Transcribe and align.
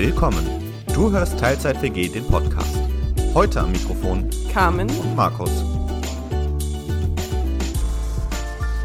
Willkommen. 0.00 0.46
Du 0.94 1.10
hörst 1.10 1.38
Teilzeit 1.38 1.82
WG, 1.82 2.08
den 2.08 2.26
Podcast. 2.26 2.74
Heute 3.34 3.60
am 3.60 3.70
Mikrofon 3.70 4.30
Carmen 4.50 4.88
und 4.88 5.14
Markus. 5.14 5.50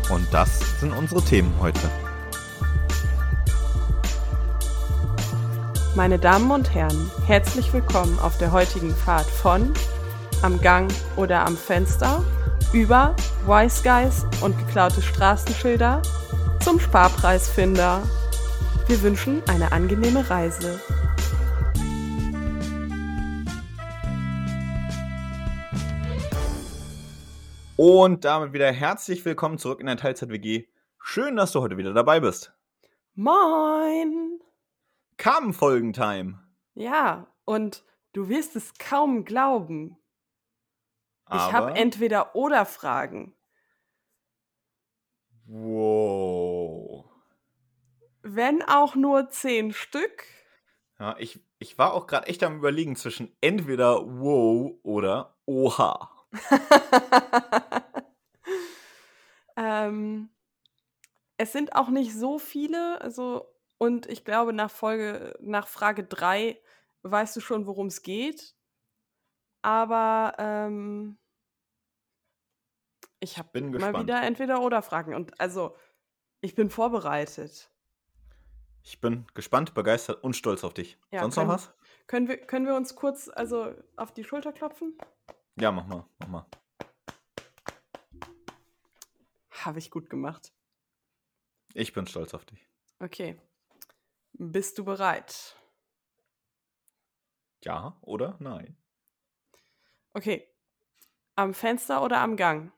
Und 0.09 0.27
das 0.33 0.59
sind 0.81 0.91
unsere 0.91 1.21
Themen 1.21 1.53
heute. 1.61 1.79
Meine 5.95 6.19
Damen 6.19 6.51
und 6.51 6.75
Herren, 6.75 7.09
herzlich 7.25 7.71
willkommen 7.71 8.19
auf 8.19 8.37
der 8.37 8.51
heutigen 8.51 8.93
Fahrt 8.93 9.27
von 9.27 9.73
am 10.41 10.59
Gang 10.59 10.91
oder 11.15 11.45
am 11.45 11.55
Fenster 11.55 12.25
über 12.73 13.15
Wise 13.47 13.83
Guys 13.83 14.25
und 14.41 14.57
geklaute 14.57 15.01
Straßenschilder 15.01 16.01
zum 16.59 16.77
Sparpreisfinder. 16.77 18.01
Wir 18.87 19.01
wünschen 19.01 19.41
eine 19.47 19.71
angenehme 19.71 20.29
Reise. 20.29 20.79
Und 27.77 28.23
damit 28.23 28.53
wieder 28.53 28.71
herzlich 28.71 29.25
willkommen 29.25 29.57
zurück 29.57 29.79
in 29.81 29.87
der 29.87 29.97
Teilzeit 29.97 30.29
WG. 30.29 30.67
Schön, 30.99 31.35
dass 31.35 31.51
du 31.51 31.61
heute 31.61 31.77
wieder 31.77 31.93
dabei 31.93 32.19
bist. 32.19 32.53
Moin! 33.15 34.39
Kam 35.17 35.53
Folgentime. 35.53 36.39
Ja, 36.73 37.27
und 37.45 37.83
du 38.13 38.29
wirst 38.29 38.55
es 38.55 38.73
kaum 38.77 39.25
glauben. 39.25 39.97
Ich 41.27 41.33
Aber- 41.35 41.53
habe 41.53 41.71
entweder 41.75 42.35
oder 42.35 42.65
Fragen. 42.65 43.35
Wow. 45.47 46.44
Wenn 48.27 48.63
auch 48.63 48.95
nur 48.95 49.29
zehn 49.29 49.71
Stück. 49.71 50.23
Ja, 50.97 51.15
ich, 51.19 51.39
ich 51.59 51.77
war 51.77 51.93
auch 51.93 52.07
gerade 52.07 52.25
echt 52.25 52.41
am 52.41 52.57
überlegen 52.57 52.95
zwischen 52.95 53.31
entweder 53.39 54.01
wow 54.03 54.73
oder 54.81 55.37
oha. 55.45 56.09
ähm, 59.55 60.31
es 61.37 61.51
sind 61.51 61.75
auch 61.75 61.89
nicht 61.89 62.15
so 62.15 62.39
viele, 62.39 62.99
also 62.99 63.53
und 63.77 64.07
ich 64.07 64.25
glaube 64.25 64.53
nach 64.53 64.71
Folge 64.71 65.37
nach 65.39 65.67
Frage 65.67 66.03
3 66.03 66.59
weißt 67.03 67.35
du 67.35 67.41
schon, 67.41 67.67
worum 67.67 67.87
es 67.87 68.01
geht. 68.01 68.55
Aber 69.61 70.33
ähm, 70.39 71.19
ich 73.19 73.37
habe 73.37 73.61
mal 73.61 73.71
gespannt. 73.71 73.99
wieder 73.99 74.23
entweder 74.23 74.61
oder 74.61 74.81
Fragen 74.81 75.13
und 75.13 75.39
also 75.39 75.77
ich 76.41 76.55
bin 76.55 76.71
vorbereitet. 76.71 77.69
Ich 78.87 79.01
bin 79.01 79.25
gespannt, 79.33 79.73
begeistert 79.73 80.23
und 80.23 80.35
stolz 80.35 80.63
auf 80.63 80.73
dich. 80.75 80.97
Ja, 81.11 81.21
Sonst 81.21 81.35
noch 81.37 81.43
können- 81.43 81.53
was? 81.53 81.73
Können 82.07 82.27
wir 82.27 82.37
können 82.37 82.67
wir 82.67 82.75
uns 82.75 82.95
kurz 82.95 83.29
also 83.29 83.73
auf 83.95 84.13
die 84.13 84.23
Schulter 84.23 84.53
klopfen? 84.53 84.95
Ja, 85.59 85.71
mach 85.71 85.87
mal, 85.87 86.05
mach 86.19 86.27
mal. 86.27 86.45
Habe 89.49 89.79
ich 89.79 89.89
gut 89.89 90.07
gemacht. 90.11 90.53
Ich 91.73 91.93
bin 91.93 92.05
stolz 92.05 92.35
auf 92.35 92.45
dich. 92.45 92.63
Okay. 92.99 93.41
Bist 94.33 94.77
du 94.77 94.85
bereit? 94.85 95.55
Ja 97.63 97.97
oder 98.01 98.35
nein? 98.39 98.77
Okay. 100.13 100.47
Am 101.35 101.55
Fenster 101.55 102.03
oder 102.03 102.19
am 102.19 102.37
Gang? 102.37 102.71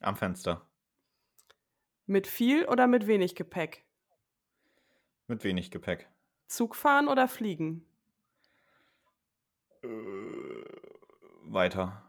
Am 0.00 0.14
Fenster. 0.14 0.68
Mit 2.04 2.26
viel 2.26 2.66
oder 2.66 2.86
mit 2.86 3.06
wenig 3.06 3.34
Gepäck? 3.34 3.85
Mit 5.28 5.42
wenig 5.42 5.70
Gepäck. 5.70 6.08
Zug 6.46 6.76
fahren 6.76 7.08
oder 7.08 7.26
fliegen? 7.26 7.84
Äh, 9.82 9.88
weiter. 11.42 12.02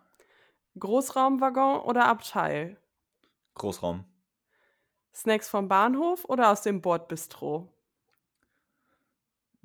Großraumwaggon 0.78 1.82
oder 1.82 2.06
Abteil? 2.06 2.80
Großraum. 3.56 4.06
Snacks 5.16 5.50
vom 5.50 5.68
Bahnhof 5.68 6.26
oder 6.26 6.52
aus 6.52 6.62
dem 6.62 6.82
Bordbistro? 6.82 7.74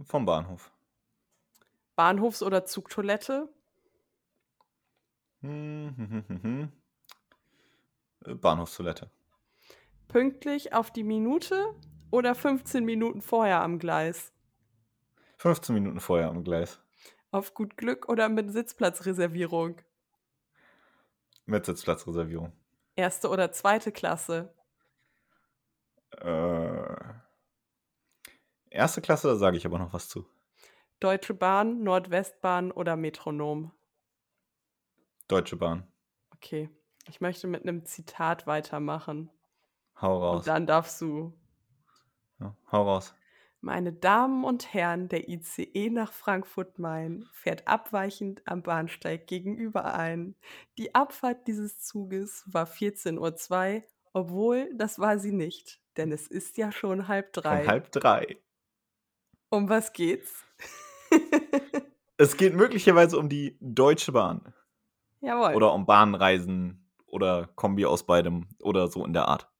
Vom 0.02 0.24
Bahnhof. 0.24 0.72
Bahnhofs- 1.94 2.42
oder 2.42 2.64
Zugtoilette? 2.64 3.50
Hm, 5.42 5.94
hm, 5.96 6.10
hm, 6.10 6.24
hm, 6.28 6.42
hm. 6.42 6.72
Äh, 8.24 8.34
Bahnhofstoilette. 8.34 9.10
Pünktlich 10.08 10.72
auf 10.72 10.90
die 10.90 11.04
Minute 11.04 11.74
oder 12.12 12.34
15 12.34 12.84
Minuten 12.84 13.20
vorher 13.22 13.62
am 13.62 13.78
Gleis? 13.78 14.32
15 15.38 15.74
Minuten 15.74 15.98
vorher 15.98 16.28
am 16.28 16.44
Gleis. 16.44 16.78
Auf 17.32 17.54
gut 17.54 17.76
Glück 17.76 18.08
oder 18.08 18.28
mit 18.28 18.52
Sitzplatzreservierung? 18.52 19.80
Mit 21.46 21.66
Sitzplatzreservierung. 21.66 22.52
Erste 22.94 23.28
oder 23.28 23.50
zweite 23.50 23.90
Klasse? 23.90 24.54
Äh, 26.20 26.94
erste 28.70 29.00
Klasse, 29.00 29.28
da 29.28 29.36
sage 29.36 29.56
ich 29.56 29.66
aber 29.66 29.78
noch 29.78 29.92
was 29.92 30.08
zu. 30.08 30.26
Deutsche 31.00 31.34
Bahn, 31.34 31.82
Nordwestbahn 31.82 32.70
oder 32.70 32.94
Metronom? 32.96 33.72
Deutsche 35.26 35.56
Bahn. 35.56 35.84
Okay. 36.34 36.68
Ich 37.08 37.20
möchte 37.20 37.48
mit 37.48 37.62
einem 37.62 37.84
Zitat 37.84 38.46
weitermachen. 38.46 39.30
Hau 40.00 40.18
raus. 40.18 40.38
Und 40.40 40.46
dann 40.46 40.66
darfst 40.66 41.00
du 41.00 41.32
Ja, 42.42 42.56
hau 42.72 42.82
raus. 42.82 43.14
Meine 43.60 43.92
Damen 43.92 44.42
und 44.42 44.74
Herren, 44.74 45.08
der 45.08 45.28
ICE 45.28 45.90
nach 45.90 46.12
Frankfurt-Main 46.12 47.26
fährt 47.32 47.68
abweichend 47.68 48.42
am 48.44 48.62
Bahnsteig 48.64 49.28
gegenüber 49.28 49.94
ein. 49.94 50.34
Die 50.78 50.96
Abfahrt 50.96 51.46
dieses 51.46 51.80
Zuges 51.80 52.42
war 52.46 52.66
14.02 52.66 53.76
Uhr, 53.76 53.82
obwohl 54.12 54.68
das 54.74 54.98
war 54.98 55.20
sie 55.20 55.30
nicht, 55.30 55.80
denn 55.96 56.10
es 56.10 56.26
ist 56.26 56.56
ja 56.56 56.72
schon 56.72 57.06
halb 57.06 57.32
drei. 57.32 57.58
Von 57.58 57.68
halb 57.68 57.92
drei. 57.92 58.36
um 59.48 59.68
was 59.68 59.92
geht's? 59.92 60.44
Es 62.18 62.36
geht 62.36 62.54
möglicherweise 62.54 63.18
um 63.18 63.28
die 63.28 63.56
Deutsche 63.60 64.12
Bahn. 64.12 64.54
Jawohl. 65.20 65.56
Oder 65.56 65.72
um 65.72 65.86
Bahnreisen 65.86 66.88
oder 67.06 67.48
Kombi 67.56 67.84
aus 67.84 68.06
beidem 68.06 68.46
oder 68.60 68.86
so 68.86 69.04
in 69.04 69.12
der 69.12 69.26
Art. 69.26 69.51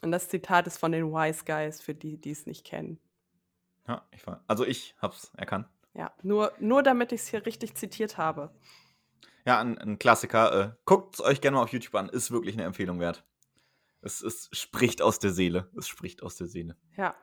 Und 0.00 0.10
das 0.12 0.28
Zitat 0.28 0.66
ist 0.66 0.78
von 0.78 0.92
den 0.92 1.12
Wise 1.12 1.44
Guys, 1.44 1.80
für 1.80 1.94
die, 1.94 2.18
die 2.20 2.30
es 2.30 2.46
nicht 2.46 2.64
kennen. 2.64 2.98
Ja, 3.86 4.06
ich 4.12 4.26
war, 4.26 4.42
also 4.46 4.64
ich 4.64 4.94
hab's 5.00 5.32
erkannt. 5.36 5.68
Ja, 5.94 6.12
nur, 6.22 6.52
nur 6.58 6.82
damit 6.82 7.12
ich 7.12 7.20
es 7.22 7.28
hier 7.28 7.44
richtig 7.44 7.74
zitiert 7.74 8.16
habe. 8.16 8.50
Ja, 9.44 9.60
ein, 9.60 9.76
ein 9.78 9.98
Klassiker. 9.98 10.60
Äh, 10.60 10.72
Guckt 10.84 11.16
es 11.16 11.20
euch 11.20 11.40
gerne 11.40 11.56
mal 11.56 11.62
auf 11.64 11.72
YouTube 11.72 11.94
an. 11.96 12.08
Ist 12.08 12.30
wirklich 12.30 12.54
eine 12.54 12.64
Empfehlung 12.64 13.00
wert. 13.00 13.24
Es, 14.00 14.22
es 14.22 14.48
spricht 14.52 15.02
aus 15.02 15.18
der 15.18 15.32
Seele. 15.32 15.68
Es 15.76 15.86
spricht 15.88 16.22
aus 16.22 16.36
der 16.36 16.46
Seele. 16.46 16.76
Ja, 16.96 17.14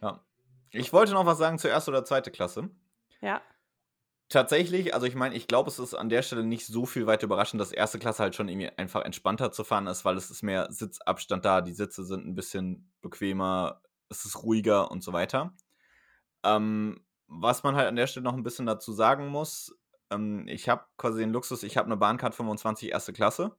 Ja. 0.00 0.24
Ich 0.70 0.92
wollte 0.92 1.12
noch 1.12 1.24
was 1.24 1.38
sagen 1.38 1.58
zur 1.58 1.70
ersten 1.70 1.90
oder 1.92 2.04
zweiten 2.04 2.30
Klasse. 2.32 2.68
ja, 3.22 3.40
Tatsächlich, 4.30 4.92
also 4.92 5.06
ich 5.06 5.14
meine, 5.14 5.34
ich 5.34 5.46
glaube, 5.46 5.70
es 5.70 5.78
ist 5.78 5.94
an 5.94 6.10
der 6.10 6.20
Stelle 6.20 6.44
nicht 6.44 6.66
so 6.66 6.84
viel 6.84 7.06
weiter 7.06 7.24
überraschend, 7.24 7.60
dass 7.62 7.72
erste 7.72 7.98
Klasse 7.98 8.22
halt 8.22 8.34
schon 8.34 8.48
irgendwie 8.48 8.68
einfach 8.76 9.02
entspannter 9.02 9.52
zu 9.52 9.64
fahren 9.64 9.86
ist, 9.86 10.04
weil 10.04 10.18
es 10.18 10.30
ist 10.30 10.42
mehr 10.42 10.70
Sitzabstand 10.70 11.46
da, 11.46 11.62
die 11.62 11.72
Sitze 11.72 12.04
sind 12.04 12.26
ein 12.26 12.34
bisschen 12.34 12.92
bequemer, 13.00 13.80
es 14.10 14.26
ist 14.26 14.42
ruhiger 14.42 14.90
und 14.90 15.02
so 15.02 15.14
weiter. 15.14 15.54
Ähm, 16.44 17.00
was 17.26 17.62
man 17.62 17.76
halt 17.76 17.88
an 17.88 17.96
der 17.96 18.06
Stelle 18.06 18.24
noch 18.24 18.34
ein 18.34 18.42
bisschen 18.42 18.66
dazu 18.66 18.92
sagen 18.92 19.28
muss, 19.28 19.74
ähm, 20.10 20.46
ich 20.48 20.68
habe 20.68 20.84
quasi 20.98 21.20
den 21.20 21.32
Luxus, 21.32 21.62
ich 21.62 21.76
habe 21.76 21.86
eine 21.86 21.96
Bahncard 21.96 22.34
25 22.34 22.90
erste 22.90 23.12
Klasse 23.14 23.56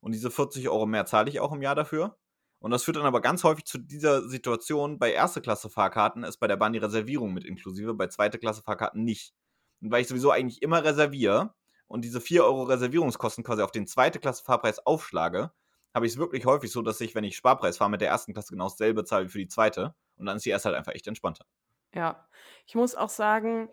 und 0.00 0.12
diese 0.12 0.30
40 0.30 0.68
Euro 0.68 0.86
mehr 0.86 1.06
zahle 1.06 1.30
ich 1.30 1.40
auch 1.40 1.52
im 1.52 1.62
Jahr 1.62 1.74
dafür. 1.76 2.18
Und 2.60 2.70
das 2.70 2.84
führt 2.84 2.96
dann 2.98 3.06
aber 3.06 3.20
ganz 3.20 3.44
häufig 3.44 3.64
zu 3.66 3.78
dieser 3.78 4.28
Situation, 4.28 4.98
bei 4.98 5.12
erste 5.12 5.42
Klasse 5.42 5.70
Fahrkarten 5.70 6.24
ist 6.24 6.38
bei 6.38 6.48
der 6.48 6.56
Bahn 6.56 6.72
die 6.72 6.78
Reservierung 6.78 7.34
mit 7.34 7.44
inklusive, 7.44 7.94
bei 7.94 8.08
zweite 8.08 8.38
Klasse 8.38 8.62
Fahrkarten 8.62 9.04
nicht. 9.04 9.34
Und 9.80 9.90
weil 9.90 10.02
ich 10.02 10.08
sowieso 10.08 10.30
eigentlich 10.30 10.62
immer 10.62 10.84
reserviere 10.84 11.54
und 11.86 12.04
diese 12.04 12.20
4 12.20 12.44
Euro 12.44 12.64
Reservierungskosten 12.64 13.44
quasi 13.44 13.62
auf 13.62 13.72
den 13.72 13.86
zweite 13.86 14.18
Klasse 14.18 14.44
Fahrpreis 14.44 14.84
aufschlage, 14.86 15.52
habe 15.94 16.06
ich 16.06 16.12
es 16.12 16.18
wirklich 16.18 16.44
häufig 16.44 16.72
so, 16.72 16.82
dass 16.82 17.00
ich, 17.00 17.14
wenn 17.14 17.24
ich 17.24 17.36
Sparpreis 17.36 17.76
fahre, 17.76 17.90
mit 17.90 18.00
der 18.00 18.08
ersten 18.08 18.32
Klasse 18.32 18.52
genau 18.52 18.64
dasselbe 18.64 19.04
zahle 19.04 19.26
wie 19.26 19.30
für 19.30 19.38
die 19.38 19.48
zweite. 19.48 19.94
Und 20.16 20.26
dann 20.26 20.36
ist 20.36 20.44
die 20.44 20.50
erste 20.50 20.68
halt 20.68 20.76
einfach 20.76 20.92
echt 20.92 21.06
entspannter. 21.06 21.46
Ja, 21.94 22.28
ich 22.66 22.74
muss 22.74 22.96
auch 22.96 23.08
sagen, 23.08 23.68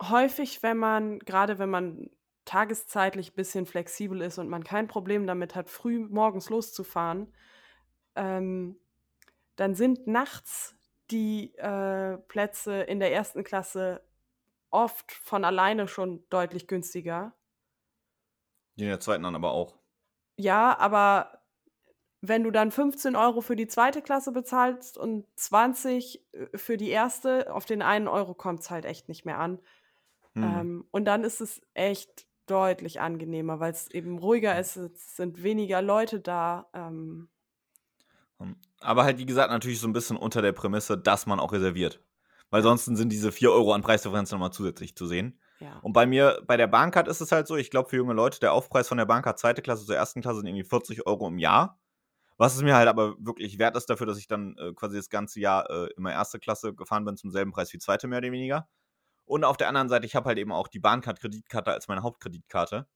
häufig, 0.00 0.62
wenn 0.62 0.78
man, 0.78 1.18
gerade 1.18 1.58
wenn 1.58 1.68
man 1.68 2.10
tageszeitlich 2.46 3.32
ein 3.32 3.36
bisschen 3.36 3.66
flexibel 3.66 4.22
ist 4.22 4.38
und 4.38 4.48
man 4.48 4.64
kein 4.64 4.88
Problem 4.88 5.26
damit 5.26 5.54
hat, 5.54 5.68
früh 5.68 5.98
morgens 5.98 6.48
loszufahren, 6.48 7.32
ähm, 8.16 8.78
dann 9.56 9.74
sind 9.74 10.06
nachts 10.06 10.76
die 11.10 11.54
äh, 11.56 12.16
Plätze 12.16 12.82
in 12.82 13.00
der 13.00 13.12
ersten 13.12 13.44
Klasse 13.44 14.02
oft 14.74 15.12
von 15.12 15.44
alleine 15.44 15.88
schon 15.88 16.24
deutlich 16.30 16.66
günstiger. 16.66 17.34
In 18.76 18.86
der 18.86 19.00
zweiten 19.00 19.22
dann 19.22 19.36
aber 19.36 19.52
auch. 19.52 19.76
Ja, 20.36 20.76
aber 20.78 21.42
wenn 22.20 22.42
du 22.42 22.50
dann 22.50 22.70
15 22.70 23.16
Euro 23.16 23.40
für 23.40 23.54
die 23.54 23.68
zweite 23.68 24.02
Klasse 24.02 24.32
bezahlst 24.32 24.98
und 24.98 25.26
20 25.36 26.26
äh, 26.32 26.58
für 26.58 26.76
die 26.76 26.90
erste, 26.90 27.54
auf 27.54 27.64
den 27.64 27.82
einen 27.82 28.08
Euro 28.08 28.34
kommt 28.34 28.60
es 28.60 28.70
halt 28.70 28.84
echt 28.84 29.08
nicht 29.08 29.24
mehr 29.24 29.38
an. 29.38 29.60
Mhm. 30.34 30.42
Ähm, 30.42 30.88
und 30.90 31.04
dann 31.04 31.22
ist 31.22 31.40
es 31.40 31.62
echt 31.74 32.26
deutlich 32.46 33.00
angenehmer, 33.00 33.60
weil 33.60 33.72
es 33.72 33.90
eben 33.90 34.18
ruhiger 34.18 34.58
ist, 34.58 34.76
es 34.76 35.16
sind 35.16 35.42
weniger 35.42 35.80
Leute 35.80 36.20
da. 36.20 36.68
Ähm, 36.74 37.28
Hm. 38.38 38.56
Aber 38.80 39.04
halt, 39.04 39.18
wie 39.18 39.26
gesagt, 39.26 39.50
natürlich 39.50 39.80
so 39.80 39.88
ein 39.88 39.92
bisschen 39.92 40.16
unter 40.16 40.42
der 40.42 40.52
Prämisse, 40.52 40.98
dass 40.98 41.26
man 41.26 41.40
auch 41.40 41.52
reserviert. 41.52 42.00
Weil 42.54 42.62
sonst 42.62 42.84
sind 42.84 43.08
diese 43.10 43.32
4 43.32 43.50
Euro 43.50 43.72
an 43.72 43.82
Preisdifferenz 43.82 44.30
nochmal 44.30 44.52
zusätzlich 44.52 44.94
zu 44.94 45.08
sehen. 45.08 45.40
ja. 45.58 45.76
Und 45.80 45.92
bei 45.92 46.06
mir, 46.06 46.40
bei 46.46 46.56
der 46.56 46.68
Bahncard 46.68 47.08
ist 47.08 47.20
es 47.20 47.32
halt 47.32 47.48
so, 47.48 47.56
ich 47.56 47.68
glaube, 47.68 47.88
für 47.88 47.96
junge 47.96 48.14
Leute, 48.14 48.38
der 48.38 48.52
Aufpreis 48.52 48.86
von 48.86 48.96
der 48.96 49.06
Bahncard 49.06 49.40
zweite 49.40 49.60
Klasse 49.60 49.84
zur 49.84 49.96
ersten 49.96 50.20
Klasse 50.20 50.36
sind 50.36 50.46
irgendwie 50.46 50.62
40 50.62 51.04
Euro 51.04 51.26
im 51.26 51.38
Jahr. 51.38 51.80
Was 52.36 52.54
es 52.54 52.62
mir 52.62 52.76
halt 52.76 52.86
aber 52.86 53.16
wirklich 53.18 53.58
wert 53.58 53.76
ist 53.76 53.90
dafür, 53.90 54.06
dass 54.06 54.18
ich 54.18 54.28
dann 54.28 54.56
äh, 54.56 54.72
quasi 54.72 54.96
das 54.96 55.10
ganze 55.10 55.40
Jahr 55.40 55.68
äh, 55.68 55.88
immer 55.96 56.12
erste 56.12 56.38
Klasse 56.38 56.72
gefahren 56.72 57.04
bin, 57.04 57.16
zum 57.16 57.32
selben 57.32 57.50
Preis 57.50 57.72
wie 57.72 57.78
zweite, 57.78 58.06
mehr 58.06 58.18
oder 58.18 58.30
weniger. 58.30 58.68
Und 59.24 59.42
auf 59.42 59.56
der 59.56 59.66
anderen 59.66 59.88
Seite, 59.88 60.06
ich 60.06 60.14
habe 60.14 60.28
halt 60.28 60.38
eben 60.38 60.52
auch 60.52 60.68
die 60.68 60.78
Bahncard-Kreditkarte 60.78 61.72
als 61.72 61.88
meine 61.88 62.04
Hauptkreditkarte. 62.04 62.86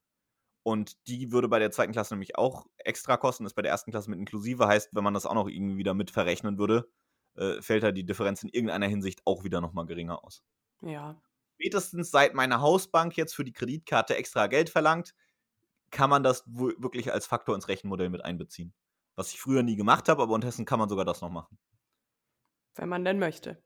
Und 0.63 1.05
die 1.09 1.33
würde 1.33 1.49
bei 1.49 1.59
der 1.59 1.73
zweiten 1.73 1.91
Klasse 1.91 2.15
nämlich 2.15 2.39
auch 2.39 2.67
extra 2.77 3.17
kosten, 3.17 3.45
ist 3.45 3.55
bei 3.55 3.63
der 3.63 3.73
ersten 3.73 3.91
Klasse 3.91 4.09
mit 4.09 4.21
inklusive. 4.21 4.69
Heißt, 4.69 4.91
wenn 4.93 5.03
man 5.03 5.15
das 5.15 5.27
auch 5.27 5.35
noch 5.35 5.49
irgendwie 5.49 5.79
wieder 5.79 5.95
mit 5.95 6.13
verrechnen 6.13 6.59
würde, 6.59 6.89
äh, 7.39 7.63
fällt 7.63 7.83
da 7.83 7.93
die 7.93 8.05
Differenz 8.05 8.43
in 8.43 8.49
irgendeiner 8.49 8.87
Hinsicht 8.87 9.23
auch 9.25 9.45
wieder 9.45 9.61
nochmal 9.61 9.87
geringer 9.87 10.25
aus. 10.25 10.43
ja. 10.83 11.21
Spätestens 11.61 12.13
seit 12.13 12.35
meine 12.35 12.61
Hausbank 12.61 13.17
jetzt 13.17 13.35
für 13.35 13.43
die 13.43 13.53
Kreditkarte 13.53 14.15
extra 14.17 14.47
Geld 14.47 14.71
verlangt, 14.71 15.13
kann 15.91 16.09
man 16.09 16.23
das 16.23 16.45
wirklich 16.47 17.13
als 17.13 17.27
Faktor 17.27 17.57
ins 17.57 17.67
Rechenmodell 17.67 18.11
mit 18.11 18.25
einbeziehen. 18.25 18.73
Was 19.17 19.33
ich 19.33 19.41
früher 19.41 19.65
nie 19.65 19.75
gemacht 19.75 20.09
habe, 20.09 20.23
aber 20.23 20.35
unterdessen 20.35 20.67
kann 20.67 20.79
man 20.79 20.89
sogar 20.89 21.05
das 21.05 21.21
noch 21.21 21.31
machen. 21.31 21.59
Wenn 22.77 22.89
man 22.89 23.05
denn 23.05 23.19
möchte. 23.19 23.61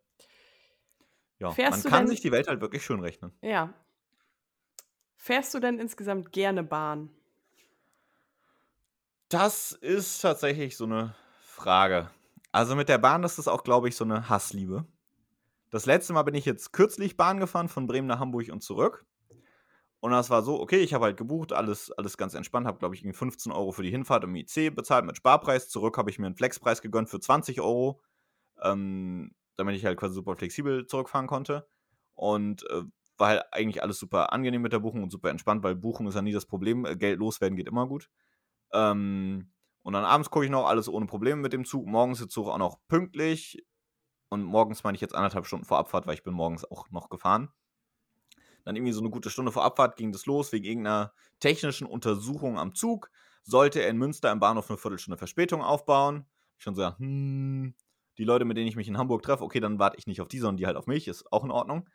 Ja, 1.39 1.51
Fährst 1.51 1.85
man 1.85 1.93
kann 1.93 2.07
sich 2.07 2.23
die 2.23 2.33
Welt 2.33 2.49
halt 2.49 2.63
wirklich 2.63 2.83
schön 2.83 3.01
rechnen. 3.01 3.37
Ja. 3.43 3.75
Fährst 5.17 5.53
du 5.53 5.61
denn 5.61 5.79
insgesamt 5.79 6.33
gerne 6.33 6.63
Bahn? 6.63 7.11
Das 9.29 9.73
ist 9.73 10.21
tatsächlich 10.21 10.79
so 10.79 10.85
eine 10.85 11.15
Frage. 11.41 12.11
Also 12.52 12.76
mit 12.76 12.88
der 12.88 12.99
Bahn 12.99 13.25
ist 13.25 13.38
das 13.38 13.49
auch, 13.49 13.64
glaube 13.64 13.88
ich, 13.88 13.96
so 13.96 14.04
eine 14.04 14.28
Hassliebe. 14.28 14.87
Das 15.70 15.87
letzte 15.87 16.12
Mal 16.12 16.22
bin 16.22 16.34
ich 16.34 16.44
jetzt 16.44 16.72
kürzlich 16.72 17.16
Bahn 17.16 17.40
gefahren, 17.40 17.69
von 17.69 17.87
Bremen 17.87 18.06
nach 18.06 18.20
Hamburg 18.20 18.50
und 18.52 18.62
zurück. 18.62 19.06
Und 20.00 20.10
das 20.10 20.31
war 20.31 20.43
so, 20.43 20.60
okay, 20.60 20.81
ich 20.81 20.94
habe 20.94 21.06
halt 21.06 21.16
gebucht, 21.16 21.52
alles, 21.52 21.90
alles 21.93 22.19
ganz 22.19 22.34
entspannt, 22.34 22.66
habe, 22.66 22.78
glaube 22.78 22.94
ich, 22.94 23.02
irgendwie 23.02 23.16
15 23.16 23.52
Euro 23.52 23.72
für 23.72 23.82
die 23.82 23.90
Hinfahrt 23.90 24.25
im 24.25 24.34
IC 24.34 24.75
bezahlt 24.75 25.06
mit 25.06 25.16
Sparpreis. 25.16 25.69
Zurück 25.69 25.96
habe 25.96 26.10
ich 26.10 26.19
mir 26.19 26.26
einen 26.26 26.37
Flexpreis 26.37 26.82
gegönnt 26.82 27.08
für 27.08 27.20
20 27.20 27.60
Euro, 27.60 28.02
ähm, 28.60 29.34
damit 29.56 29.76
ich 29.76 29.84
halt 29.87 29.99
quasi 29.99 30.14
super 30.14 30.37
flexibel 30.37 30.87
zurückfahren 30.87 31.28
konnte. 31.28 31.66
Und 32.14 32.69
äh, 32.69 32.82
war 33.16 33.28
halt 33.28 33.44
eigentlich 33.52 33.82
alles 33.82 33.99
super 33.99 34.32
angenehm 34.32 34.60
mit 34.60 34.72
der 34.72 34.81
Buchung 34.81 35.04
und 35.04 35.10
super 35.10 35.31
entspannt, 35.31 35.62
weil 35.62 35.76
Buchung 35.76 36.06
ist 36.08 36.16
ja 36.16 36.22
nie 36.22 36.32
das 36.32 36.46
Problem. 36.46 36.84
Äh, 36.84 36.96
Geld 36.96 37.19
loswerden 37.19 37.56
geht 37.56 37.69
immer 37.69 37.87
gut. 37.87 38.10
Ähm, 38.72 39.52
und 39.82 39.93
dann 39.94 40.05
abends 40.05 40.31
gucke 40.31 40.44
ich 40.44 40.50
noch, 40.50 40.67
alles 40.67 40.88
ohne 40.88 41.06
Probleme 41.06 41.40
mit 41.40 41.52
dem 41.52 41.64
Zug. 41.64 41.87
Morgens 41.87 42.20
ist 42.20 42.26
der 42.26 42.31
Zug 42.31 42.49
auch 42.49 42.58
noch 42.58 42.79
pünktlich. 42.88 43.64
Und 44.29 44.44
morgens 44.44 44.84
meine 44.84 44.94
ich 44.94 45.00
jetzt 45.00 45.14
anderthalb 45.14 45.46
Stunden 45.46 45.67
vor 45.67 45.79
Abfahrt, 45.79 46.06
weil 46.06 46.14
ich 46.14 46.23
bin 46.23 46.34
morgens 46.34 46.64
auch 46.64 46.90
noch 46.90 47.11
gefahren. 47.11 47.52
Dann 48.64 48.76
irgendwie 48.76 48.93
so 48.93 49.00
eine 49.00 49.11
gute 49.11 49.29
Stunde 49.29 49.52
vor 49.52 49.64
Abfahrt 49.64 49.96
ging 49.96 50.12
das 50.12 50.26
los, 50.26 50.52
wegen 50.52 50.64
irgendeiner 50.64 51.12
technischen 51.40 51.87
Untersuchung 51.87 52.58
am 52.58 52.75
Zug. 52.75 53.11
Sollte 53.43 53.82
er 53.82 53.88
in 53.88 53.99
Münster 53.99 54.31
im 54.31 54.38
Bahnhof 54.38 54.70
eine 54.70 54.79
Viertelstunde 54.79 55.19
Verspätung 55.19 55.62
aufbauen. 55.62 56.26
Ich 56.56 56.64
schon 56.64 56.76
so, 56.76 56.96
hm, 56.96 57.75
die 58.19 58.25
Leute, 58.25 58.44
mit 58.44 58.56
denen 58.56 58.69
ich 58.69 58.76
mich 58.76 58.88
in 58.88 58.99
Hamburg 58.99 59.23
treffe, 59.23 59.43
okay, 59.43 59.58
dann 59.58 59.81
warte 59.81 59.99
ich 59.99 60.06
nicht 60.06 60.20
auf 60.20 60.28
die, 60.28 60.38
sondern 60.38 60.58
die 60.58 60.67
halt 60.67 60.76
auf 60.76 60.87
mich, 60.87 61.08
ist 61.08 61.32
auch 61.32 61.44
in 61.44 61.50
Ordnung. 61.50 61.88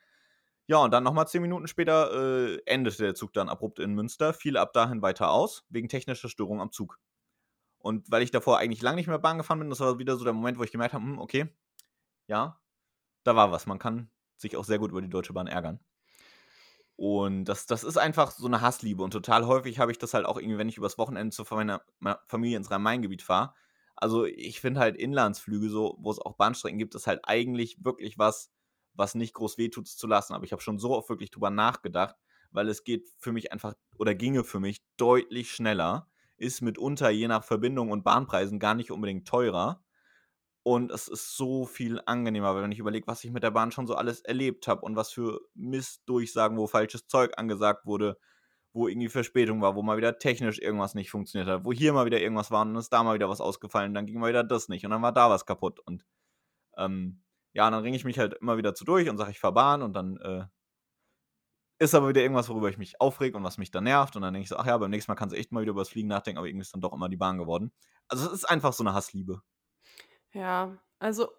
Ja, 0.67 0.77
und 0.79 0.91
dann 0.91 1.03
nochmal 1.03 1.27
zehn 1.27 1.41
Minuten 1.41 1.67
später 1.67 2.11
äh, 2.11 2.61
endete 2.65 3.01
der 3.01 3.15
Zug 3.15 3.31
dann 3.31 3.47
abrupt 3.47 3.79
in 3.79 3.93
Münster, 3.93 4.33
fiel 4.33 4.57
ab 4.57 4.73
dahin 4.73 5.01
weiter 5.01 5.31
aus, 5.31 5.63
wegen 5.69 5.87
technischer 5.87 6.27
Störung 6.27 6.59
am 6.59 6.73
Zug. 6.73 6.99
Und 7.79 8.09
weil 8.11 8.23
ich 8.23 8.31
davor 8.31 8.57
eigentlich 8.57 8.81
lange 8.81 8.97
nicht 8.97 9.07
mehr 9.07 9.19
Bahn 9.19 9.37
gefahren 9.37 9.59
bin, 9.59 9.69
das 9.69 9.79
war 9.79 9.99
wieder 9.99 10.17
so 10.17 10.23
der 10.23 10.33
Moment, 10.33 10.57
wo 10.57 10.63
ich 10.63 10.71
gemerkt 10.71 10.93
habe, 10.93 11.03
hm, 11.03 11.19
okay, 11.19 11.47
ja, 12.27 12.59
da 13.23 13.35
war 13.35 13.51
was. 13.51 13.65
Man 13.65 13.79
kann 13.79 14.09
sich 14.37 14.57
auch 14.57 14.65
sehr 14.65 14.79
gut 14.79 14.91
über 14.91 15.01
die 15.01 15.09
Deutsche 15.09 15.33
Bahn 15.33 15.47
ärgern. 15.47 15.79
Und 16.95 17.45
das, 17.45 17.67
das 17.67 17.83
ist 17.83 17.97
einfach 17.97 18.31
so 18.31 18.47
eine 18.47 18.61
Hassliebe. 18.61 19.03
Und 19.03 19.11
total 19.11 19.45
häufig 19.45 19.77
habe 19.79 19.91
ich 19.91 19.99
das 19.99 20.15
halt 20.15 20.25
auch 20.25 20.37
irgendwie, 20.37 20.57
wenn 20.57 20.69
ich 20.69 20.77
übers 20.77 20.97
Wochenende 20.97 21.35
zu 21.35 21.43
meiner 21.51 21.81
meiner 21.99 22.19
Familie 22.27 22.57
ins 22.57 22.71
Rhein-Main-Gebiet 22.71 23.21
fahre. 23.21 23.53
Also 23.95 24.25
ich 24.25 24.61
finde 24.61 24.79
halt 24.79 24.95
Inlandsflüge, 24.97 25.69
so, 25.69 25.97
wo 25.99 26.11
es 26.11 26.19
auch 26.19 26.35
Bahnstrecken 26.37 26.79
gibt, 26.79 26.95
ist 26.95 27.07
halt 27.07 27.21
eigentlich 27.23 27.83
wirklich 27.83 28.17
was, 28.17 28.51
was 28.93 29.15
nicht 29.15 29.33
groß 29.35 29.57
wehtut 29.59 29.87
es 29.87 29.97
zu 29.97 30.07
lassen. 30.07 30.33
Aber 30.33 30.43
ich 30.43 30.51
habe 30.51 30.61
schon 30.61 30.79
so 30.79 30.95
oft 30.95 31.09
wirklich 31.09 31.29
drüber 31.29 31.51
nachgedacht, 31.51 32.15
weil 32.51 32.67
es 32.67 32.83
geht 32.83 33.09
für 33.19 33.31
mich 33.31 33.51
einfach 33.51 33.75
oder 33.97 34.15
ginge 34.15 34.43
für 34.43 34.59
mich 34.59 34.83
deutlich 34.97 35.51
schneller, 35.51 36.09
ist 36.37 36.61
mitunter 36.61 37.09
je 37.09 37.27
nach 37.27 37.43
Verbindung 37.43 37.91
und 37.91 38.03
Bahnpreisen 38.03 38.59
gar 38.59 38.75
nicht 38.75 38.91
unbedingt 38.91 39.27
teurer. 39.27 39.83
Und 40.63 40.91
es 40.91 41.07
ist 41.07 41.37
so 41.37 41.65
viel 41.65 42.01
angenehmer, 42.05 42.53
weil 42.53 42.63
wenn 42.63 42.71
ich 42.73 42.79
überlege, 42.79 43.07
was 43.07 43.23
ich 43.23 43.31
mit 43.31 43.43
der 43.43 43.51
Bahn 43.51 43.71
schon 43.71 43.87
so 43.87 43.95
alles 43.95 44.19
erlebt 44.21 44.67
habe 44.67 44.81
und 44.81 44.97
was 44.97 45.11
für 45.11 45.39
Mistdurchsagen, 45.55 46.57
wo 46.57 46.67
falsches 46.67 47.07
Zeug 47.07 47.33
angesagt 47.37 47.85
wurde, 47.85 48.17
wo 48.73 48.87
irgendwie 48.87 49.09
Verspätung 49.09 49.61
war, 49.61 49.75
wo 49.75 49.81
mal 49.81 49.97
wieder 49.97 50.19
technisch 50.19 50.59
irgendwas 50.59 50.93
nicht 50.93 51.09
funktioniert 51.09 51.49
hat, 51.49 51.65
wo 51.65 51.71
hier 51.71 51.93
mal 51.93 52.05
wieder 52.05 52.19
irgendwas 52.19 52.51
war 52.51 52.63
und 52.63 52.73
dann 52.73 52.79
ist 52.79 52.91
da 52.91 53.01
mal 53.01 53.15
wieder 53.15 53.29
was 53.29 53.41
ausgefallen, 53.41 53.93
dann 53.93 54.05
ging 54.05 54.19
mal 54.19 54.29
wieder 54.29 54.43
das 54.43 54.67
nicht 54.67 54.85
und 54.85 54.91
dann 54.91 55.01
war 55.01 55.13
da 55.13 55.29
was 55.29 55.45
kaputt. 55.45 55.79
Und 55.79 56.05
ähm, 56.77 57.23
ja, 57.53 57.69
dann 57.71 57.81
ringe 57.81 57.97
ich 57.97 58.05
mich 58.05 58.19
halt 58.19 58.35
immer 58.35 58.57
wieder 58.57 58.75
zu 58.75 58.85
durch 58.85 59.09
und 59.09 59.17
sage, 59.17 59.31
ich 59.31 59.39
fahre 59.39 59.53
Bahn 59.53 59.81
und 59.81 59.93
dann 59.93 60.17
äh, 60.17 60.45
ist 61.79 61.93
aber 61.93 62.09
wieder 62.09 62.21
irgendwas, 62.21 62.49
worüber 62.49 62.69
ich 62.69 62.77
mich 62.77 62.99
aufreg 62.99 63.35
und 63.35 63.43
was 63.43 63.57
mich 63.57 63.71
dann 63.71 63.83
nervt. 63.83 64.15
Und 64.15 64.23
dann 64.23 64.33
denke 64.33 64.43
ich 64.43 64.49
so, 64.49 64.57
ach 64.57 64.65
ja, 64.65 64.77
beim 64.77 64.89
nächsten 64.89 65.11
Mal 65.11 65.15
kannst 65.15 65.33
du 65.35 65.39
echt 65.39 65.51
mal 65.51 65.61
wieder 65.61 65.71
über 65.71 65.81
das 65.81 65.89
Fliegen 65.89 66.07
nachdenken, 66.07 66.39
aber 66.39 66.47
irgendwie 66.47 66.63
ist 66.63 66.73
dann 66.73 66.81
doch 66.81 66.93
immer 66.93 67.09
die 67.09 67.17
Bahn 67.17 67.37
geworden. 67.37 67.71
Also 68.07 68.27
es 68.27 68.33
ist 68.33 68.45
einfach 68.45 68.73
so 68.73 68.83
eine 68.83 68.93
Hassliebe. 68.93 69.41
Ja, 70.33 70.77
also 70.99 71.29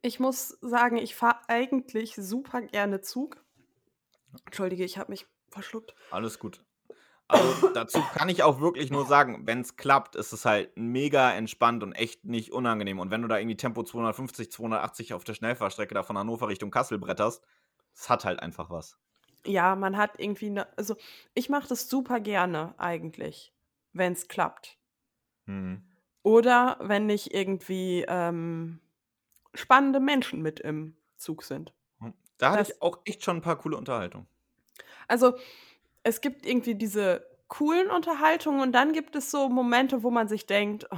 ich 0.00 0.20
muss 0.20 0.58
sagen, 0.60 0.96
ich 0.96 1.14
fahre 1.14 1.40
eigentlich 1.48 2.14
super 2.16 2.62
gerne 2.62 3.00
Zug. 3.00 3.42
Entschuldige, 4.46 4.84
ich 4.84 4.98
habe 4.98 5.10
mich 5.10 5.26
verschluckt. 5.48 5.94
Alles 6.10 6.38
gut. 6.38 6.64
Also 7.28 7.68
dazu 7.68 8.02
kann 8.12 8.28
ich 8.28 8.42
auch 8.42 8.60
wirklich 8.60 8.90
nur 8.90 9.06
sagen, 9.06 9.46
wenn 9.46 9.62
es 9.62 9.76
klappt, 9.76 10.16
ist 10.16 10.32
es 10.32 10.44
halt 10.44 10.76
mega 10.76 11.32
entspannt 11.32 11.82
und 11.82 11.92
echt 11.92 12.24
nicht 12.24 12.52
unangenehm. 12.52 12.98
Und 12.98 13.10
wenn 13.10 13.22
du 13.22 13.28
da 13.28 13.38
irgendwie 13.38 13.56
Tempo 13.56 13.82
250, 13.82 14.52
280 14.52 15.14
auf 15.14 15.24
der 15.24 15.34
Schnellfahrstrecke 15.34 15.94
da 15.94 16.02
von 16.02 16.18
Hannover 16.18 16.48
Richtung 16.48 16.70
Kassel 16.70 16.98
bretterst, 16.98 17.42
es 17.94 18.08
hat 18.10 18.24
halt 18.24 18.40
einfach 18.40 18.70
was. 18.70 18.98
Ja, 19.44 19.74
man 19.76 19.96
hat 19.96 20.18
irgendwie, 20.20 20.50
ne, 20.50 20.66
also 20.76 20.96
ich 21.34 21.48
mache 21.48 21.68
das 21.68 21.88
super 21.88 22.20
gerne 22.20 22.74
eigentlich, 22.78 23.52
wenn 23.92 24.12
es 24.12 24.28
klappt. 24.28 24.78
Hm. 25.46 25.82
Oder 26.22 26.78
wenn 26.80 27.06
nicht 27.06 27.34
irgendwie 27.34 28.04
ähm, 28.08 28.80
spannende 29.54 29.98
Menschen 29.98 30.40
mit 30.42 30.60
im 30.60 30.96
Zug 31.16 31.42
sind. 31.42 31.72
Da 32.38 32.50
hatte 32.50 32.58
Das- 32.58 32.70
ich 32.70 32.82
auch 32.82 33.00
echt 33.04 33.24
schon 33.24 33.36
ein 33.38 33.42
paar 33.42 33.58
coole 33.58 33.76
Unterhaltungen. 33.76 34.26
Also 35.08 35.36
es 36.04 36.20
gibt 36.20 36.46
irgendwie 36.46 36.74
diese 36.76 37.26
coolen 37.48 37.90
Unterhaltungen 37.90 38.60
und 38.60 38.72
dann 38.72 38.92
gibt 38.92 39.14
es 39.16 39.30
so 39.30 39.48
Momente, 39.48 40.02
wo 40.02 40.10
man 40.10 40.26
sich 40.28 40.46
denkt, 40.46 40.86
oh, 40.90 40.96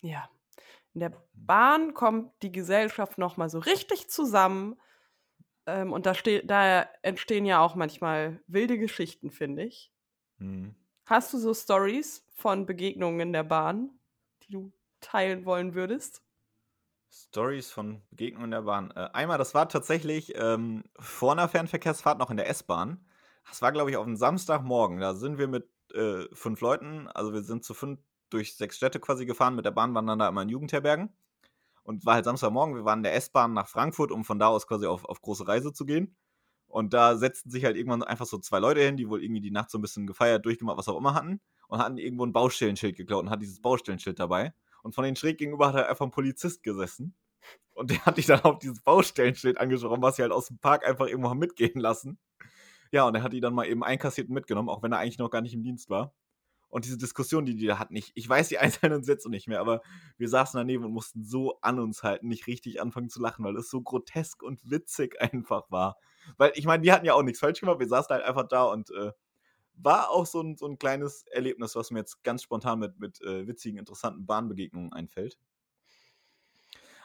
ja, 0.00 0.28
in 0.94 1.00
der 1.00 1.12
Bahn 1.34 1.92
kommt 1.94 2.32
die 2.42 2.52
Gesellschaft 2.52 3.18
noch 3.18 3.36
mal 3.36 3.50
so 3.50 3.58
richtig 3.58 4.08
zusammen 4.08 4.76
ähm, 5.66 5.92
und 5.92 6.06
da, 6.06 6.14
ste 6.14 6.44
da 6.44 6.82
entstehen 7.02 7.46
ja 7.46 7.60
auch 7.60 7.74
manchmal 7.74 8.40
wilde 8.46 8.78
Geschichten, 8.78 9.30
finde 9.30 9.64
ich. 9.64 9.92
Hm. 10.38 10.74
Hast 11.06 11.32
du 11.32 11.38
so 11.38 11.54
Stories 11.54 12.26
von 12.34 12.66
Begegnungen 12.66 13.20
in 13.20 13.32
der 13.32 13.44
Bahn, 13.44 13.90
die 14.42 14.52
du 14.52 14.72
teilen 15.00 15.44
wollen 15.44 15.74
würdest? 15.74 16.22
Stories 17.10 17.70
von 17.70 18.02
Begegnungen 18.10 18.46
in 18.46 18.50
der 18.50 18.62
Bahn. 18.62 18.90
Äh, 18.90 19.10
einmal, 19.12 19.38
das 19.38 19.54
war 19.54 19.68
tatsächlich 19.68 20.34
ähm, 20.36 20.84
vor 20.98 21.32
einer 21.32 21.48
Fernverkehrsfahrt 21.48 22.18
noch 22.18 22.30
in 22.30 22.36
der 22.36 22.48
S-Bahn. 22.48 23.06
Das 23.48 23.62
war, 23.62 23.72
glaube 23.72 23.90
ich, 23.90 23.96
auf 23.96 24.06
einem 24.06 24.16
Samstagmorgen. 24.16 24.98
Da 25.00 25.14
sind 25.14 25.38
wir 25.38 25.46
mit 25.46 25.68
äh, 25.92 26.24
fünf 26.32 26.60
Leuten, 26.60 27.08
also 27.08 27.32
wir 27.32 27.42
sind 27.42 27.64
zu 27.64 27.74
fünf 27.74 28.00
durch 28.30 28.56
sechs 28.56 28.76
Städte 28.76 28.98
quasi 28.98 29.26
gefahren. 29.26 29.54
Mit 29.54 29.64
der 29.64 29.70
Bahn 29.70 29.94
waren 29.94 30.06
dann 30.06 30.18
da 30.18 30.28
immer 30.28 30.42
in 30.42 30.48
Jugendherbergen. 30.48 31.14
Und 31.84 32.04
war 32.04 32.14
halt 32.14 32.24
Samstagmorgen, 32.24 32.74
wir 32.74 32.84
waren 32.84 33.00
in 33.00 33.04
der 33.04 33.14
S-Bahn 33.14 33.52
nach 33.52 33.68
Frankfurt, 33.68 34.10
um 34.10 34.24
von 34.24 34.38
da 34.38 34.48
aus 34.48 34.66
quasi 34.66 34.86
auf, 34.86 35.04
auf 35.04 35.20
große 35.20 35.46
Reise 35.46 35.72
zu 35.72 35.84
gehen. 35.84 36.16
Und 36.66 36.92
da 36.92 37.16
setzten 37.16 37.50
sich 37.50 37.64
halt 37.64 37.76
irgendwann 37.76 38.02
einfach 38.02 38.26
so 38.26 38.38
zwei 38.38 38.58
Leute 38.58 38.80
hin, 38.80 38.96
die 38.96 39.08
wohl 39.08 39.22
irgendwie 39.22 39.42
die 39.42 39.50
Nacht 39.50 39.70
so 39.70 39.78
ein 39.78 39.82
bisschen 39.82 40.06
gefeiert, 40.06 40.44
durchgemacht, 40.44 40.76
was 40.76 40.88
auch 40.88 40.98
immer 40.98 41.14
hatten. 41.14 41.40
Und 41.68 41.78
hatten 41.78 41.98
irgendwo 41.98 42.26
ein 42.26 42.32
Baustellenschild 42.32 42.96
geklaut 42.96 43.22
und 43.22 43.30
hatten 43.30 43.42
dieses 43.42 43.60
Baustellenschild 43.60 44.18
dabei. 44.18 44.54
Und 44.82 44.94
von 44.94 45.04
den 45.04 45.14
schräg 45.14 45.38
gegenüber 45.38 45.68
hat 45.68 45.74
halt 45.74 45.88
einfach 45.88 46.04
ein 46.04 46.10
Polizist 46.10 46.62
gesessen. 46.62 47.14
Und 47.74 47.90
der 47.90 48.04
hat 48.06 48.16
dich 48.16 48.26
dann 48.26 48.40
auf 48.40 48.58
dieses 48.58 48.82
Baustellenschild 48.82 49.58
angesprochen, 49.58 50.02
was 50.02 50.16
sie 50.16 50.22
halt 50.22 50.32
aus 50.32 50.48
dem 50.48 50.58
Park 50.58 50.86
einfach 50.86 51.06
irgendwo 51.06 51.30
haben 51.30 51.38
mitgehen 51.38 51.80
lassen. 51.80 52.18
Ja, 52.92 53.06
und 53.06 53.14
er 53.14 53.22
hat 53.22 53.32
die 53.32 53.40
dann 53.40 53.54
mal 53.54 53.66
eben 53.66 53.82
einkassiert 53.82 54.28
und 54.28 54.34
mitgenommen, 54.34 54.68
auch 54.68 54.82
wenn 54.82 54.92
er 54.92 54.98
eigentlich 54.98 55.18
noch 55.18 55.30
gar 55.30 55.42
nicht 55.42 55.54
im 55.54 55.62
Dienst 55.62 55.90
war. 55.90 56.14
Und 56.74 56.86
diese 56.86 56.98
Diskussion, 56.98 57.46
die 57.46 57.54
die 57.54 57.66
da 57.66 57.78
hatten, 57.78 57.94
ich, 57.94 58.10
ich 58.16 58.28
weiß 58.28 58.48
die 58.48 58.58
einzelnen 58.58 59.04
Sätze 59.04 59.30
nicht 59.30 59.46
mehr, 59.46 59.60
aber 59.60 59.80
wir 60.18 60.28
saßen 60.28 60.58
daneben 60.58 60.84
und 60.84 60.90
mussten 60.90 61.22
so 61.22 61.60
an 61.60 61.78
uns 61.78 62.02
halten, 62.02 62.26
nicht 62.26 62.48
richtig 62.48 62.82
anfangen 62.82 63.08
zu 63.08 63.22
lachen, 63.22 63.44
weil 63.44 63.56
es 63.56 63.70
so 63.70 63.80
grotesk 63.80 64.42
und 64.42 64.68
witzig 64.68 65.20
einfach 65.22 65.70
war. 65.70 65.98
Weil 66.36 66.50
ich 66.56 66.66
meine, 66.66 66.82
wir 66.82 66.92
hatten 66.92 67.06
ja 67.06 67.14
auch 67.14 67.22
nichts 67.22 67.38
falsch 67.38 67.60
gemacht, 67.60 67.78
wir 67.78 67.86
saßen 67.86 68.12
halt 68.12 68.24
einfach 68.24 68.48
da 68.48 68.64
und 68.64 68.90
äh, 68.90 69.12
war 69.74 70.10
auch 70.10 70.26
so 70.26 70.40
ein, 70.40 70.56
so 70.56 70.66
ein 70.66 70.76
kleines 70.76 71.24
Erlebnis, 71.28 71.76
was 71.76 71.92
mir 71.92 72.00
jetzt 72.00 72.24
ganz 72.24 72.42
spontan 72.42 72.80
mit, 72.80 72.98
mit 72.98 73.20
äh, 73.22 73.46
witzigen, 73.46 73.78
interessanten 73.78 74.26
Bahnbegegnungen 74.26 74.92
einfällt. 74.92 75.38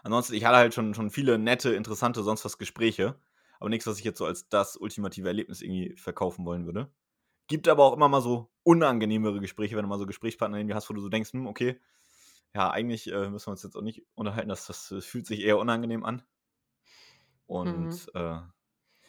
Ansonsten, 0.01 0.33
ich 0.33 0.45
hatte 0.45 0.57
halt 0.57 0.73
schon, 0.73 0.95
schon 0.95 1.11
viele 1.11 1.37
nette, 1.37 1.75
interessante, 1.75 2.23
sonst 2.23 2.43
was 2.43 2.57
Gespräche. 2.57 3.19
Aber 3.59 3.69
nichts, 3.69 3.85
was 3.85 3.99
ich 3.99 4.03
jetzt 4.03 4.17
so 4.17 4.25
als 4.25 4.49
das 4.49 4.77
ultimative 4.77 5.27
Erlebnis 5.27 5.61
irgendwie 5.61 5.95
verkaufen 5.95 6.43
wollen 6.45 6.65
würde. 6.65 6.89
Gibt 7.49 7.67
aber 7.67 7.83
auch 7.83 7.93
immer 7.93 8.07
mal 8.07 8.21
so 8.21 8.49
unangenehmere 8.63 9.41
Gespräche, 9.41 9.75
wenn 9.75 9.83
du 9.83 9.89
mal 9.89 9.99
so 9.99 10.05
Gesprächspartner 10.05 10.57
irgendwie 10.57 10.75
hast, 10.75 10.89
wo 10.89 10.93
du 10.93 11.01
so 11.01 11.09
denkst, 11.09 11.33
hm, 11.33 11.47
okay, 11.47 11.79
ja, 12.55 12.69
eigentlich 12.71 13.11
äh, 13.11 13.29
müssen 13.29 13.47
wir 13.47 13.51
uns 13.51 13.63
jetzt 13.63 13.75
auch 13.75 13.81
nicht 13.81 14.05
unterhalten, 14.15 14.49
das, 14.49 14.67
das, 14.67 14.89
das 14.89 15.05
fühlt 15.05 15.27
sich 15.27 15.41
eher 15.41 15.57
unangenehm 15.57 16.05
an. 16.05 16.23
Und 17.47 17.75
mhm. 17.75 17.99
äh, 18.13 18.39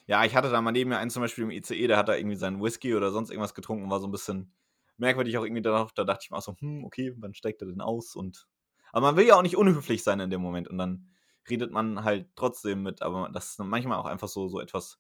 ja, 0.07 0.25
ich 0.25 0.35
hatte 0.35 0.51
da 0.51 0.61
mal 0.61 0.73
neben 0.73 0.91
mir 0.91 0.99
einen 0.99 1.11
zum 1.11 1.23
Beispiel 1.23 1.45
im 1.45 1.51
ICE, 1.51 1.87
der 1.87 1.97
hat 1.97 2.09
da 2.09 2.17
irgendwie 2.17 2.37
seinen 2.37 2.63
Whisky 2.63 2.95
oder 2.95 3.13
sonst 3.13 3.31
irgendwas 3.31 3.55
getrunken 3.55 3.85
und 3.85 3.91
war 3.91 4.01
so 4.01 4.09
ein 4.09 4.13
bisschen 4.13 4.53
merkwürdig 4.97 5.39
auch 5.39 5.45
irgendwie 5.45 5.63
danach. 5.63 5.93
Da 5.93 6.05
dachte 6.05 6.23
ich 6.25 6.31
mir 6.31 6.39
auch 6.39 6.43
so, 6.43 6.57
hm, 6.59 6.85
okay, 6.85 7.15
wann 7.19 7.35
steigt 7.35 7.63
er 7.63 7.69
denn 7.69 7.81
aus? 7.81 8.17
Und 8.17 8.49
aber 8.93 9.09
man 9.09 9.17
will 9.17 9.27
ja 9.27 9.37
auch 9.37 9.43
nicht 9.43 9.57
unhöflich 9.57 10.03
sein 10.03 10.21
in 10.21 10.31
dem 10.31 10.41
Moment 10.41 10.69
und 10.69 10.79
dann 10.79 11.09
redet 11.49 11.71
man 11.71 12.05
halt 12.05 12.29
trotzdem 12.37 12.83
mit, 12.83 13.03
aber 13.03 13.29
das 13.33 13.57
sind 13.57 13.69
manchmal 13.69 13.99
auch 13.99 14.07
einfach 14.07 14.29
so, 14.29 14.49
so 14.49 14.61
etwas 14.61 14.99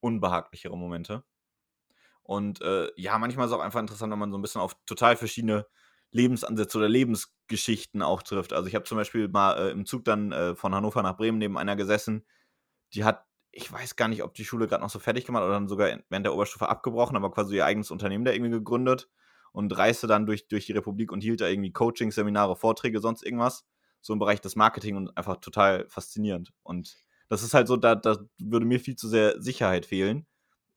unbehaglichere 0.00 0.76
Momente. 0.76 1.24
Und 2.32 2.62
äh, 2.62 2.88
ja, 2.96 3.18
manchmal 3.18 3.44
ist 3.44 3.52
es 3.52 3.58
auch 3.58 3.62
einfach 3.62 3.80
interessant, 3.80 4.10
wenn 4.10 4.18
man 4.18 4.30
so 4.32 4.38
ein 4.38 4.42
bisschen 4.42 4.62
auf 4.62 4.74
total 4.86 5.16
verschiedene 5.16 5.66
Lebensansätze 6.12 6.78
oder 6.78 6.88
Lebensgeschichten 6.88 8.00
auch 8.00 8.22
trifft. 8.22 8.54
Also 8.54 8.68
ich 8.68 8.74
habe 8.74 8.86
zum 8.86 8.96
Beispiel 8.96 9.28
mal 9.28 9.58
äh, 9.58 9.70
im 9.70 9.84
Zug 9.84 10.06
dann 10.06 10.32
äh, 10.32 10.56
von 10.56 10.74
Hannover 10.74 11.02
nach 11.02 11.18
Bremen 11.18 11.36
neben 11.36 11.58
einer 11.58 11.76
gesessen, 11.76 12.24
die 12.94 13.04
hat, 13.04 13.26
ich 13.50 13.70
weiß 13.70 13.96
gar 13.96 14.08
nicht, 14.08 14.22
ob 14.22 14.32
die 14.32 14.46
Schule 14.46 14.66
gerade 14.66 14.82
noch 14.82 14.88
so 14.88 14.98
fertig 14.98 15.26
gemacht 15.26 15.42
oder 15.42 15.52
dann 15.52 15.68
sogar 15.68 15.98
während 16.08 16.24
der 16.24 16.32
Oberstufe 16.34 16.70
abgebrochen, 16.70 17.16
aber 17.16 17.30
quasi 17.30 17.56
ihr 17.56 17.66
eigenes 17.66 17.90
Unternehmen 17.90 18.24
da 18.24 18.32
irgendwie 18.32 18.50
gegründet 18.50 19.10
und 19.52 19.76
reiste 19.76 20.06
dann 20.06 20.24
durch, 20.24 20.48
durch 20.48 20.64
die 20.64 20.72
Republik 20.72 21.12
und 21.12 21.22
hielt 21.22 21.42
da 21.42 21.48
irgendwie 21.48 21.72
Coaching, 21.72 22.12
Seminare, 22.12 22.56
Vorträge, 22.56 23.00
sonst 23.00 23.24
irgendwas. 23.24 23.66
So 24.00 24.14
im 24.14 24.18
Bereich 24.18 24.40
des 24.40 24.56
Marketing 24.56 24.96
und 24.96 25.16
einfach 25.18 25.36
total 25.36 25.86
faszinierend. 25.88 26.52
Und 26.62 26.96
das 27.28 27.42
ist 27.42 27.52
halt 27.52 27.68
so, 27.68 27.76
da, 27.76 27.94
da 27.94 28.16
würde 28.38 28.66
mir 28.66 28.80
viel 28.80 28.96
zu 28.96 29.06
sehr 29.08 29.40
Sicherheit 29.40 29.84
fehlen. 29.86 30.26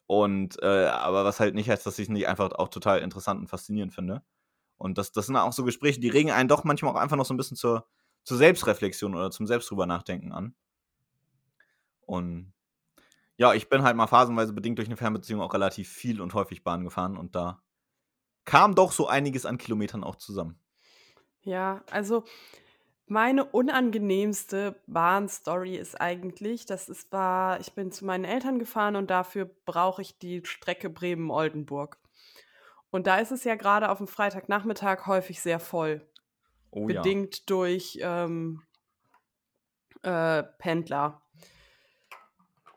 Und 0.08 0.62
äh, 0.62 0.88
aber 0.88 1.26
was 1.26 1.40
halt 1.40 1.56
nicht 1.56 1.70
heißt, 1.70 1.86
dass 1.86 1.98
ich 1.98 2.08
es 2.08 2.10
nicht 2.10 2.28
einfach 2.28 2.52
auch 2.52 2.70
total 2.70 3.00
interessant 3.00 3.40
und 3.40 3.48
faszinierend 3.48 3.94
finde. 3.94 4.24
Und 4.78 4.98
das, 4.98 5.12
das 5.12 5.28
sind 5.28 5.36
auch 5.36 5.54
so 5.54 5.64
Gespräche, 5.64 6.00
die 6.00 6.10
regen 6.10 6.32
einen 6.32 6.50
doch 6.50 6.64
manchmal 6.64 6.94
auch 6.94 7.00
einfach 7.00 7.18
noch 7.18 7.26
so 7.26 7.34
ein 7.34 7.38
bisschen 7.38 7.58
zur, 7.58 7.88
zur 8.24 8.38
Selbstreflexion 8.38 9.16
oder 9.16 9.32
zum 9.32 9.48
Selbst 9.48 9.72
nachdenken 9.72 10.32
an. 10.32 10.56
Und 12.02 12.54
ja, 13.38 13.54
ich 13.54 13.70
bin 13.70 13.84
halt 13.84 13.96
mal 13.96 14.08
phasenweise 14.08 14.54
bedingt 14.54 14.78
durch 14.78 14.88
eine 14.88 14.98
Fernbeziehung 14.98 15.42
auch 15.42 15.54
relativ 15.54 15.90
viel 15.90 16.22
und 16.22 16.34
häufig 16.34 16.64
Bahn 16.64 16.84
gefahren 16.84 17.18
und 17.18 17.36
da 17.36 17.62
kam 18.46 18.76
doch 18.76 18.92
so 18.92 19.08
einiges 19.08 19.46
an 19.46 19.58
Kilometern 19.58 20.04
auch 20.04 20.16
zusammen. 20.16 20.60
Ja, 21.42 21.84
also 21.92 22.24
meine 23.08 23.46
unangenehmste 23.46 24.80
Bahnstory 24.88 25.76
ist 25.76 26.00
eigentlich, 26.00 26.66
das 26.66 26.90
ist 26.90 27.12
war 27.12 27.60
ich 27.60 27.74
bin 27.74 27.92
zu 27.92 28.06
meinen 28.06 28.26
Eltern 28.26 28.58
gefahren 28.58 28.96
und 28.96 29.12
dafür 29.12 29.50
brauche 29.66 30.02
ich 30.02 30.18
die 30.18 30.42
Strecke 30.44 30.90
Bremen-Oldenburg. 30.90 31.98
Und 32.90 33.08
da 33.08 33.18
ist 33.18 33.32
es 33.32 33.44
ja 33.44 33.56
gerade 33.56 33.90
auf 33.90 33.98
dem 33.98 34.08
Freitagnachmittag 34.08 35.06
häufig 35.06 35.42
sehr 35.42 35.60
voll. 35.60 36.08
Oh 36.72 36.88
ja. 36.90 37.02
Bedingt 37.02 37.50
durch, 37.50 38.00
ähm, 38.02 38.64
äh, 40.02 40.44
Pendler. 40.58 41.22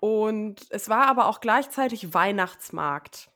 Und 0.00 0.66
es 0.70 0.88
war 0.88 1.06
aber 1.06 1.26
auch 1.26 1.40
gleichzeitig 1.40 2.14
Weihnachtsmarkt. 2.14 3.30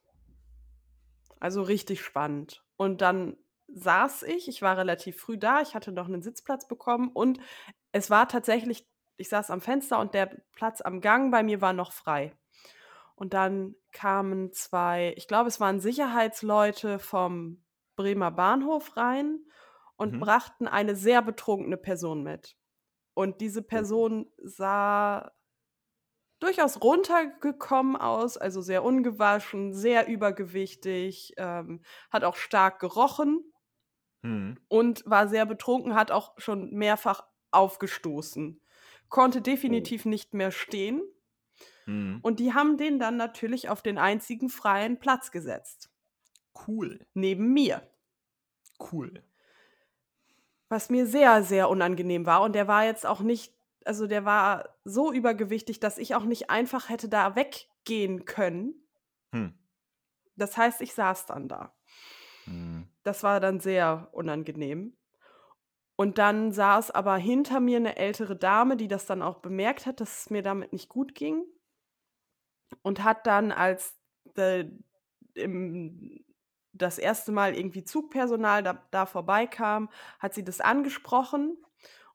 Also 1.40 1.62
richtig 1.62 2.02
spannend. 2.02 2.62
Und 2.76 3.00
dann 3.00 3.37
saß 3.74 4.22
ich, 4.24 4.48
ich 4.48 4.62
war 4.62 4.76
relativ 4.76 5.20
früh 5.20 5.38
da, 5.38 5.60
ich 5.60 5.74
hatte 5.74 5.92
noch 5.92 6.06
einen 6.06 6.22
Sitzplatz 6.22 6.66
bekommen 6.66 7.08
und 7.08 7.40
es 7.92 8.10
war 8.10 8.28
tatsächlich, 8.28 8.86
ich 9.16 9.28
saß 9.28 9.50
am 9.50 9.60
Fenster 9.60 9.98
und 9.98 10.14
der 10.14 10.42
Platz 10.52 10.80
am 10.80 11.00
Gang 11.00 11.30
bei 11.30 11.42
mir 11.42 11.60
war 11.60 11.72
noch 11.72 11.92
frei. 11.92 12.36
Und 13.14 13.34
dann 13.34 13.74
kamen 13.92 14.52
zwei, 14.52 15.14
ich 15.16 15.28
glaube, 15.28 15.48
es 15.48 15.60
waren 15.60 15.80
Sicherheitsleute 15.80 16.98
vom 16.98 17.62
Bremer 17.94 18.30
Bahnhof 18.30 18.96
rein 18.96 19.44
und 19.96 20.14
mhm. 20.14 20.20
brachten 20.20 20.66
eine 20.66 20.96
sehr 20.96 21.22
betrunkene 21.22 21.76
Person 21.76 22.22
mit. 22.22 22.56
Und 23.14 23.40
diese 23.40 23.60
oh. 23.60 23.64
Person 23.64 24.32
sah 24.38 25.30
durchaus 26.40 26.82
runtergekommen 26.82 27.96
aus, 27.96 28.36
also 28.36 28.62
sehr 28.62 28.82
ungewaschen, 28.82 29.72
sehr 29.72 30.08
übergewichtig, 30.08 31.34
ähm, 31.36 31.82
hat 32.10 32.24
auch 32.24 32.34
stark 32.34 32.80
gerochen 32.80 33.51
mhm. 34.22 34.58
und 34.68 35.02
war 35.06 35.28
sehr 35.28 35.46
betrunken, 35.46 35.94
hat 35.94 36.10
auch 36.10 36.32
schon 36.38 36.70
mehrfach 36.70 37.24
aufgestoßen. 37.50 38.60
Konnte 39.08 39.38
oh. 39.38 39.42
definitiv 39.42 40.06
oh. 40.06 40.08
nicht 40.08 40.34
mehr 40.34 40.50
stehen. 40.50 41.02
Mhm. 41.86 42.20
Und 42.22 42.40
die 42.40 42.54
haben 42.54 42.76
den 42.76 42.98
dann 42.98 43.16
natürlich 43.16 43.68
auf 43.68 43.82
den 43.82 43.98
einzigen 43.98 44.48
freien 44.48 44.98
Platz 44.98 45.30
gesetzt. 45.30 45.90
Cool. 46.66 47.04
Neben 47.14 47.52
mir. 47.52 47.82
Cool. 48.92 49.22
Was 50.68 50.90
mir 50.90 51.06
sehr, 51.06 51.42
sehr 51.42 51.68
unangenehm 51.68 52.26
war. 52.26 52.42
Und 52.42 52.54
der 52.54 52.68
war 52.68 52.84
jetzt 52.84 53.04
auch 53.04 53.20
nicht, 53.20 53.54
also 53.84 54.06
der 54.06 54.24
war 54.24 54.76
so 54.84 55.12
übergewichtig, 55.12 55.80
dass 55.80 55.98
ich 55.98 56.14
auch 56.14 56.24
nicht 56.24 56.50
einfach 56.50 56.88
hätte 56.88 57.08
da 57.08 57.36
weggehen 57.36 58.24
können. 58.24 58.74
Hm. 59.32 59.54
Das 60.36 60.56
heißt, 60.56 60.80
ich 60.80 60.94
saß 60.94 61.26
dann 61.26 61.48
da. 61.48 61.74
Hm. 62.44 62.81
Das 63.02 63.23
war 63.23 63.40
dann 63.40 63.61
sehr 63.61 64.09
unangenehm. 64.12 64.97
Und 65.97 66.18
dann 66.18 66.52
saß 66.52 66.90
aber 66.90 67.16
hinter 67.16 67.61
mir 67.61 67.76
eine 67.76 67.97
ältere 67.97 68.37
Dame, 68.37 68.76
die 68.76 68.88
das 68.88 69.06
dann 69.06 69.23
auch 69.23 69.38
bemerkt 69.38 69.87
hat, 69.87 70.00
dass 70.00 70.23
es 70.23 70.30
mir 70.30 70.42
damit 70.42 70.73
nicht 70.73 70.88
gut 70.88 71.14
ging. 71.14 71.44
Und 72.82 73.04
hat 73.04 73.26
dann, 73.26 73.52
als 73.52 73.97
de, 74.37 74.71
im, 75.35 76.25
das 76.73 76.99
erste 76.99 77.32
Mal 77.32 77.54
irgendwie 77.54 77.85
Zugpersonal 77.85 78.62
da, 78.62 78.82
da 78.90 79.06
vorbeikam, 79.06 79.90
hat 80.18 80.35
sie 80.35 80.44
das 80.44 80.61
angesprochen. 80.61 81.56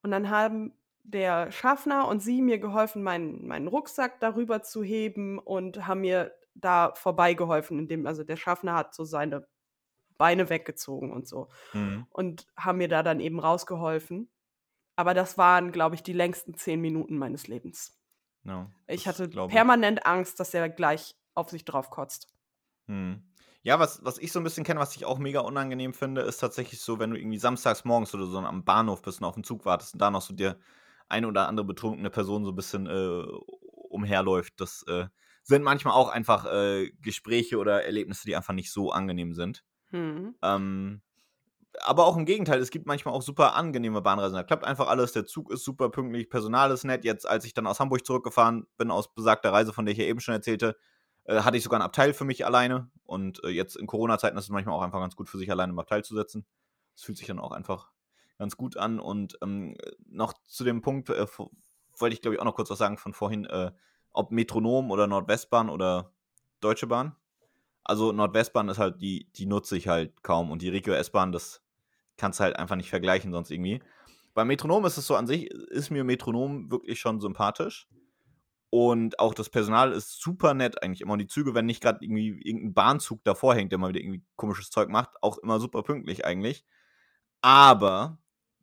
Und 0.02 0.12
dann 0.12 0.30
haben 0.30 0.74
der 1.04 1.52
Schaffner 1.52 2.08
und 2.08 2.20
sie 2.22 2.42
mir 2.42 2.60
geholfen, 2.60 3.04
meinen, 3.04 3.48
meinen 3.48 3.68
Rucksack 3.68 4.20
darüber 4.20 4.64
zu 4.64 4.84
heben 4.84 5.40
und 5.40 5.88
haben 5.88 6.02
mir 6.02 6.34
da 6.56 6.92
vorbeigeholfen, 6.96 7.80
indem, 7.80 8.06
also 8.08 8.24
der 8.24 8.36
Schaffner 8.36 8.74
hat 8.74 8.94
so 8.94 9.06
seine 9.06 9.48
Beine 10.18 10.50
weggezogen 10.50 11.12
und 11.12 11.28
so. 11.28 11.50
Mhm. 11.74 12.06
Und 12.10 12.48
haben 12.58 12.78
mir 12.78 12.88
da 12.88 13.04
dann 13.04 13.20
eben 13.20 13.40
rausgeholfen. 13.40 14.30
Aber 14.96 15.14
das 15.14 15.38
waren, 15.38 15.72
glaube 15.72 15.96
ich, 15.96 16.04
die 16.04 16.14
längsten 16.14 16.56
zehn 16.56 16.82
Minuten 16.82 17.18
meines 17.18 17.48
Lebens. 17.48 18.00
No, 18.44 18.72
ich 18.88 19.08
hatte 19.08 19.28
permanent 19.28 20.06
Angst, 20.06 20.40
dass 20.40 20.54
er 20.54 20.70
gleich 20.70 21.16
auf 21.34 21.50
sich 21.50 21.66
drauf 21.66 21.90
kotzt. 21.90 22.28
Mhm. 22.88 23.24
Ja, 23.64 23.80
was, 23.80 24.04
was 24.04 24.18
ich 24.18 24.32
so 24.32 24.40
ein 24.40 24.44
bisschen 24.44 24.64
kenne, 24.64 24.80
was 24.80 24.96
ich 24.96 25.06
auch 25.06 25.20
mega 25.20 25.42
unangenehm 25.42 25.94
finde, 25.94 26.22
ist 26.22 26.38
tatsächlich 26.38 26.80
so, 26.80 27.00
wenn 27.00 27.12
du 27.12 27.18
irgendwie 27.18 27.38
samstags 27.38 27.84
morgens 27.84 28.14
oder 28.16 28.26
so 28.26 28.38
am 28.38 28.64
Bahnhof 28.64 29.02
bist 29.02 29.20
und 29.20 29.28
auf 29.28 29.36
den 29.36 29.44
Zug 29.44 29.66
wartest 29.66 29.94
und 29.94 30.02
da 30.02 30.10
noch 30.10 30.22
so 30.22 30.34
dir 30.34 30.58
eine 31.10 31.28
oder 31.28 31.48
andere 31.48 31.66
betrunkene 31.66 32.10
Person 32.10 32.46
so 32.46 32.52
ein 32.52 32.56
bisschen 32.56 32.88
äh, 32.88 33.24
umherläuft. 33.90 34.54
Das 34.58 34.84
äh, 34.88 35.08
sind 35.44 35.64
manchmal 35.64 35.96
auch 35.96 36.10
einfach 36.10 36.46
äh, 36.46 36.92
Gespräche 37.02 37.58
oder 37.58 37.84
Erlebnisse, 37.84 38.26
die 38.26 38.36
einfach 38.36 38.54
nicht 38.54 38.72
so 38.72 38.92
angenehm 38.92 39.34
sind. 39.34 39.64
Mhm. 39.92 40.36
Ähm, 40.42 41.02
aber 41.82 42.06
auch 42.06 42.18
im 42.18 42.26
Gegenteil, 42.26 42.60
es 42.60 42.72
gibt 42.72 42.88
manchmal 42.88 43.14
auch 43.14 43.22
super 43.22 43.56
angenehme 43.56 44.02
Bahnreisen. 44.02 44.36
Da 44.36 44.44
klappt 44.44 44.64
einfach 44.64 44.88
alles, 44.88 45.12
der 45.12 45.26
Zug 45.26 45.52
ist 45.52 45.64
super 45.64 45.90
pünktlich, 45.90 46.30
Personal 46.30 46.72
ist 46.72 46.84
nett. 46.84 47.06
Jetzt, 47.06 47.28
als 47.28 47.46
ich 47.46 47.54
dann 47.54 47.68
aus 47.68 47.80
Hamburg 47.80 48.06
zurückgefahren 48.06 48.66
bin, 48.78 48.92
aus 48.92 49.14
besagter 49.14 49.54
Reise, 49.54 49.74
von 49.74 49.86
der 49.86 49.92
ich 49.94 50.00
ja 50.00 50.06
eben 50.06 50.20
schon 50.20 50.34
erzählte, 50.34 50.76
äh, 51.26 51.42
hatte 51.42 51.58
ich 51.58 51.64
sogar 51.64 51.80
ein 51.80 51.86
Abteil 51.86 52.14
für 52.14 52.26
mich 52.26 52.46
alleine. 52.46 52.90
Und 53.06 53.44
äh, 53.44 53.50
jetzt 53.50 53.76
in 53.76 53.88
Corona-Zeiten 53.88 54.38
ist 54.38 54.46
es 54.46 54.50
manchmal 54.50 54.76
auch 54.76 54.82
einfach 54.82 55.00
ganz 55.00 55.16
gut 55.16 55.30
für 55.30 55.38
sich 55.38 55.52
alleine 55.52 55.72
im 55.72 55.80
Abteil 55.80 56.04
zu 56.04 56.16
setzen. 56.16 56.46
Das 56.96 57.04
fühlt 57.04 57.18
sich 57.18 57.28
dann 57.28 57.40
auch 57.40 57.52
einfach 57.52 57.92
ganz 58.38 58.58
gut 58.58 58.78
an. 58.78 59.00
Und 59.00 59.38
ähm, 59.42 59.76
noch 60.08 60.34
zu 60.48 60.64
dem 60.64 60.82
Punkt, 60.82 61.10
äh, 61.10 61.28
wollte 62.00 62.14
ich 62.14 62.22
glaube 62.22 62.36
ich 62.36 62.42
auch 62.42 62.46
noch 62.46 62.56
kurz 62.56 62.70
was 62.70 62.80
sagen 62.80 62.98
von 62.98 63.14
vorhin, 63.14 63.46
äh, 63.46 63.72
ob 64.12 64.32
Metronom 64.32 64.90
oder 64.90 65.06
Nordwestbahn 65.08 65.70
oder 65.70 66.12
Deutsche 66.60 66.88
Bahn. 66.88 67.16
Also 67.88 68.12
Nordwestbahn 68.12 68.68
ist 68.68 68.80
halt, 68.80 69.02
die, 69.02 69.32
die 69.38 69.46
nutze 69.46 69.78
ich 69.78 69.88
halt 69.88 70.22
kaum. 70.22 70.52
Und 70.52 70.62
die 70.62 70.68
Regio 70.68 70.94
S-Bahn, 70.94 71.32
das 71.32 71.64
kannst 72.18 72.40
du 72.40 72.44
halt 72.44 72.58
einfach 72.58 72.76
nicht 72.76 72.90
vergleichen 72.90 73.32
sonst 73.32 73.50
irgendwie. 73.50 73.82
Bei 74.34 74.44
Metronom 74.44 74.86
ist 74.86 74.98
es 74.98 75.08
so 75.08 75.16
an 75.16 75.26
sich, 75.26 75.50
ist 75.50 75.90
mir 75.90 76.04
Metronom 76.04 76.70
wirklich 76.70 77.00
schon 77.00 77.22
sympathisch. 77.22 77.88
Und 78.70 79.20
auch 79.20 79.34
das 79.34 79.50
Personal 79.50 79.94
ist 79.94 80.22
super 80.22 80.54
nett 80.54 80.84
eigentlich 80.84 81.00
immer. 81.00 81.14
Und 81.14 81.20
die 81.20 81.28
Züge, 81.28 81.56
wenn 81.56 81.66
nicht 81.66 81.82
gerade 81.82 82.00
irgendwie 82.04 82.42
irgendein 82.44 82.74
Bahnzug 82.74 83.24
davor 83.24 83.56
hängt, 83.56 83.72
der 83.72 83.80
mal 83.80 83.90
wieder 83.90 84.02
irgendwie 84.02 84.22
komisches 84.36 84.70
Zeug 84.70 84.90
macht, 84.90 85.12
auch 85.22 85.38
immer 85.38 85.62
super 85.62 85.82
pünktlich 85.82 86.26
eigentlich. 86.26 86.66
Aber 87.40 88.20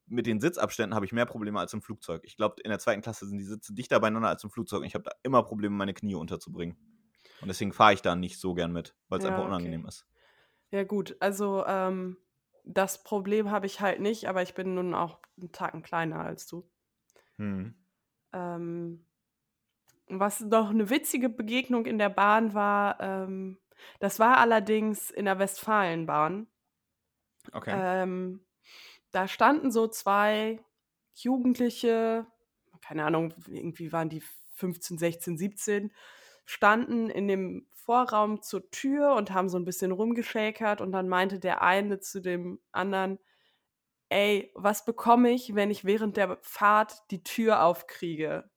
mit 0.07 0.26
den 0.26 0.38
Sitzabständen 0.38 0.95
habe 0.95 1.07
ich 1.07 1.12
mehr 1.12 1.25
Probleme 1.25 1.59
als 1.59 1.73
im 1.73 1.81
Flugzeug. 1.81 2.21
Ich 2.25 2.37
glaube, 2.37 2.57
in 2.62 2.69
der 2.69 2.78
zweiten 2.78 3.00
Klasse 3.00 3.26
sind 3.26 3.38
die 3.38 3.45
Sitze 3.45 3.73
dichter 3.73 3.99
beieinander 4.00 4.28
als 4.28 4.45
im 4.45 4.50
Flugzeug. 4.50 4.81
Und 4.81 4.87
ich 4.87 4.95
habe 4.95 5.04
da 5.04 5.12
immer 5.23 5.43
Probleme, 5.43 5.75
meine 5.75 5.95
Knie 5.95 6.14
unterzubringen. 6.14 6.76
Und 7.41 7.49
deswegen 7.49 7.73
fahre 7.73 7.95
ich 7.95 8.03
da 8.03 8.14
nicht 8.14 8.38
so 8.38 8.55
gern 8.55 8.73
mit, 8.73 8.95
weil 9.09 9.19
es 9.19 9.25
Ja, 9.25 9.31
einfach 9.31 9.43
okay. 9.43 9.49
unangenehm 9.49 9.87
ist. 9.87 10.07
Ja, 10.71 10.85
gut, 10.85 11.17
also 11.21 11.64
ähm, 11.67 12.17
das 12.64 13.03
Problem 13.03 13.50
habe 13.50 13.67
ich 13.67 13.81
halt 13.81 14.00
nicht, 14.00 14.29
aber 14.29 14.43
ich 14.43 14.55
bin 14.55 14.75
nun 14.75 14.95
auch 14.95 15.21
einen 15.38 15.53
Tacken 15.53 15.83
kleiner 15.83 16.21
als 16.21 16.47
du. 16.47 16.69
Hm. 17.37 17.75
Ähm, 18.33 19.07
was 20.09 20.41
noch 20.41 20.71
eine 20.71 20.91
witzige 20.91 21.29
Begegnung 21.29 21.87
in 21.87 21.99
der 21.99 22.09
Bahn 22.09 22.55
war, 22.55 23.00
ähm, 23.00 23.59
das 24.00 24.19
war 24.19 24.38
allerdings 24.38 25.11
in 25.11 25.26
der 25.26 25.38
Westfalenbahn. 25.38 26.47
Okay. 27.53 27.73
Ähm, 27.75 28.45
da 29.11 29.29
standen 29.29 29.71
so 29.71 29.87
zwei 29.87 30.61
Jugendliche, 31.14 32.26
keine 32.83 33.05
Ahnung, 33.05 33.35
irgendwie 33.47 33.93
waren 33.93 34.09
die 34.09 34.23
15, 34.55 34.99
16, 34.99 35.38
17, 35.38 35.93
standen 36.44 37.10
in 37.10 37.28
dem 37.28 37.66
Vorraum 37.72 38.42
zur 38.42 38.70
Tür 38.70 39.14
und 39.14 39.32
haben 39.32 39.48
so 39.48 39.58
ein 39.58 39.64
bisschen 39.64 39.92
rumgeschäkert 39.92 40.80
und 40.80 40.92
dann 40.92 41.08
meinte 41.08 41.38
der 41.38 41.62
eine 41.62 42.00
zu 42.00 42.20
dem 42.20 42.60
anderen, 42.72 43.18
ey, 44.08 44.50
was 44.54 44.84
bekomme 44.84 45.30
ich, 45.30 45.54
wenn 45.54 45.70
ich 45.70 45.84
während 45.84 46.16
der 46.16 46.38
Fahrt 46.42 47.10
die 47.10 47.22
Tür 47.22 47.62
aufkriege? 47.64 48.50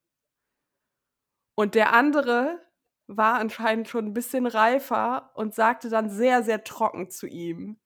Und 1.56 1.76
der 1.76 1.94
andere 1.94 2.62
war 3.08 3.36
anscheinend 3.40 3.88
schon 3.88 4.06
ein 4.06 4.14
bisschen 4.14 4.46
reifer 4.46 5.32
und 5.36 5.56
sagte 5.56 5.90
dann 5.90 6.10
sehr, 6.10 6.44
sehr 6.44 6.64
trocken 6.64 7.10
zu 7.10 7.26
ihm, 7.26 7.80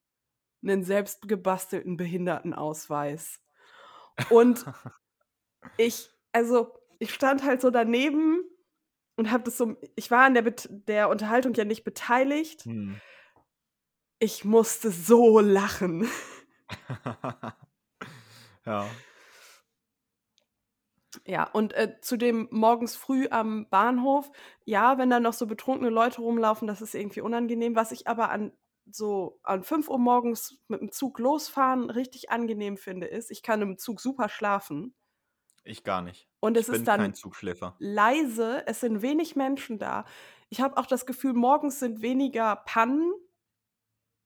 einen 0.63 0.83
selbst 0.83 1.27
gebastelten 1.27 1.95
Behindertenausweis. 1.95 3.39
Und 4.29 4.65
ich, 5.77 6.09
also, 6.33 6.73
ich 6.99 7.13
stand 7.13 7.43
halt 7.43 7.61
so 7.61 7.69
daneben 7.69 8.43
und 9.21 9.29
habe 9.29 9.43
das 9.43 9.55
so, 9.55 9.75
ich 9.95 10.09
war 10.09 10.25
an 10.25 10.33
der, 10.33 10.41
Bet 10.41 10.67
der 10.87 11.07
Unterhaltung 11.07 11.53
ja 11.53 11.63
nicht 11.63 11.83
beteiligt. 11.83 12.65
Hm. 12.65 12.99
Ich 14.17 14.43
musste 14.45 14.89
so 14.89 15.39
lachen. 15.39 16.09
ja. 18.65 18.89
Ja, 21.27 21.43
und 21.51 21.73
äh, 21.73 22.01
zu 22.01 22.17
dem 22.17 22.47
morgens 22.49 22.95
früh 22.95 23.27
am 23.29 23.69
Bahnhof, 23.69 24.31
ja, 24.65 24.97
wenn 24.97 25.11
da 25.11 25.19
noch 25.19 25.33
so 25.33 25.45
betrunkene 25.45 25.91
Leute 25.91 26.21
rumlaufen, 26.21 26.67
das 26.67 26.81
ist 26.81 26.95
irgendwie 26.95 27.21
unangenehm. 27.21 27.75
Was 27.75 27.91
ich 27.91 28.07
aber 28.07 28.31
an 28.31 28.51
so 28.89 29.39
an 29.43 29.61
5 29.63 29.87
Uhr 29.87 29.99
morgens 29.99 30.57
mit 30.67 30.81
dem 30.81 30.91
Zug 30.91 31.19
losfahren 31.19 31.91
richtig 31.91 32.31
angenehm 32.31 32.75
finde, 32.75 33.05
ist, 33.05 33.29
ich 33.29 33.43
kann 33.43 33.61
im 33.61 33.77
Zug 33.77 34.01
super 34.01 34.29
schlafen. 34.29 34.95
Ich 35.63 35.83
gar 35.83 36.01
nicht. 36.01 36.29
Und 36.39 36.57
es 36.57 36.67
ich 36.67 36.71
bin 36.71 36.75
ist 36.81 36.87
dann 36.87 36.99
kein 36.99 37.13
Zugschläfer. 37.13 37.79
leise, 37.79 38.63
es 38.67 38.81
sind 38.81 39.01
wenig 39.01 39.35
Menschen 39.35 39.79
da. 39.79 40.05
Ich 40.49 40.61
habe 40.61 40.77
auch 40.77 40.85
das 40.85 41.05
Gefühl, 41.05 41.33
morgens 41.33 41.79
sind 41.79 42.01
weniger 42.01 42.55
Pannen. 42.57 43.13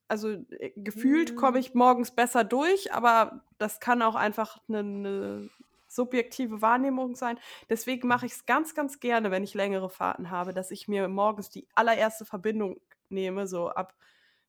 Also 0.07 0.29
äh, 0.59 0.71
gefühlt 0.75 1.35
komme 1.35 1.57
Mhm. 1.57 1.59
ich 1.59 1.73
morgens 1.73 2.11
besser 2.11 2.43
durch, 2.43 2.93
aber 2.93 3.43
das 3.57 3.79
kann 3.79 4.01
auch 4.01 4.15
einfach 4.15 4.59
eine, 4.67 4.79
eine 4.79 5.49
subjektive 5.87 6.61
Wahrnehmung 6.61 7.15
sein. 7.15 7.39
Deswegen 7.69 8.07
mache 8.07 8.25
ich 8.27 8.33
es 8.33 8.45
ganz, 8.45 8.75
ganz 8.75 8.99
gerne, 8.99 9.31
wenn 9.31 9.43
ich 9.43 9.53
längere 9.53 9.89
Fahrten 9.89 10.29
habe, 10.29 10.53
dass 10.53 10.71
ich 10.71 10.87
mir 10.87 11.07
morgens 11.07 11.49
die 11.49 11.67
allererste 11.75 12.25
Verbindung 12.25 12.79
nehme. 13.09 13.47
So 13.47 13.69
ab, 13.69 13.95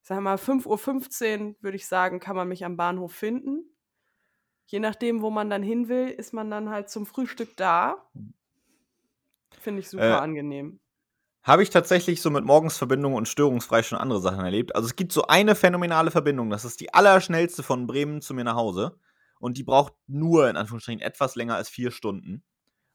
sagen 0.02 0.18
wir 0.24 0.30
mal, 0.32 0.38
5.15 0.38 1.50
Uhr 1.50 1.56
würde 1.60 1.76
ich 1.76 1.86
sagen, 1.86 2.20
kann 2.20 2.36
man 2.36 2.48
mich 2.48 2.64
am 2.64 2.76
Bahnhof 2.76 3.12
finden. 3.14 3.75
Je 4.66 4.80
nachdem, 4.80 5.22
wo 5.22 5.30
man 5.30 5.48
dann 5.48 5.62
hin 5.62 5.88
will, 5.88 6.08
ist 6.08 6.32
man 6.32 6.50
dann 6.50 6.70
halt 6.70 6.90
zum 6.90 7.06
Frühstück 7.06 7.56
da. 7.56 8.04
Finde 9.60 9.80
ich 9.80 9.88
super 9.88 10.04
Äh, 10.04 10.12
angenehm. 10.14 10.80
Habe 11.42 11.62
ich 11.62 11.70
tatsächlich 11.70 12.20
so 12.20 12.30
mit 12.30 12.44
Morgensverbindungen 12.44 13.16
und 13.16 13.28
störungsfrei 13.28 13.84
schon 13.84 13.98
andere 13.98 14.20
Sachen 14.20 14.44
erlebt. 14.44 14.74
Also 14.74 14.86
es 14.86 14.96
gibt 14.96 15.12
so 15.12 15.28
eine 15.28 15.54
phänomenale 15.54 16.10
Verbindung, 16.10 16.50
das 16.50 16.64
ist 16.64 16.80
die 16.80 16.92
allerschnellste 16.92 17.62
von 17.62 17.86
Bremen 17.86 18.20
zu 18.20 18.34
mir 18.34 18.42
nach 18.42 18.56
Hause. 18.56 18.98
Und 19.38 19.56
die 19.56 19.62
braucht 19.62 19.94
nur, 20.08 20.48
in 20.50 20.56
Anführungsstrichen, 20.56 21.00
etwas 21.00 21.36
länger 21.36 21.54
als 21.54 21.68
vier 21.68 21.90
Stunden. 21.92 22.42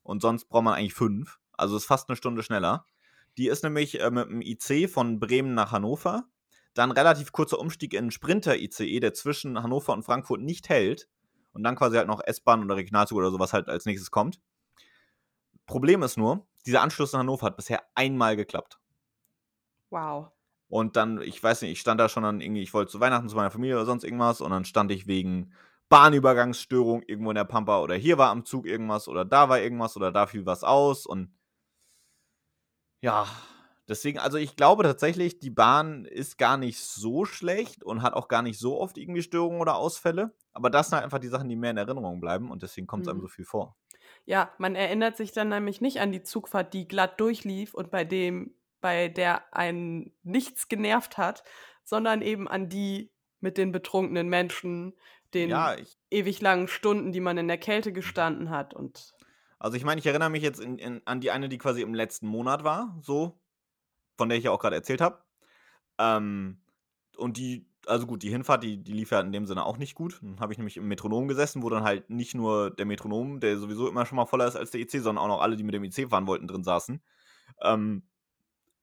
Und 0.04 0.22
sonst 0.22 0.46
braucht 0.50 0.64
man 0.64 0.74
eigentlich 0.74 0.94
fünf. 0.94 1.40
Also 1.54 1.78
ist 1.78 1.86
fast 1.86 2.10
eine 2.10 2.16
Stunde 2.18 2.44
schneller. 2.44 2.86
Die 3.38 3.48
ist 3.48 3.64
nämlich 3.64 4.02
äh, 4.02 4.12
mit 4.12 4.28
dem 4.28 4.42
IC 4.42 4.90
von 4.90 5.20
Bremen 5.20 5.54
nach 5.54 5.72
Hannover. 5.72 6.26
Dann 6.74 6.92
relativ 6.92 7.32
kurzer 7.32 7.60
Umstieg 7.60 7.94
in 7.94 8.00
einen 8.00 8.12
Sprinter-ICE, 8.12 9.00
der 9.00 9.14
zwischen 9.14 9.62
Hannover 9.62 9.94
und 9.94 10.04
Frankfurt 10.04 10.42
nicht 10.42 10.68
hält. 10.68 11.08
Und 11.54 11.64
dann 11.64 11.76
quasi 11.76 11.98
halt 11.98 12.08
noch 12.08 12.22
S-Bahn 12.24 12.64
oder 12.64 12.76
Regionalzug 12.76 13.18
oder 13.18 13.32
sowas 13.32 13.54
halt 13.54 13.68
als 13.68 13.86
nächstes 13.86 14.12
kommt. 14.12 14.40
Problem 15.66 16.04
ist 16.04 16.18
nur, 16.18 16.46
dieser 16.66 16.82
Anschluss 16.82 17.14
in 17.14 17.20
Hannover 17.20 17.46
hat 17.46 17.58
bisher 17.58 17.84
einmal 17.96 18.36
geklappt. 18.36 18.80
Wow. 19.90 20.32
Und 20.70 20.96
dann, 20.96 21.22
ich 21.22 21.44
weiß 21.44 21.64
nicht, 21.64 21.72
ich 21.72 21.80
stand 21.82 22.00
da 22.00 22.08
schon 22.08 22.24
dann 22.24 22.40
irgendwie, 22.40 22.62
ich 22.62 22.74
wollte 22.74 22.92
zu 22.92 23.00
Weihnachten 23.02 23.28
zu 23.28 23.36
meiner 23.36 23.52
Familie 23.52 23.76
oder 23.76 23.86
sonst 23.86 24.06
irgendwas 24.06 24.40
und 24.40 24.52
dann 24.52 24.64
stand 24.64 24.92
ich 24.92 25.06
wegen 25.06 25.54
Bahnübergangsstörung 25.90 27.04
irgendwo 27.04 27.32
in 27.32 27.36
der 27.36 27.44
Pampa 27.44 27.82
oder 27.82 27.96
hier 27.96 28.18
war 28.18 28.30
am 28.30 28.46
Zug 28.46 28.66
irgendwas 28.66 29.10
oder 29.10 29.26
da 29.26 29.50
war 29.50 29.60
irgendwas 29.60 29.98
oder 29.98 30.14
da 30.14 30.28
fiel 30.28 30.46
was 30.46 30.64
aus 30.64 31.06
und 31.06 31.34
ja, 33.02 33.28
deswegen, 33.92 34.20
also 34.20 34.38
ich 34.38 34.56
glaube 34.56 34.84
tatsächlich, 34.84 35.40
die 35.40 35.52
Bahn 35.52 36.06
ist 36.06 36.38
gar 36.40 36.58
nicht 36.58 36.80
so 36.80 37.26
schlecht 37.26 37.84
und 37.84 38.02
hat 38.02 38.14
auch 38.14 38.28
gar 38.28 38.42
nicht 38.42 38.60
so 38.60 38.80
oft 38.80 38.98
irgendwie 38.98 39.22
Störungen 39.22 39.62
oder 39.62 39.76
Ausfälle, 39.76 40.36
aber 40.54 40.70
das 40.72 40.88
sind 40.90 40.96
halt 40.96 41.06
einfach 41.06 41.20
die 41.20 41.28
Sachen, 41.28 41.50
die 41.50 41.56
mehr 41.56 41.72
in 41.72 41.78
Erinnerung 41.78 42.20
bleiben 42.22 42.52
und 42.52 42.64
deswegen 42.64 42.88
kommt 42.88 43.06
es 43.08 43.12
einem 43.12 43.20
Mhm. 43.20 43.22
so 43.22 43.28
viel 43.28 43.46
vor. 43.46 43.76
Ja, 44.26 44.54
man 44.58 44.76
erinnert 44.76 45.18
sich 45.18 45.32
dann 45.32 45.50
nämlich 45.50 45.82
nicht 45.82 46.00
an 46.00 46.12
die 46.12 46.24
Zugfahrt, 46.24 46.74
die 46.74 46.88
glatt 46.88 47.20
durchlief 47.20 47.74
und 47.74 47.92
bei 47.92 48.04
dem, 48.06 48.56
bei 48.82 49.08
der 49.10 49.54
einen 49.56 50.14
nichts 50.24 50.68
genervt 50.68 51.18
hat, 51.18 51.44
sondern 51.84 52.22
eben 52.22 52.48
an 52.48 52.70
die 52.70 53.12
mit 53.40 53.58
den 53.58 53.72
betrunkenen 53.72 54.30
Menschen, 54.30 54.94
den 55.34 55.72
Ja, 55.72 55.76
ewig 56.10 56.42
langen 56.42 56.68
Stunden, 56.68 57.12
die 57.12 57.20
man 57.22 57.38
in 57.38 57.48
der 57.48 57.58
Kälte 57.58 57.94
gestanden 57.94 58.50
hat 58.50 58.74
und 58.74 59.16
Also 59.60 59.78
ich 59.78 59.84
meine, 59.84 60.00
ich 60.00 60.08
erinnere 60.08 60.30
mich 60.30 60.44
jetzt 60.44 60.60
in, 60.60 60.78
in, 60.78 61.02
an 61.06 61.22
die 61.22 61.32
eine, 61.32 61.48
die 61.50 61.58
quasi 61.58 61.82
im 61.82 61.94
letzten 61.94 62.28
Monat 62.28 62.64
war, 62.64 62.98
so, 63.02 63.40
von 64.22 64.30
der 64.30 64.38
ich 64.38 64.44
ja 64.44 64.52
auch 64.52 64.60
gerade 64.60 64.76
erzählt 64.76 65.02
habe. 65.02 65.18
Ähm, 65.98 66.60
und 67.18 67.38
die, 67.38 67.66
also 67.88 68.06
gut, 68.06 68.22
die 68.22 68.30
Hinfahrt, 68.30 68.64
die, 68.64 68.78
die 68.78 68.94
lief 68.94 69.10
ja 69.10 69.20
in 69.20 69.32
dem 69.32 69.48
Sinne 69.48 69.66
auch 69.66 69.80
nicht 69.80 69.96
gut. 69.96 70.20
Dann 70.22 70.40
habe 70.40 70.54
ich 70.54 70.60
nämlich 70.60 70.78
im 70.78 70.88
Metronom 70.88 71.28
gesessen, 71.28 71.64
wo 71.64 71.72
dann 71.72 71.84
halt 71.84 72.12
nicht 72.12 72.36
nur 72.36 72.70
der 72.70 72.86
Metronom, 72.86 73.40
der 73.40 73.58
sowieso 73.58 73.90
immer 73.90 74.06
schon 74.06 74.18
mal 74.18 74.28
voller 74.28 74.46
ist 74.46 74.56
als 74.56 74.70
der 74.70 74.82
IC, 74.82 74.92
sondern 74.92 75.18
auch 75.18 75.28
noch 75.28 75.42
alle, 75.42 75.56
die 75.56 75.64
mit 75.64 75.74
dem 75.74 75.84
IC 75.84 76.08
fahren 76.12 76.28
wollten, 76.28 76.48
drin 76.48 76.64
saßen. 76.64 77.02
Ähm, 77.64 78.04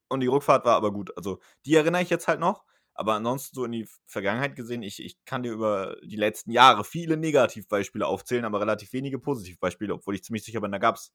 und 0.09 0.19
die 0.19 0.27
Rückfahrt 0.27 0.65
war 0.65 0.75
aber 0.75 0.93
gut. 0.93 1.17
Also 1.17 1.39
die 1.65 1.77
erinnere 1.77 2.03
ich 2.03 2.11
jetzt 2.11 2.27
halt 2.27 2.41
noch. 2.41 2.65
Aber 2.95 3.15
ansonsten 3.15 3.55
so 3.55 3.65
in 3.65 3.71
die 3.71 3.87
Vergangenheit 4.07 4.57
gesehen, 4.57 4.83
ich, 4.83 5.01
ich 5.01 5.25
kann 5.25 5.45
dir 5.45 5.53
über 5.53 5.99
die 6.03 6.17
letzten 6.17 6.51
Jahre 6.51 6.83
viele 6.83 7.17
Negativbeispiele 7.17 8.05
aufzählen, 8.05 8.45
aber 8.45 8.61
relativ 8.61 8.93
wenige 8.93 9.21
Positivbeispiele, 9.21 9.95
obwohl 9.95 10.17
ich 10.17 10.25
ziemlich 10.25 10.43
sicher 10.43 10.61
bin, 10.61 10.73
da 10.73 10.79
gab 10.79 10.97
es 10.97 11.13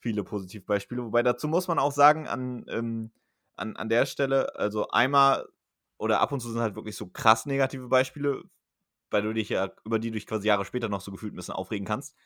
viele 0.00 0.24
Positivbeispiele. 0.24 1.04
Wobei 1.04 1.22
dazu 1.22 1.46
muss 1.46 1.68
man 1.68 1.78
auch 1.78 1.92
sagen, 1.92 2.26
an, 2.26 2.64
ähm, 2.68 3.12
an, 3.56 3.76
an 3.76 3.88
der 3.88 4.06
Stelle, 4.06 4.54
also 4.56 4.88
einmal 4.88 5.46
oder 5.98 6.20
ab 6.20 6.32
und 6.32 6.40
zu 6.40 6.50
sind 6.50 6.60
halt 6.60 6.76
wirklich 6.76 6.96
so 6.96 7.06
krass 7.06 7.46
negative 7.46 7.88
Beispiele, 7.88 8.42
weil 9.10 9.22
du 9.22 9.34
dich 9.34 9.50
ja, 9.50 9.70
über 9.84 9.98
die 9.98 10.10
du 10.10 10.14
dich 10.14 10.26
quasi 10.26 10.48
Jahre 10.48 10.64
später 10.64 10.88
noch 10.88 11.00
so 11.00 11.12
gefühlt 11.12 11.34
ein 11.34 11.36
bisschen 11.36 11.54
aufregen 11.54 11.86
kannst, 11.86 12.16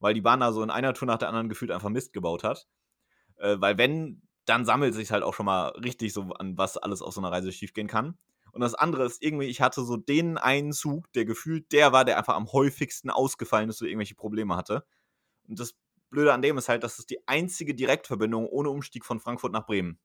weil 0.00 0.14
die 0.14 0.20
Bahn 0.20 0.40
da 0.40 0.52
so 0.52 0.62
in 0.62 0.70
einer 0.70 0.94
Tour 0.94 1.06
nach 1.06 1.18
der 1.18 1.28
anderen 1.28 1.48
gefühlt 1.48 1.70
einfach 1.70 1.90
Mist 1.90 2.12
gebaut 2.12 2.44
hat. 2.44 2.66
Äh, 3.36 3.56
weil 3.60 3.78
wenn, 3.78 4.22
dann 4.46 4.64
sammelt 4.64 4.94
sich 4.94 5.10
halt 5.10 5.22
auch 5.22 5.34
schon 5.34 5.46
mal 5.46 5.68
richtig 5.70 6.12
so 6.12 6.22
an, 6.32 6.56
was 6.56 6.76
alles 6.76 7.02
auf 7.02 7.12
so 7.12 7.20
einer 7.20 7.32
Reise 7.32 7.52
schiefgehen 7.52 7.88
kann. 7.88 8.16
Und 8.52 8.62
das 8.62 8.74
andere 8.74 9.04
ist 9.04 9.22
irgendwie, 9.22 9.46
ich 9.46 9.60
hatte 9.60 9.82
so 9.82 9.96
den 9.96 10.38
einen 10.38 10.72
Zug, 10.72 11.12
der 11.12 11.24
gefühlt 11.24 11.70
der 11.72 11.92
war, 11.92 12.04
der 12.04 12.16
einfach 12.16 12.34
am 12.34 12.50
häufigsten 12.52 13.10
ausgefallen 13.10 13.68
ist 13.68 13.82
oder 13.82 13.90
irgendwelche 13.90 14.14
Probleme 14.14 14.56
hatte. 14.56 14.84
Und 15.46 15.60
das 15.60 15.76
Blöde 16.10 16.32
an 16.32 16.42
dem 16.42 16.56
ist 16.56 16.68
halt, 16.68 16.82
das 16.82 16.98
ist 16.98 17.10
die 17.10 17.26
einzige 17.28 17.74
Direktverbindung 17.74 18.46
ohne 18.46 18.70
Umstieg 18.70 19.04
von 19.04 19.20
Frankfurt 19.20 19.52
nach 19.52 19.66
Bremen. 19.66 19.98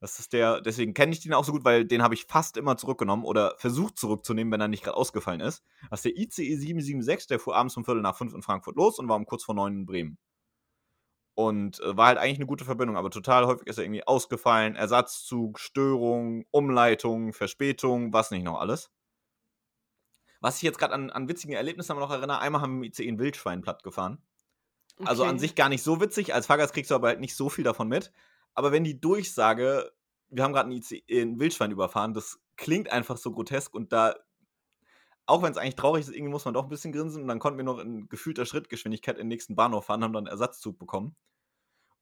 Das 0.00 0.18
ist 0.18 0.32
der, 0.32 0.60
deswegen 0.62 0.94
kenne 0.94 1.12
ich 1.12 1.20
den 1.20 1.34
auch 1.34 1.44
so 1.44 1.52
gut, 1.52 1.64
weil 1.64 1.84
den 1.84 2.02
habe 2.02 2.14
ich 2.14 2.24
fast 2.24 2.56
immer 2.56 2.76
zurückgenommen 2.78 3.24
oder 3.24 3.54
versucht 3.58 3.98
zurückzunehmen, 3.98 4.50
wenn 4.52 4.60
er 4.60 4.68
nicht 4.68 4.82
gerade 4.84 4.96
ausgefallen 4.96 5.40
ist. 5.40 5.62
Das 5.90 6.00
ist 6.00 6.06
der 6.06 6.16
ICE 6.16 6.56
776, 6.56 7.26
der 7.28 7.38
fuhr 7.38 7.54
abends 7.54 7.76
um 7.76 7.84
Viertel 7.84 8.02
nach 8.02 8.16
fünf 8.16 8.32
in 8.34 8.42
Frankfurt 8.42 8.76
los 8.76 8.98
und 8.98 9.08
war 9.08 9.16
um 9.16 9.26
kurz 9.26 9.44
vor 9.44 9.54
neun 9.54 9.74
in 9.80 9.86
Bremen. 9.86 10.18
Und 11.34 11.80
äh, 11.80 11.96
war 11.96 12.08
halt 12.08 12.18
eigentlich 12.18 12.38
eine 12.38 12.46
gute 12.46 12.64
Verbindung, 12.64 12.96
aber 12.96 13.10
total 13.10 13.46
häufig 13.46 13.66
ist 13.66 13.78
er 13.78 13.84
irgendwie 13.84 14.06
ausgefallen. 14.06 14.76
Ersatzzug, 14.76 15.58
Störung, 15.58 16.44
Umleitung, 16.50 17.32
Verspätung, 17.32 18.12
was 18.12 18.30
nicht 18.30 18.44
noch 18.44 18.58
alles. 18.60 18.90
Was 20.40 20.56
ich 20.56 20.62
jetzt 20.62 20.78
gerade 20.78 20.94
an, 20.94 21.10
an 21.10 21.28
witzigen 21.28 21.54
Erlebnissen 21.54 21.96
noch 21.96 22.10
erinnere, 22.10 22.38
einmal 22.40 22.60
haben 22.62 22.80
wir 22.80 22.86
im 22.86 22.92
ICE 22.92 23.08
ein 23.08 23.18
Wildschwein 23.18 23.60
platt 23.62 23.82
gefahren. 23.82 24.22
Also 25.04 25.24
an 25.24 25.30
Okay. 25.30 25.38
sich 25.38 25.54
gar 25.54 25.68
nicht 25.68 25.82
so 25.82 26.00
witzig. 26.00 26.34
Als 26.34 26.46
Fahrgast 26.46 26.74
kriegst 26.74 26.90
du 26.90 26.94
aber 26.94 27.08
halt 27.08 27.20
nicht 27.20 27.34
so 27.36 27.48
viel 27.48 27.64
davon 27.64 27.88
mit. 27.88 28.12
Aber 28.54 28.72
wenn 28.72 28.84
die 28.84 29.00
Durchsage, 29.00 29.92
wir 30.28 30.44
haben 30.44 30.52
gerade 30.52 30.70
ein, 30.70 30.82
ein 31.10 31.40
Wildschwein 31.40 31.70
überfahren, 31.70 32.14
das 32.14 32.40
klingt 32.56 32.90
einfach 32.92 33.16
so 33.16 33.32
grotesk 33.32 33.74
und 33.74 33.92
da, 33.92 34.14
auch 35.26 35.42
wenn 35.42 35.52
es 35.52 35.58
eigentlich 35.58 35.76
traurig 35.76 36.02
ist, 36.02 36.14
irgendwie 36.14 36.30
muss 36.30 36.44
man 36.44 36.54
doch 36.54 36.64
ein 36.64 36.68
bisschen 36.68 36.92
grinsen 36.92 37.22
und 37.22 37.28
dann 37.28 37.38
konnten 37.38 37.58
wir 37.58 37.64
noch 37.64 37.78
in 37.78 38.08
gefühlter 38.08 38.46
Schrittgeschwindigkeit 38.46 39.16
in 39.16 39.22
den 39.22 39.28
nächsten 39.28 39.56
Bahnhof 39.56 39.86
fahren, 39.86 40.04
haben 40.04 40.12
dann 40.12 40.26
einen 40.26 40.32
Ersatzzug 40.32 40.78
bekommen. 40.78 41.16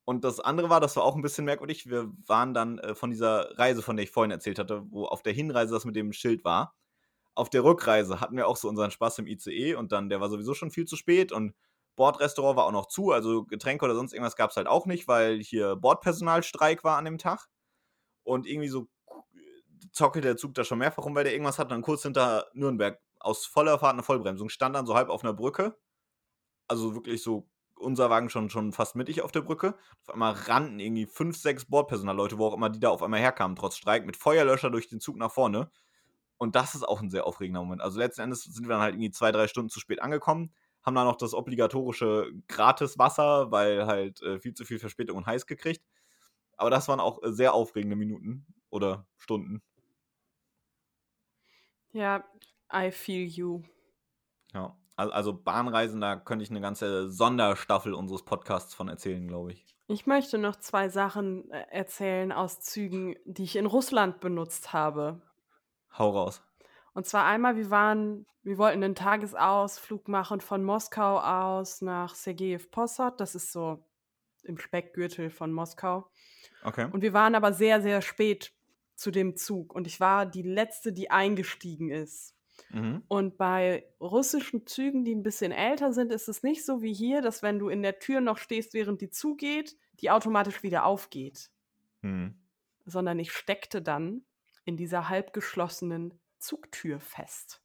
Und 0.08 0.24
das 0.24 0.40
andere 0.40 0.70
war, 0.70 0.80
das 0.80 0.96
war 0.96 1.02
auch 1.04 1.16
ein 1.16 1.20
bisschen 1.22 1.44
merkwürdig. 1.44 1.90
Wir 1.90 2.11
waren 2.26 2.54
dann 2.54 2.78
äh, 2.78 2.94
von 2.94 3.11
dieser 3.11 3.58
Reise, 3.58 3.82
von 3.82 3.94
der 3.94 4.04
ich 4.04 4.11
vorhin 4.11 4.30
erzählt 4.30 4.58
hatte, 4.58 4.90
wo 4.90 5.04
auf 5.04 5.22
der 5.22 5.34
Hinreise 5.34 5.74
das 5.74 5.84
mit 5.84 5.96
dem 5.96 6.14
Schild 6.14 6.44
war. 6.44 6.74
Auf 7.34 7.50
der 7.50 7.62
Rückreise 7.62 8.18
hatten 8.18 8.34
wir 8.34 8.48
auch 8.48 8.56
so 8.56 8.70
unseren 8.70 8.90
Spaß 8.90 9.18
im 9.18 9.26
ICE 9.26 9.74
und 9.74 9.92
dann, 9.92 10.08
der 10.08 10.18
war 10.18 10.30
sowieso 10.30 10.54
schon 10.54 10.70
viel 10.70 10.87
zu 10.87 10.96
spät 10.96 11.30
und 11.30 11.54
Bordrestaurant 11.98 12.56
war 12.56 12.64
auch 12.64 12.72
noch 12.72 12.87
zu, 12.87 13.11
also 13.11 13.44
Getränke 13.44 13.84
oder 13.84 13.94
sonst 13.94 14.12
irgendwas 14.14 14.37
gab 14.37 14.50
es 14.50 14.56
halt 14.56 14.68
auch 14.68 14.87
nicht, 14.87 15.08
weil 15.08 15.40
hier 15.40 15.76
Bordpersonalstreik 15.76 16.84
war 16.84 16.96
an 16.96 17.04
dem 17.04 17.18
Tag. 17.18 17.48
Und 18.22 18.46
irgendwie 18.46 18.68
so 18.68 18.88
zockelt 19.92 20.24
der 20.24 20.37
Zug 20.37 20.54
da 20.54 20.64
schon 20.64 20.78
mehrfach 20.78 21.04
rum, 21.04 21.14
weil 21.14 21.24
der 21.24 21.32
irgendwas 21.32 21.58
hat. 21.58 21.70
Dann 21.70 21.82
kurz 21.82 22.02
hinter 22.02 22.46
Nürnberg 22.54 23.00
aus 23.18 23.46
voller 23.46 23.78
Fahrt 23.78 23.94
eine 23.94 24.02
Vollbremsung, 24.02 24.48
stand 24.48 24.76
dann 24.76 24.87
so 24.87 24.94
halb 24.94 25.08
auf 25.11 25.24
einer 25.24 25.34
Brücke. 25.34 25.76
Also 26.68 26.94
wirklich 26.94 27.22
so 27.22 27.48
unser 27.74 28.11
Wagen 28.11 28.30
schon, 28.30 28.48
schon 28.48 28.72
fast 28.72 28.94
mittig 28.96 29.22
auf 29.22 29.32
der 29.32 29.40
Brücke. 29.40 29.74
Auf 30.02 30.14
einmal 30.14 30.34
rannten 30.34 30.78
irgendwie 30.78 31.06
fünf, 31.06 31.37
sechs 31.37 31.64
Bordpersonalleute, 31.66 32.38
wo 32.38 32.46
auch 32.46 32.54
immer 32.54 32.70
die 32.70 32.80
da 32.80 32.90
auf 32.90 33.02
einmal 33.02 33.20
herkamen, 33.20 33.56
trotz 33.56 33.76
Streik, 33.76 34.06
mit 34.06 34.16
Feuerlöscher 34.16 34.70
durch 34.70 34.88
den 34.88 35.00
Zug 35.00 35.16
nach 35.16 35.32
vorne. 35.32 35.70
Und 36.37 36.54
das 36.54 36.74
ist 36.76 36.87
auch 36.87 37.00
ein 37.00 37.11
sehr 37.11 37.26
aufregender 37.26 37.61
Moment. 37.61 37.82
Also 37.82 37.98
letzten 37.98 38.22
Endes 38.22 38.44
sind 38.44 38.66
wir 38.66 38.70
dann 38.70 38.80
halt 38.80 38.94
irgendwie 38.94 39.11
zwei, 39.11 39.32
drei 39.32 39.48
Stunden 39.48 39.70
zu 39.70 39.80
spät 39.80 40.00
angekommen, 40.00 40.54
haben 40.82 40.94
dann 40.94 41.06
noch 41.06 41.16
das 41.16 41.34
obligatorische 41.34 42.32
Gratiswasser, 42.48 43.50
weil 43.50 43.86
halt 43.86 44.22
äh, 44.22 44.40
viel 44.40 44.54
zu 44.54 44.64
viel 44.64 44.78
Verspätung 44.78 45.16
und 45.18 45.26
heiß 45.26 45.46
gekriegt. 45.46 45.84
Aber 46.56 46.70
das 46.70 46.88
waren 46.88 47.00
auch 47.00 47.22
äh, 47.22 47.32
sehr 47.32 47.54
aufregende 47.54 47.96
Minuten 47.96 48.46
oder 48.70 49.06
Stunden. 49.16 49.62
Ja, 51.92 52.24
I 52.72 52.90
feel 52.90 53.26
you. 53.28 53.62
Ja. 54.52 54.78
Al- 54.96 55.10
Also 55.12 55.32
Bahnreisen, 55.32 56.00
da 56.02 56.16
könnte 56.16 56.42
ich 56.42 56.50
eine 56.50 56.60
ganze 56.60 57.10
Sonderstaffel 57.10 57.94
unseres 57.94 58.24
Podcasts 58.26 58.74
von 58.74 58.88
erzählen, 58.88 59.26
glaube 59.26 59.52
ich. 59.52 59.66
Ich 59.86 60.06
möchte 60.06 60.38
noch 60.38 60.56
zwei 60.56 60.88
Sachen 60.88 61.50
äh, 61.50 61.66
erzählen 61.70 62.32
aus 62.32 62.60
Zügen, 62.60 63.16
die 63.26 63.42
ich 63.44 63.56
in 63.56 63.66
Russland 63.66 64.18
benutzt 64.20 64.72
habe. 64.72 65.20
Hau 65.90 66.08
raus. 66.12 66.40
Und 66.98 67.06
zwar 67.06 67.26
einmal, 67.26 67.54
wir 67.54 67.70
waren, 67.70 68.26
wir 68.42 68.58
wollten 68.58 68.82
einen 68.82 68.96
Tagesausflug 68.96 70.08
machen 70.08 70.40
von 70.40 70.64
Moskau 70.64 71.20
aus 71.20 71.80
nach 71.80 72.16
Sergejew 72.16 72.58
Posad. 72.72 73.20
Das 73.20 73.37
ist 73.37 73.52
so 73.52 73.84
im 74.42 74.58
Speckgürtel 74.58 75.30
von 75.30 75.52
Moskau. 75.52 76.11
Okay. 76.64 76.88
Und 76.90 77.02
wir 77.02 77.12
waren 77.12 77.37
aber 77.37 77.52
sehr, 77.52 77.80
sehr 77.82 78.02
spät 78.02 78.52
zu 78.96 79.12
dem 79.12 79.37
Zug. 79.37 79.76
Und 79.76 79.87
ich 79.87 80.00
war 80.00 80.26
die 80.26 80.42
letzte, 80.42 80.92
die 80.92 81.08
eingestiegen 81.08 81.88
ist. 81.88 82.34
Mhm. 82.70 83.04
Und 83.06 83.38
bei 83.38 83.88
russischen 84.00 84.66
Zügen, 84.66 85.04
die 85.04 85.14
ein 85.14 85.22
bisschen 85.22 85.52
älter 85.52 85.92
sind, 85.92 86.11
ist 86.11 86.26
es 86.26 86.42
nicht 86.42 86.66
so 86.66 86.82
wie 86.82 86.92
hier, 86.92 87.22
dass 87.22 87.44
wenn 87.44 87.61
du 87.61 87.68
in 87.68 87.82
der 87.82 88.00
Tür 88.00 88.20
noch 88.20 88.38
stehst, 88.38 88.74
während 88.74 89.00
die 89.02 89.11
zugeht, 89.11 89.76
die 90.00 90.11
automatisch 90.11 90.64
wieder 90.64 90.84
aufgeht. 90.84 91.52
Hm. 92.02 92.34
Sondern 92.87 93.20
ich 93.20 93.30
steckte 93.30 93.82
dann 93.82 94.22
in 94.64 94.76
dieser 94.76 95.08
halbgeschlossenen 95.08 96.18
Zugtür 96.38 97.01
fest. 97.01 97.62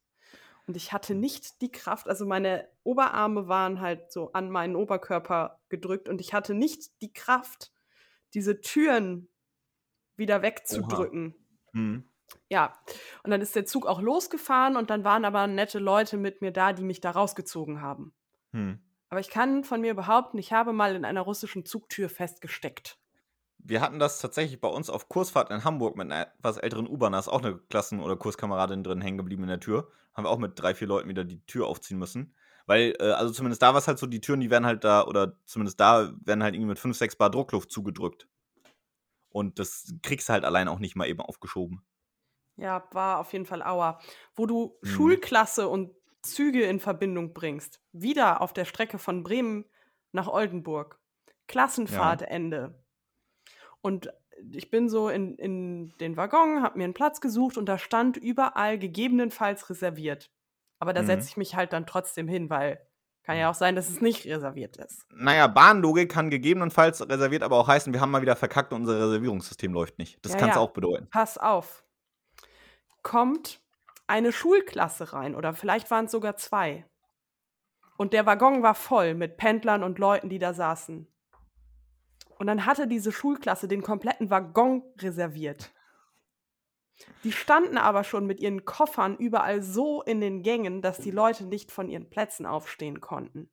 Und 0.66 0.76
ich 0.76 0.92
hatte 0.92 1.14
nicht 1.14 1.60
die 1.60 1.70
Kraft, 1.70 2.08
also 2.08 2.24
meine 2.24 2.68
Oberarme 2.84 3.48
waren 3.48 3.80
halt 3.80 4.10
so 4.10 4.32
an 4.32 4.50
meinen 4.50 4.76
Oberkörper 4.76 5.60
gedrückt 5.68 6.08
und 6.08 6.20
ich 6.20 6.32
hatte 6.32 6.54
nicht 6.54 7.02
die 7.02 7.12
Kraft, 7.12 7.70
diese 8.32 8.60
Türen 8.60 9.28
wieder 10.16 10.42
wegzudrücken. 10.42 11.34
Hm. 11.72 12.08
Ja, 12.48 12.78
und 13.22 13.30
dann 13.30 13.42
ist 13.42 13.54
der 13.54 13.66
Zug 13.66 13.86
auch 13.86 14.00
losgefahren 14.00 14.76
und 14.76 14.88
dann 14.88 15.04
waren 15.04 15.26
aber 15.26 15.46
nette 15.46 15.78
Leute 15.78 16.16
mit 16.16 16.40
mir 16.40 16.50
da, 16.50 16.72
die 16.72 16.84
mich 16.84 17.00
da 17.00 17.10
rausgezogen 17.10 17.82
haben. 17.82 18.14
Hm. 18.52 18.80
Aber 19.10 19.20
ich 19.20 19.28
kann 19.28 19.64
von 19.64 19.82
mir 19.82 19.94
behaupten, 19.94 20.38
ich 20.38 20.52
habe 20.52 20.72
mal 20.72 20.96
in 20.96 21.04
einer 21.04 21.20
russischen 21.20 21.66
Zugtür 21.66 22.08
festgesteckt. 22.08 22.98
Wir 23.66 23.80
hatten 23.80 23.98
das 23.98 24.20
tatsächlich 24.20 24.60
bei 24.60 24.68
uns 24.68 24.90
auf 24.90 25.08
Kursfahrt 25.08 25.50
in 25.50 25.64
Hamburg 25.64 25.96
mit 25.96 26.12
einer 26.12 26.28
etwas 26.38 26.58
älteren 26.58 26.86
U-Bahn. 26.86 27.12
Da 27.12 27.18
ist 27.18 27.28
auch 27.28 27.42
eine 27.42 27.58
Klassen- 27.58 28.00
oder 28.00 28.16
Kurskameradin 28.16 28.84
drin 28.84 29.00
hängen 29.00 29.16
geblieben 29.18 29.42
in 29.44 29.48
der 29.48 29.60
Tür. 29.60 29.88
Haben 30.12 30.24
wir 30.26 30.30
auch 30.30 30.38
mit 30.38 30.60
drei, 30.60 30.74
vier 30.74 30.86
Leuten 30.86 31.08
wieder 31.08 31.24
die 31.24 31.44
Tür 31.46 31.66
aufziehen 31.66 31.98
müssen. 31.98 32.34
Weil, 32.66 32.94
äh, 33.00 33.10
also 33.12 33.32
zumindest 33.32 33.62
da 33.62 33.72
war 33.72 33.78
es 33.78 33.88
halt 33.88 33.98
so, 33.98 34.06
die 34.06 34.20
Türen, 34.20 34.40
die 34.40 34.50
werden 34.50 34.66
halt 34.66 34.84
da, 34.84 35.04
oder 35.06 35.38
zumindest 35.46 35.80
da 35.80 36.12
werden 36.24 36.42
halt 36.42 36.54
irgendwie 36.54 36.68
mit 36.68 36.78
5, 36.78 36.96
6 36.96 37.16
Bar 37.16 37.30
Druckluft 37.30 37.70
zugedrückt. 37.72 38.28
Und 39.30 39.58
das 39.58 39.92
kriegst 40.02 40.28
du 40.28 40.32
halt 40.32 40.44
allein 40.44 40.68
auch 40.68 40.78
nicht 40.78 40.94
mal 40.96 41.08
eben 41.08 41.20
aufgeschoben. 41.20 41.84
Ja, 42.56 42.86
war 42.92 43.18
auf 43.18 43.32
jeden 43.32 43.46
Fall 43.46 43.62
Aua. 43.62 43.98
Wo 44.36 44.46
du 44.46 44.78
Mhm. 44.82 44.86
Schulklasse 44.86 45.68
und 45.68 45.90
Züge 46.22 46.62
in 46.64 46.80
Verbindung 46.80 47.34
bringst. 47.34 47.80
Wieder 47.92 48.40
auf 48.40 48.52
der 48.52 48.64
Strecke 48.64 48.98
von 48.98 49.22
Bremen 49.24 49.64
nach 50.12 50.28
Oldenburg. 50.28 51.00
Klassenfahrtende. 51.48 52.83
Und 53.84 54.10
ich 54.50 54.70
bin 54.70 54.88
so 54.88 55.10
in, 55.10 55.34
in 55.36 55.92
den 56.00 56.16
Waggon, 56.16 56.62
habe 56.62 56.78
mir 56.78 56.84
einen 56.84 56.94
Platz 56.94 57.20
gesucht 57.20 57.58
und 57.58 57.66
da 57.66 57.76
stand 57.76 58.16
überall 58.16 58.78
gegebenenfalls 58.78 59.68
reserviert. 59.68 60.30
Aber 60.78 60.94
da 60.94 61.02
Mhm. 61.02 61.06
setze 61.06 61.28
ich 61.28 61.36
mich 61.36 61.54
halt 61.54 61.74
dann 61.74 61.86
trotzdem 61.86 62.26
hin, 62.26 62.48
weil 62.48 62.80
kann 63.24 63.36
ja 63.38 63.50
auch 63.50 63.54
sein, 63.54 63.74
dass 63.76 63.88
es 63.90 64.00
nicht 64.00 64.26
reserviert 64.26 64.76
ist. 64.78 65.06
Naja, 65.10 65.46
Bahnlogik 65.48 66.10
kann 66.10 66.30
gegebenenfalls 66.30 67.06
reserviert 67.08 67.42
aber 67.42 67.56
auch 67.58 67.68
heißen, 67.68 67.92
wir 67.92 68.00
haben 68.00 68.10
mal 68.10 68.22
wieder 68.22 68.36
verkackt 68.36 68.72
und 68.72 68.80
unser 68.82 68.98
Reservierungssystem 69.00 69.72
läuft 69.72 69.98
nicht. 69.98 70.18
Das 70.24 70.32
Ja, 70.32 70.38
kann 70.38 70.48
es 70.50 70.56
ja. 70.56 70.60
auch 70.62 70.70
bedeuten. 70.72 71.08
Pass 71.10 71.36
auf. 71.38 71.84
Kommt 73.02 73.60
eine 74.06 74.32
Schulklasse 74.32 75.12
rein 75.12 75.34
oder 75.34 75.54
vielleicht 75.54 75.90
waren 75.90 76.06
es 76.06 76.10
sogar 76.12 76.36
zwei. 76.36 76.86
Und 77.96 78.12
der 78.12 78.26
Waggon 78.26 78.62
war 78.62 78.74
voll 78.74 79.14
mit 79.14 79.36
Pendlern 79.36 79.82
und 79.82 79.98
Leuten, 79.98 80.28
die 80.28 80.38
da 80.38 80.52
saßen. 80.52 81.06
Und 82.38 82.46
dann 82.46 82.66
hatte 82.66 82.86
diese 82.86 83.12
Schulklasse 83.12 83.68
den 83.68 83.82
kompletten 83.82 84.30
Waggon 84.30 84.82
reserviert. 84.98 85.72
Die 87.24 87.32
standen 87.32 87.76
aber 87.76 88.04
schon 88.04 88.26
mit 88.26 88.40
ihren 88.40 88.64
Koffern 88.64 89.16
überall 89.16 89.62
so 89.62 90.02
in 90.02 90.20
den 90.20 90.42
Gängen, 90.42 90.80
dass 90.82 90.98
die 90.98 91.10
Leute 91.10 91.44
nicht 91.44 91.72
von 91.72 91.88
ihren 91.88 92.08
Plätzen 92.08 92.46
aufstehen 92.46 93.00
konnten. 93.00 93.50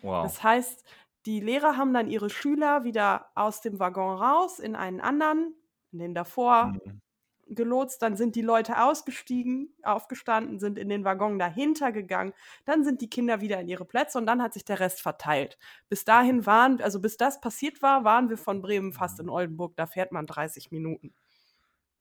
Wow. 0.00 0.22
Das 0.22 0.42
heißt, 0.42 0.84
die 1.26 1.40
Lehrer 1.40 1.76
haben 1.76 1.92
dann 1.92 2.08
ihre 2.08 2.30
Schüler 2.30 2.84
wieder 2.84 3.30
aus 3.34 3.60
dem 3.60 3.78
Waggon 3.78 4.16
raus 4.18 4.58
in 4.58 4.74
einen 4.74 5.00
anderen, 5.00 5.54
in 5.92 5.98
den 5.98 6.14
davor 6.14 6.72
Mhm. 6.84 7.00
Gelotst, 7.48 8.02
dann 8.02 8.16
sind 8.16 8.36
die 8.36 8.42
Leute 8.42 8.82
ausgestiegen, 8.82 9.74
aufgestanden, 9.82 10.58
sind 10.58 10.78
in 10.78 10.88
den 10.88 11.04
Waggon 11.04 11.38
dahinter 11.38 11.92
gegangen, 11.92 12.32
dann 12.64 12.84
sind 12.84 13.00
die 13.00 13.10
Kinder 13.10 13.40
wieder 13.40 13.60
in 13.60 13.68
ihre 13.68 13.84
Plätze 13.84 14.18
und 14.18 14.26
dann 14.26 14.42
hat 14.42 14.52
sich 14.52 14.64
der 14.64 14.80
Rest 14.80 15.02
verteilt. 15.02 15.58
Bis 15.88 16.04
dahin 16.04 16.46
waren, 16.46 16.80
also 16.80 17.00
bis 17.00 17.16
das 17.16 17.40
passiert 17.40 17.82
war, 17.82 18.04
waren 18.04 18.30
wir 18.30 18.38
von 18.38 18.62
Bremen 18.62 18.92
fast 18.92 19.20
in 19.20 19.28
Oldenburg, 19.28 19.76
da 19.76 19.86
fährt 19.86 20.12
man 20.12 20.26
30 20.26 20.70
Minuten. 20.70 21.14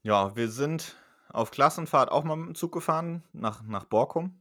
Ja, 0.04 0.36
wir 0.36 0.50
sind 0.50 0.96
auf 1.30 1.52
Klassenfahrt 1.52 2.12
auch 2.12 2.24
mal 2.24 2.36
mit 2.36 2.48
dem 2.48 2.56
Zug 2.56 2.72
gefahren, 2.72 3.24
nach, 3.34 3.64
nach 3.64 3.86
Borkum. 3.86 4.38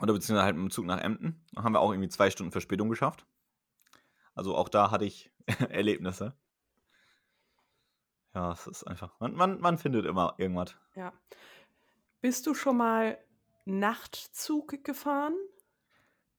Oder 0.00 0.14
beziehungsweise 0.14 0.44
halt 0.44 0.56
mit 0.56 0.64
dem 0.64 0.70
Zug 0.70 0.86
nach 0.86 1.00
Emden. 1.00 1.44
Da 1.52 1.62
haben 1.62 1.74
wir 1.74 1.80
auch 1.80 1.92
irgendwie 1.92 2.08
zwei 2.08 2.30
Stunden 2.30 2.52
Verspätung 2.52 2.88
geschafft. 2.88 3.26
Also 4.34 4.56
auch 4.56 4.68
da 4.68 4.90
hatte 4.90 5.04
ich 5.04 5.30
Erlebnisse. 5.68 6.34
Ja, 8.34 8.52
es 8.52 8.66
ist 8.66 8.84
einfach. 8.84 9.12
Man, 9.20 9.34
man, 9.34 9.60
man 9.60 9.78
findet 9.78 10.06
immer 10.06 10.34
irgendwas. 10.38 10.74
Ja. 10.94 11.12
Bist 12.20 12.46
du 12.46 12.54
schon 12.54 12.76
mal 12.76 13.18
Nachtzug 13.64 14.84
gefahren? 14.84 15.34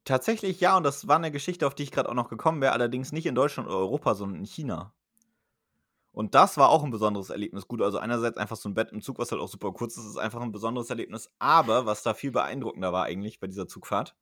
Tatsächlich 0.06 0.60
ja, 0.60 0.75
und 0.75 0.84
das 0.84 1.08
war 1.08 1.15
eine 1.15 1.32
Geschichte, 1.32 1.65
auf 1.65 1.75
die 1.75 1.84
ich 1.84 1.91
gerade 1.91 2.10
auch 2.10 2.13
noch 2.13 2.29
gekommen 2.29 2.62
wäre, 2.62 2.73
allerdings 2.73 3.12
nicht 3.12 3.25
in 3.25 3.36
Deutschland 3.36 3.69
oder 3.69 3.77
Europa, 3.77 4.15
sondern 4.15 4.39
in 4.39 4.45
China. 4.45 4.93
Und 6.12 6.36
das 6.36 6.58
war 6.58 6.69
auch 6.69 6.84
ein 6.84 6.91
besonderes 6.91 7.29
Erlebnis. 7.29 7.67
Gut, 7.67 7.82
also 7.82 7.97
einerseits 7.97 8.38
einfach 8.38 8.56
so 8.56 8.69
ein 8.69 8.75
Bett 8.75 8.91
im 8.91 9.01
Zug, 9.01 9.17
was 9.17 9.32
halt 9.32 9.41
auch 9.41 9.47
super 9.47 9.71
kurz 9.71 9.97
ist, 9.97 10.06
ist 10.06 10.17
einfach 10.17 10.41
ein 10.41 10.51
besonderes 10.51 10.89
Erlebnis. 10.89 11.32
Aber 11.39 11.86
was 11.86 12.03
da 12.03 12.13
viel 12.13 12.32
beeindruckender 12.32 12.93
war 12.93 13.06
eigentlich 13.06 13.39
bei 13.39 13.47
dieser 13.47 13.67
Zugfahrt, 13.67 14.15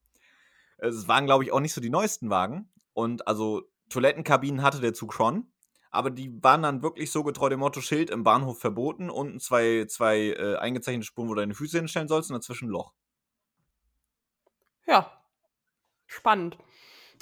es 0.77 1.07
waren, 1.07 1.25
glaube 1.25 1.43
ich, 1.43 1.51
auch 1.51 1.59
nicht 1.59 1.73
so 1.73 1.81
die 1.81 1.89
neuesten 1.89 2.29
Wagen. 2.29 2.69
Und 2.93 3.27
also 3.27 3.63
Toilettenkabinen 3.89 4.63
hatte 4.63 4.79
der 4.79 4.93
Zug 4.93 5.13
schon. 5.13 5.50
Aber 5.91 6.09
die 6.11 6.41
waren 6.43 6.63
dann 6.63 6.81
wirklich 6.83 7.11
so 7.11 7.23
getreu 7.23 7.49
dem 7.49 7.59
Motto 7.59 7.81
Schild 7.81 8.09
im 8.09 8.23
Bahnhof 8.23 8.59
verboten. 8.59 9.09
Unten 9.09 9.39
zwei, 9.39 9.85
zwei 9.87 10.29
äh, 10.31 10.55
eingezeichnete 10.57 11.05
Spuren, 11.05 11.29
wo 11.29 11.33
du 11.35 11.41
deine 11.41 11.53
Füße 11.55 11.77
hinstellen 11.79 12.07
sollst 12.07 12.31
und 12.31 12.35
dazwischen 12.35 12.67
ein 12.69 12.71
Loch. 12.71 12.93
Ja, 14.85 15.23
spannend. 16.07 16.57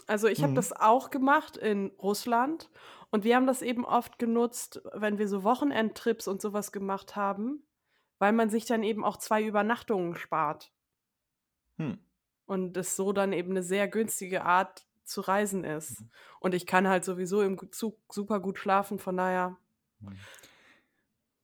Also 0.07 0.27
ich 0.27 0.43
habe 0.43 0.53
Mhm. 0.53 0.55
das 0.55 0.73
auch 0.73 1.09
gemacht 1.11 1.57
in 1.57 1.91
Russland 2.01 2.69
und 3.11 3.23
wir 3.23 3.35
haben 3.35 3.47
das 3.47 3.61
eben 3.61 3.85
oft 3.85 4.19
genutzt, 4.19 4.81
wenn 4.93 5.17
wir 5.19 5.27
so 5.27 5.43
Wochenendtrips 5.43 6.27
und 6.27 6.41
sowas 6.41 6.71
gemacht 6.71 7.15
haben, 7.15 7.63
weil 8.19 8.33
man 8.33 8.49
sich 8.49 8.65
dann 8.65 8.83
eben 8.83 9.05
auch 9.05 9.17
zwei 9.17 9.43
Übernachtungen 9.43 10.15
spart 10.15 10.71
Hm. 11.77 11.93
und 12.45 12.75
es 12.77 12.95
so 12.95 13.13
dann 13.13 13.33
eben 13.33 13.51
eine 13.51 13.63
sehr 13.63 13.87
günstige 13.87 14.43
Art 14.43 14.85
zu 15.09 15.21
reisen 15.21 15.63
ist. 15.63 16.01
Mhm. 16.01 16.09
Und 16.39 16.53
ich 16.53 16.65
kann 16.65 16.87
halt 16.87 17.03
sowieso 17.03 17.41
im 17.41 17.59
Zug 17.71 17.97
super 18.09 18.39
gut 18.39 18.57
schlafen, 18.57 18.99
von 18.99 19.17
daher. 19.17 19.57
Mhm. 19.99 20.17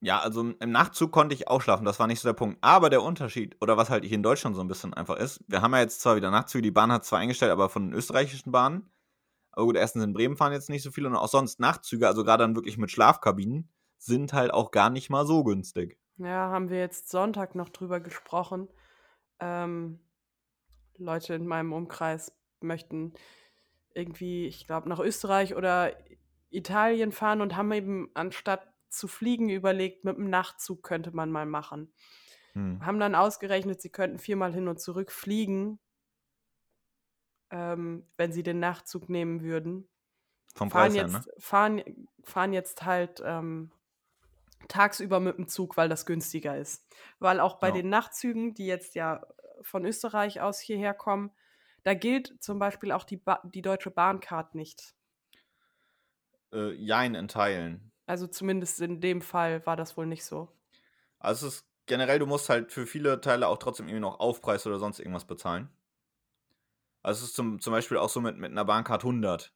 Ja, 0.02 0.20
also 0.20 0.54
im 0.60 0.72
Nachtzug 0.72 1.12
konnte 1.12 1.34
ich 1.34 1.48
auch 1.48 1.62
schlafen, 1.62 1.86
das 1.86 2.00
war 2.00 2.06
nicht 2.06 2.20
so 2.20 2.30
der 2.30 2.34
Punkt. 2.34 2.60
Aber 2.62 2.90
der 2.92 3.02
Unterschied, 3.02 3.58
oder 3.60 3.76
was 3.76 3.90
halt 3.90 4.04
hier 4.04 4.16
in 4.16 4.24
Deutschland 4.24 4.56
so 4.56 4.62
ein 4.62 4.68
bisschen 4.68 4.94
einfach 4.94 5.16
ist, 5.16 5.44
wir 5.48 5.62
haben 5.62 5.74
ja 5.74 5.80
jetzt 5.80 6.02
zwar 6.02 6.16
wieder 6.16 6.30
Nachtzüge, 6.30 6.62
die 6.62 6.72
Bahn 6.72 6.92
hat 6.92 7.06
zwar 7.06 7.20
eingestellt, 7.20 7.52
aber 7.52 7.70
von 7.70 7.88
den 7.88 7.94
österreichischen 7.94 8.52
Bahnen. 8.52 8.92
Aber 9.52 9.66
gut, 9.66 9.78
erstens 9.78 10.04
in 10.04 10.14
Bremen 10.14 10.38
fahren 10.38 10.52
jetzt 10.52 10.70
nicht 10.70 10.84
so 10.84 10.92
viele 10.92 11.08
und 11.08 11.16
auch 11.16 11.30
sonst 11.30 11.60
Nachtzüge, 11.60 12.08
also 12.08 12.24
gerade 12.24 12.44
dann 12.44 12.56
wirklich 12.56 12.78
mit 12.78 12.92
Schlafkabinen, 12.92 13.70
sind 13.98 14.34
halt 14.34 14.54
auch 14.54 14.70
gar 14.72 14.90
nicht 14.90 15.10
mal 15.10 15.26
so 15.26 15.44
günstig. 15.44 15.98
Ja, 16.18 16.52
haben 16.52 16.70
wir 16.70 16.80
jetzt 16.80 17.10
Sonntag 17.10 17.56
noch 17.56 17.70
drüber 17.70 18.00
gesprochen. 18.00 18.68
Ähm, 19.40 20.00
Leute 20.98 21.34
in 21.34 21.48
meinem 21.48 21.74
Umkreis 21.74 22.32
möchten 22.62 23.14
irgendwie, 23.96 24.46
ich 24.48 24.68
glaube, 24.68 24.90
nach 24.90 25.00
Österreich 25.00 25.56
oder 25.56 25.96
Italien 26.50 27.12
fahren 27.12 27.42
und 27.42 27.56
haben 27.56 27.72
eben 27.72 28.10
anstatt 28.14 28.68
zu 28.90 29.08
fliegen 29.08 29.50
überlegt, 29.50 30.06
mit 30.06 30.18
dem 30.18 30.30
Nachtzug 30.30 30.84
könnte 30.84 31.12
man 31.12 31.32
mal 31.32 31.46
machen. 31.46 31.92
Hm. 32.54 32.86
Haben 32.86 33.00
dann 33.00 33.16
ausgerechnet, 33.16 33.82
sie 33.82 33.90
könnten 33.90 34.20
viermal 34.20 34.54
hin 34.54 34.68
und 34.68 34.80
zurück 34.80 35.12
fliegen, 35.12 35.80
ähm, 37.52 38.08
wenn 38.18 38.32
sie 38.32 38.44
den 38.44 38.60
Nachtzug 38.60 39.10
nehmen 39.10 39.42
würden. 39.42 39.90
Vom 40.56 40.72
fahren 40.72 40.94
Preis 40.94 40.96
jetzt, 40.96 41.14
her, 41.14 41.20
ne? 41.20 41.26
fahren, 41.38 42.08
fahren 42.24 42.54
jetzt 42.54 42.86
halt 42.86 43.22
ähm, 43.26 43.72
tagsüber 44.68 45.20
mit 45.20 45.38
dem 45.38 45.48
Zug, 45.48 45.76
weil 45.76 45.90
das 45.90 46.06
günstiger 46.06 46.58
ist. 46.58 46.88
Weil 47.20 47.40
auch 47.40 47.60
bei 47.60 47.68
ja. 47.68 47.76
den 47.76 47.90
Nachtzügen, 47.90 48.54
die 48.54 48.66
jetzt 48.66 48.96
ja 48.96 49.26
von 49.62 49.86
Österreich 49.86 50.42
aus 50.42 50.60
hierher 50.60 50.94
kommen, 50.94 51.32
da 51.86 51.94
gilt 51.94 52.34
zum 52.44 52.58
Beispiel 52.58 52.92
auch 52.92 53.04
die, 53.04 53.18
ba 53.18 53.40
die 53.46 53.62
deutsche 53.62 53.92
Bahncard 53.92 54.56
nicht. 54.56 54.96
Äh, 56.52 56.74
jein, 56.74 57.14
in 57.14 57.28
Teilen. 57.28 57.92
Also 58.08 58.28
zumindest 58.28 58.82
in 58.82 59.02
dem 59.02 59.22
Fall 59.22 59.66
war 59.68 59.76
das 59.76 59.96
wohl 59.96 60.08
nicht 60.08 60.26
so. 60.26 60.50
Also 61.20 61.48
es 61.48 61.56
ist 61.58 61.68
generell, 61.86 62.18
du 62.18 62.26
musst 62.26 62.50
halt 62.50 62.72
für 62.72 62.88
viele 62.88 63.22
Teile 63.22 63.48
auch 63.48 63.60
trotzdem 63.60 63.88
irgendwie 63.88 64.02
noch 64.02 64.20
Aufpreis 64.20 64.66
oder 64.66 64.80
sonst 64.80 65.00
irgendwas 65.00 65.26
bezahlen. 65.26 65.70
Also 67.04 67.20
es 67.20 67.30
ist 67.30 67.36
zum, 67.36 67.60
zum 67.62 67.72
Beispiel 67.72 67.98
auch 67.98 68.10
so 68.10 68.20
mit, 68.20 68.38
mit 68.38 68.52
einer 68.52 68.66
Bahncard 68.66 69.04
100. 69.04 69.54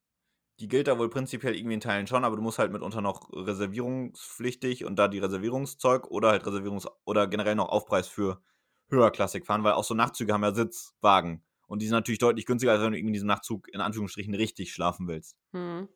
Die 0.59 0.67
gilt 0.67 0.87
da 0.87 0.99
wohl 0.99 1.09
prinzipiell 1.09 1.55
irgendwie 1.55 1.75
in 1.75 1.79
Teilen 1.79 2.05
schon, 2.05 2.23
aber 2.23 2.35
du 2.35 2.43
musst 2.43 2.59
halt 2.59 2.71
mitunter 2.71 3.01
noch 3.01 3.31
reservierungspflichtig 3.33 4.85
und 4.85 4.97
da 4.97 5.07
die 5.07 5.19
Reservierungszeug 5.19 6.05
oder 6.11 6.29
halt 6.29 6.43
Reservierungs- 6.43 6.87
oder 7.05 7.25
generell 7.27 7.55
noch 7.55 7.69
Aufpreis 7.69 8.07
für 8.07 8.41
höherklassig 8.89 9.45
fahren, 9.47 9.63
weil 9.63 9.73
auch 9.73 9.83
so 9.83 9.95
Nachtzüge 9.95 10.33
haben 10.33 10.43
ja 10.43 10.53
Sitzwagen. 10.53 11.43
Und 11.69 11.83
die 11.83 11.85
sind 11.85 11.93
natürlich 11.93 12.17
deutlich 12.17 12.47
günstiger, 12.47 12.71
als 12.71 12.81
wenn 12.81 12.91
du 12.91 12.97
irgendwie 12.97 13.11
in 13.11 13.13
diesem 13.13 13.27
Nachtzug 13.27 13.71
in 13.71 13.79
Anführungsstrichen 13.79 14.33
richtig 14.33 14.73
schlafen 14.73 15.07
willst. 15.07 15.37
Hm. 15.51 15.87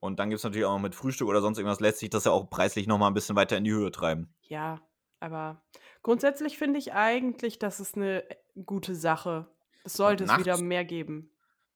Und 0.00 0.18
dann 0.18 0.28
gibt 0.28 0.38
es 0.38 0.44
natürlich 0.44 0.66
auch 0.66 0.74
noch 0.74 0.82
mit 0.82 0.94
Frühstück 0.94 1.28
oder 1.28 1.40
sonst 1.40 1.56
irgendwas, 1.56 1.80
lässt 1.80 1.98
sich 1.98 2.10
das 2.10 2.24
ja 2.24 2.30
auch 2.30 2.50
preislich 2.50 2.86
nochmal 2.86 3.10
ein 3.10 3.14
bisschen 3.14 3.34
weiter 3.34 3.56
in 3.56 3.64
die 3.64 3.72
Höhe 3.72 3.90
treiben. 3.90 4.34
Ja, 4.42 4.86
aber 5.18 5.64
grundsätzlich 6.02 6.58
finde 6.58 6.78
ich 6.78 6.92
eigentlich, 6.92 7.58
das 7.58 7.80
ist 7.80 7.96
eine 7.96 8.22
gute 8.66 8.94
Sache. 8.94 9.50
Es 9.82 9.94
sollte 9.94 10.24
es 10.24 10.38
wieder 10.38 10.58
mehr 10.58 10.84
geben. 10.84 11.32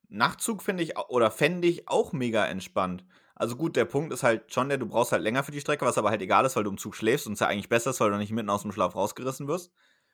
Nachtzug 0.08 0.62
finde 0.62 0.82
ich 0.82 0.98
oder 0.98 1.30
fände 1.30 1.66
ich 1.66 1.88
auch 1.88 2.12
mega 2.12 2.46
entspannt. 2.46 3.06
Also 3.34 3.56
gut, 3.56 3.76
der 3.76 3.86
Punkt 3.86 4.12
ist 4.12 4.22
halt 4.22 4.52
schon 4.52 4.68
der, 4.68 4.76
du 4.76 4.86
brauchst 4.86 5.10
halt 5.10 5.22
länger 5.22 5.42
für 5.42 5.52
die 5.52 5.60
Strecke, 5.60 5.86
was 5.86 5.96
aber 5.96 6.10
halt 6.10 6.20
egal 6.20 6.44
ist, 6.44 6.54
weil 6.54 6.64
du 6.64 6.70
im 6.70 6.76
Zug 6.76 6.94
schläfst 6.94 7.26
und 7.26 7.32
es 7.32 7.40
ja 7.40 7.46
eigentlich 7.46 7.70
besser 7.70 7.90
ist, 7.90 8.00
weil 8.00 8.10
du 8.10 8.18
nicht 8.18 8.30
mitten 8.30 8.50
aus 8.50 8.60
dem 8.60 8.72
Schlaf 8.72 8.94
rausgerissen 8.94 9.48
wirst. 9.48 9.72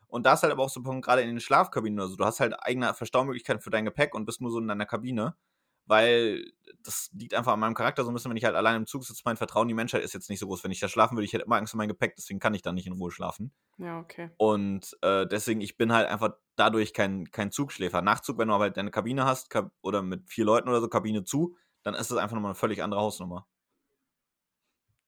Und 0.08 0.26
da 0.26 0.34
ist 0.34 0.42
halt 0.42 0.52
aber 0.52 0.64
auch 0.64 0.70
so 0.70 0.80
ein 0.80 0.84
Punkt, 0.84 1.04
gerade 1.04 1.22
in 1.22 1.28
den 1.28 1.40
Schlafkabinen 1.40 1.98
oder 1.98 2.08
so, 2.08 2.16
du 2.16 2.24
hast 2.24 2.40
halt 2.40 2.54
eigene 2.60 2.92
Verstaumöglichkeiten 2.94 3.62
für 3.62 3.70
dein 3.70 3.84
Gepäck 3.84 4.14
und 4.14 4.24
bist 4.24 4.40
nur 4.40 4.50
so 4.50 4.58
in 4.58 4.68
deiner 4.68 4.86
Kabine 4.86 5.36
weil 5.88 6.52
das 6.82 7.10
liegt 7.12 7.34
einfach 7.34 7.54
an 7.54 7.60
meinem 7.60 7.74
Charakter 7.74 8.04
so 8.04 8.10
ein 8.10 8.14
bisschen, 8.14 8.30
wenn 8.30 8.36
ich 8.36 8.44
halt 8.44 8.54
allein 8.54 8.76
im 8.76 8.86
Zug 8.86 9.04
sitze, 9.04 9.22
mein 9.24 9.36
Vertrauen 9.36 9.64
in 9.64 9.68
die 9.68 9.74
Menschheit 9.74 10.02
ist 10.02 10.12
jetzt 10.12 10.28
nicht 10.28 10.38
so 10.38 10.46
groß. 10.46 10.62
Wenn 10.62 10.70
ich 10.70 10.80
da 10.80 10.88
schlafen 10.88 11.16
würde, 11.16 11.24
ich 11.24 11.32
hätte 11.32 11.44
immer 11.44 11.56
Angst 11.56 11.74
um 11.74 11.78
mein 11.78 11.88
Gepäck, 11.88 12.14
deswegen 12.14 12.38
kann 12.38 12.54
ich 12.54 12.62
da 12.62 12.72
nicht 12.72 12.86
in 12.86 12.92
Ruhe 12.92 13.10
schlafen. 13.10 13.52
Ja, 13.78 13.98
okay. 13.98 14.30
Und 14.36 14.96
äh, 15.02 15.26
deswegen, 15.26 15.60
ich 15.60 15.76
bin 15.76 15.92
halt 15.92 16.08
einfach 16.08 16.34
dadurch 16.56 16.92
kein, 16.92 17.30
kein 17.30 17.50
Zugschläfer. 17.50 18.02
Nachzug, 18.02 18.38
wenn 18.38 18.48
du 18.48 18.54
aber 18.54 18.64
halt 18.64 18.76
deine 18.76 18.90
Kabine 18.90 19.24
hast 19.24 19.48
oder 19.80 20.02
mit 20.02 20.28
vier 20.28 20.44
Leuten 20.44 20.68
oder 20.68 20.80
so 20.80 20.88
Kabine 20.88 21.24
zu, 21.24 21.56
dann 21.82 21.94
ist 21.94 22.10
das 22.10 22.18
einfach 22.18 22.34
nochmal 22.34 22.50
eine 22.50 22.58
völlig 22.58 22.82
andere 22.82 23.00
Hausnummer. 23.00 23.46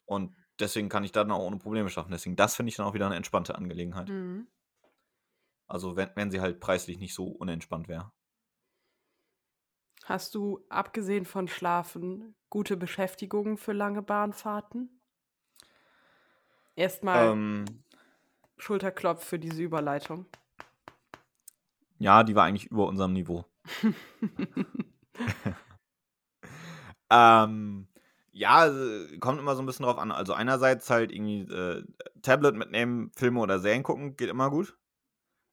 Und 0.07 0.35
deswegen 0.59 0.89
kann 0.89 1.05
ich 1.05 1.13
da 1.13 1.23
dann 1.23 1.33
auch 1.33 1.45
ohne 1.45 1.59
Probleme 1.59 1.91
schaffen. 1.91 2.11
Deswegen, 2.11 2.37
das 2.37 2.57
finde 2.57 2.71
ich 2.71 2.77
dann 2.77 2.87
auch 2.87 2.95
wieder 2.95 3.07
eine 3.07 3.17
entspannte 3.17 3.55
Angelegenheit. 3.55 4.09
Mhm. 4.09 4.47
Also, 5.71 5.97
wenn, 5.97 6.11
wenn 6.15 6.31
sie 6.31 6.41
halt 6.41 6.61
preislich 6.61 6.99
nicht 6.99 7.15
so 7.15 7.29
unentspannt 7.29 7.89
wäre. 7.89 8.13
Hast 10.05 10.35
du, 10.35 10.65
abgesehen 10.69 11.25
von 11.25 11.47
Schlafen, 11.47 12.35
gute 12.49 12.77
Beschäftigungen 12.77 13.57
für 13.57 13.73
lange 13.73 14.03
Bahnfahrten? 14.03 15.01
Erstmal 16.75 17.33
ähm, 17.33 17.65
Schulterklopf 18.57 19.25
für 19.25 19.39
diese 19.39 19.63
Überleitung. 19.63 20.27
Ja, 21.99 22.25
die 22.25 22.35
war 22.35 22.45
eigentlich 22.45 22.67
über 22.67 22.89
unserem 22.89 23.13
Niveau. 23.13 23.45
ähm, 27.11 27.87
ja, 28.33 28.71
kommt 29.21 29.39
immer 29.39 29.55
so 29.55 29.63
ein 29.63 29.67
bisschen 29.67 29.85
drauf 29.85 29.99
an. 29.99 30.11
Also 30.11 30.33
einerseits 30.33 30.89
halt 30.89 31.13
irgendwie 31.13 31.43
äh, 31.53 31.85
Tablet 32.23 32.57
mitnehmen, 32.57 33.13
Filme 33.15 33.41
oder 33.41 33.59
Serien 33.59 33.83
gucken, 33.83 34.17
geht 34.17 34.31
immer 34.31 34.51
gut. 34.51 34.79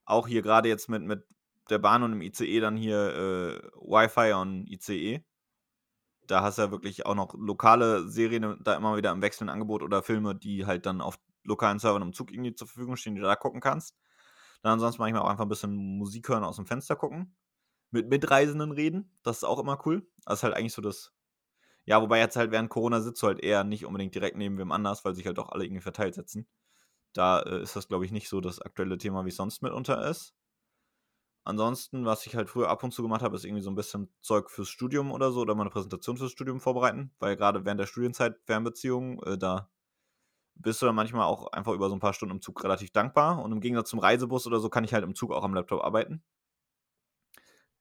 Auch 0.08 0.28
hier 0.28 0.42
gerade 0.42 0.70
jetzt 0.70 0.88
mit, 0.88 1.04
mit 1.04 1.28
der 1.70 1.80
Bahn 1.80 2.02
und 2.02 2.14
im 2.14 2.22
ICE 2.22 2.62
dann 2.62 2.78
hier 2.78 2.98
äh, 2.98 3.68
Wi-Fi 3.76 4.34
und 4.34 4.66
ICE. 4.70 5.22
Da 6.26 6.42
hast 6.42 6.58
du 6.58 6.64
ja 6.64 6.72
wirklich 6.72 7.06
auch 7.06 7.16
noch 7.16 7.34
lokale 7.34 8.08
Serien 8.08 8.58
da 8.64 8.76
immer 8.76 8.96
wieder 8.96 9.12
im 9.12 9.22
wechselnden 9.22 9.54
Angebot 9.54 9.84
oder 9.84 10.02
Filme, 10.02 10.34
die 10.34 10.66
halt 10.66 10.86
dann 10.86 11.02
auf 11.02 11.20
lokalen 11.44 11.80
Servern 11.80 12.02
im 12.02 12.14
Zug 12.14 12.32
irgendwie 12.32 12.56
zur 12.56 12.68
Verfügung 12.68 12.96
stehen, 12.96 13.16
die 13.16 13.22
du 13.22 13.28
da 13.28 13.36
gucken 13.36 13.60
kannst. 13.60 13.96
Dann 14.62 14.74
ansonsten 14.74 15.02
manchmal 15.02 15.24
auch 15.24 15.30
einfach 15.30 15.46
ein 15.46 15.50
bisschen 15.50 15.76
Musik 15.76 16.30
hören, 16.30 16.44
aus 16.46 16.56
dem 16.56 16.66
Fenster 16.66 16.96
gucken. 16.96 17.36
Mit 17.92 18.10
Mitreisenden 18.10 18.72
reden, 18.72 19.12
das 19.24 19.38
ist 19.38 19.44
auch 19.44 19.60
immer 19.60 19.80
cool. 19.86 20.08
Das 20.26 20.40
ist 20.40 20.44
halt 20.44 20.56
eigentlich 20.56 20.74
so 20.74 20.82
das. 20.82 21.14
Ja, 21.86 22.02
wobei 22.02 22.20
jetzt 22.20 22.36
halt 22.38 22.52
während 22.52 22.70
Corona 22.70 23.02
sitzt 23.02 23.22
du 23.24 23.28
halt 23.28 23.40
eher 23.42 23.64
nicht 23.64 23.86
unbedingt 23.86 24.16
direkt 24.16 24.38
neben 24.38 24.58
wem 24.58 24.72
anders, 24.72 25.06
weil 25.06 25.16
sich 25.16 25.26
halt 25.26 25.40
auch 25.40 25.50
alle 25.50 25.66
irgendwie 25.66 25.82
verteilt 25.82 26.16
sitzen. 26.16 26.48
Da 27.14 27.42
äh, 27.42 27.62
ist 27.62 27.76
das, 27.76 27.88
glaube 27.88 28.06
ich, 28.06 28.12
nicht 28.12 28.30
so 28.30 28.42
das 28.42 28.62
aktuelle 28.62 28.98
Thema, 28.98 29.26
wie 29.26 29.30
es 29.30 29.36
sonst 29.38 29.62
mitunter 29.62 30.08
ist. 30.10 30.34
Ansonsten, 31.44 32.06
was 32.06 32.26
ich 32.26 32.36
halt 32.36 32.50
früher 32.50 32.70
ab 32.70 32.84
und 32.84 32.92
zu 32.92 33.02
gemacht 33.02 33.22
habe, 33.22 33.36
ist 33.38 33.46
irgendwie 33.46 33.64
so 33.64 33.70
ein 33.72 33.76
bisschen 33.76 34.10
Zeug 34.22 34.52
fürs 34.52 34.68
Studium 34.68 35.14
oder 35.14 35.32
so 35.32 35.40
oder 35.40 35.56
mal 35.56 35.62
eine 35.62 35.70
Präsentation 35.70 36.18
fürs 36.18 36.34
Studium 36.34 36.60
vorbereiten, 36.60 37.12
weil 37.20 37.38
gerade 37.38 37.64
während 37.64 37.80
der 37.80 37.86
Studienzeit 37.86 38.38
Fernbeziehungen, 38.46 39.24
äh, 39.24 39.38
da 39.38 39.70
bist 40.56 40.82
du 40.82 40.86
dann 40.86 40.96
manchmal 40.96 41.26
auch 41.26 41.48
einfach 41.54 41.74
über 41.74 41.90
so 41.90 41.96
ein 41.96 42.02
paar 42.02 42.14
Stunden 42.14 42.36
im 42.36 42.42
Zug 42.42 42.64
relativ 42.64 42.92
dankbar 42.92 43.42
und 43.42 43.52
im 43.54 43.62
Gegensatz 43.62 43.90
zum 43.90 44.00
Reisebus 44.00 44.46
oder 44.48 44.60
so 44.60 44.70
kann 44.70 44.84
ich 44.84 44.94
halt 44.94 45.04
im 45.06 45.16
Zug 45.16 45.32
auch 45.32 45.44
am 45.44 45.54
Laptop 45.54 45.84
arbeiten. 45.84 46.22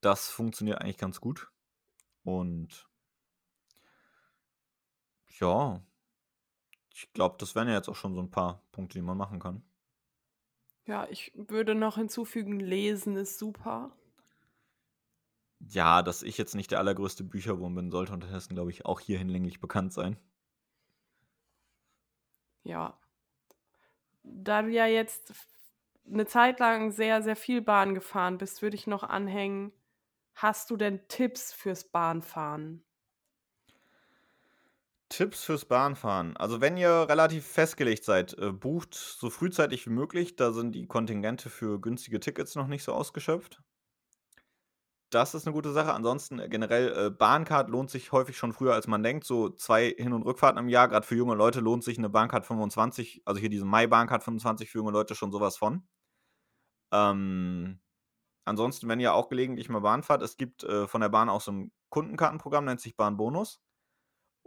Das 0.00 0.28
funktioniert 0.28 0.80
eigentlich 0.80 0.98
ganz 0.98 1.20
gut 1.20 1.50
und 2.22 2.88
ja, 5.40 5.82
ich 6.96 7.12
glaube, 7.12 7.36
das 7.38 7.54
wären 7.54 7.68
ja 7.68 7.74
jetzt 7.74 7.88
auch 7.88 7.94
schon 7.94 8.14
so 8.14 8.20
ein 8.22 8.30
paar 8.30 8.62
Punkte, 8.72 8.98
die 8.98 9.02
man 9.02 9.18
machen 9.18 9.38
kann. 9.38 9.62
Ja, 10.86 11.06
ich 11.10 11.32
würde 11.34 11.74
noch 11.74 11.96
hinzufügen, 11.96 12.58
lesen 12.60 13.16
ist 13.16 13.38
super. 13.38 13.92
Ja, 15.60 16.00
dass 16.02 16.22
ich 16.22 16.38
jetzt 16.38 16.54
nicht 16.54 16.70
der 16.70 16.78
allergrößte 16.78 17.22
Bücherwurm 17.24 17.74
bin, 17.74 17.90
sollte 17.90 18.12
unterdessen, 18.14 18.54
glaube 18.54 18.70
ich, 18.70 18.86
auch 18.86 19.00
hier 19.00 19.18
hinlänglich 19.18 19.60
bekannt 19.60 19.92
sein. 19.92 20.16
Ja. 22.64 22.98
Da 24.22 24.62
du 24.62 24.68
ja 24.70 24.86
jetzt 24.86 25.32
eine 26.06 26.26
Zeit 26.26 26.60
lang 26.60 26.92
sehr, 26.92 27.22
sehr 27.22 27.36
viel 27.36 27.62
Bahn 27.62 27.94
gefahren 27.94 28.38
bist, 28.38 28.62
würde 28.62 28.76
ich 28.76 28.86
noch 28.86 29.02
anhängen, 29.02 29.72
hast 30.34 30.70
du 30.70 30.76
denn 30.76 31.08
Tipps 31.08 31.52
fürs 31.52 31.90
Bahnfahren? 31.90 32.85
Tipps 35.08 35.44
fürs 35.44 35.64
Bahnfahren. 35.64 36.36
Also 36.36 36.60
wenn 36.60 36.76
ihr 36.76 37.06
relativ 37.08 37.46
festgelegt 37.46 38.04
seid, 38.04 38.36
äh, 38.38 38.52
bucht 38.52 38.94
so 38.94 39.30
frühzeitig 39.30 39.86
wie 39.86 39.90
möglich. 39.90 40.36
Da 40.36 40.52
sind 40.52 40.72
die 40.74 40.86
Kontingente 40.86 41.48
für 41.50 41.80
günstige 41.80 42.20
Tickets 42.20 42.56
noch 42.56 42.66
nicht 42.66 42.82
so 42.82 42.92
ausgeschöpft. 42.92 43.62
Das 45.10 45.34
ist 45.34 45.46
eine 45.46 45.54
gute 45.54 45.72
Sache. 45.72 45.94
Ansonsten 45.94 46.40
äh, 46.40 46.48
generell 46.48 47.06
äh, 47.06 47.10
Bahncard 47.10 47.70
lohnt 47.70 47.90
sich 47.90 48.10
häufig 48.10 48.36
schon 48.36 48.52
früher, 48.52 48.74
als 48.74 48.88
man 48.88 49.02
denkt. 49.02 49.24
So 49.24 49.50
zwei 49.50 49.94
Hin- 49.96 50.12
und 50.12 50.22
Rückfahrten 50.22 50.58
im 50.58 50.68
Jahr. 50.68 50.88
Gerade 50.88 51.06
für 51.06 51.14
junge 51.14 51.34
Leute 51.36 51.60
lohnt 51.60 51.84
sich 51.84 51.98
eine 51.98 52.08
Bahncard 52.10 52.44
25, 52.44 53.22
also 53.24 53.40
hier 53.40 53.50
diese 53.50 53.64
Mai-Bahncard 53.64 54.24
25 54.24 54.70
für 54.70 54.78
junge 54.78 54.90
Leute 54.92 55.14
schon 55.14 55.30
sowas 55.30 55.56
von. 55.56 55.86
Ähm, 56.92 57.80
ansonsten, 58.44 58.88
wenn 58.88 59.00
ihr 59.00 59.14
auch 59.14 59.28
gelegentlich 59.28 59.68
mal 59.68 59.80
Bahn 59.80 60.02
fahrt, 60.02 60.22
es 60.22 60.36
gibt 60.36 60.64
äh, 60.64 60.88
von 60.88 61.00
der 61.00 61.08
Bahn 61.08 61.28
auch 61.28 61.40
so 61.40 61.52
ein 61.52 61.72
Kundenkartenprogramm, 61.90 62.64
nennt 62.64 62.80
sich 62.80 62.96
Bahnbonus. 62.96 63.60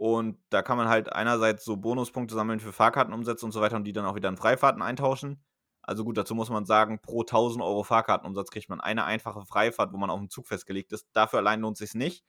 Und 0.00 0.38
da 0.48 0.62
kann 0.62 0.78
man 0.78 0.88
halt 0.88 1.12
einerseits 1.12 1.62
so 1.62 1.76
Bonuspunkte 1.76 2.34
sammeln 2.34 2.58
für 2.58 2.72
Fahrkartenumsätze 2.72 3.44
und 3.44 3.52
so 3.52 3.60
weiter 3.60 3.76
und 3.76 3.84
die 3.84 3.92
dann 3.92 4.06
auch 4.06 4.14
wieder 4.14 4.30
in 4.30 4.38
Freifahrten 4.38 4.80
eintauschen. 4.80 5.44
Also 5.82 6.04
gut, 6.04 6.16
dazu 6.16 6.34
muss 6.34 6.48
man 6.48 6.64
sagen, 6.64 7.00
pro 7.02 7.20
1000 7.20 7.62
Euro 7.62 7.82
Fahrkartenumsatz 7.84 8.50
kriegt 8.50 8.70
man 8.70 8.80
eine 8.80 9.04
einfache 9.04 9.44
Freifahrt, 9.44 9.92
wo 9.92 9.98
man 9.98 10.08
auf 10.08 10.18
dem 10.18 10.30
Zug 10.30 10.46
festgelegt 10.46 10.92
ist. 10.94 11.06
Dafür 11.12 11.40
allein 11.40 11.60
lohnt 11.60 11.76
sich 11.76 11.94
nicht. 11.94 12.24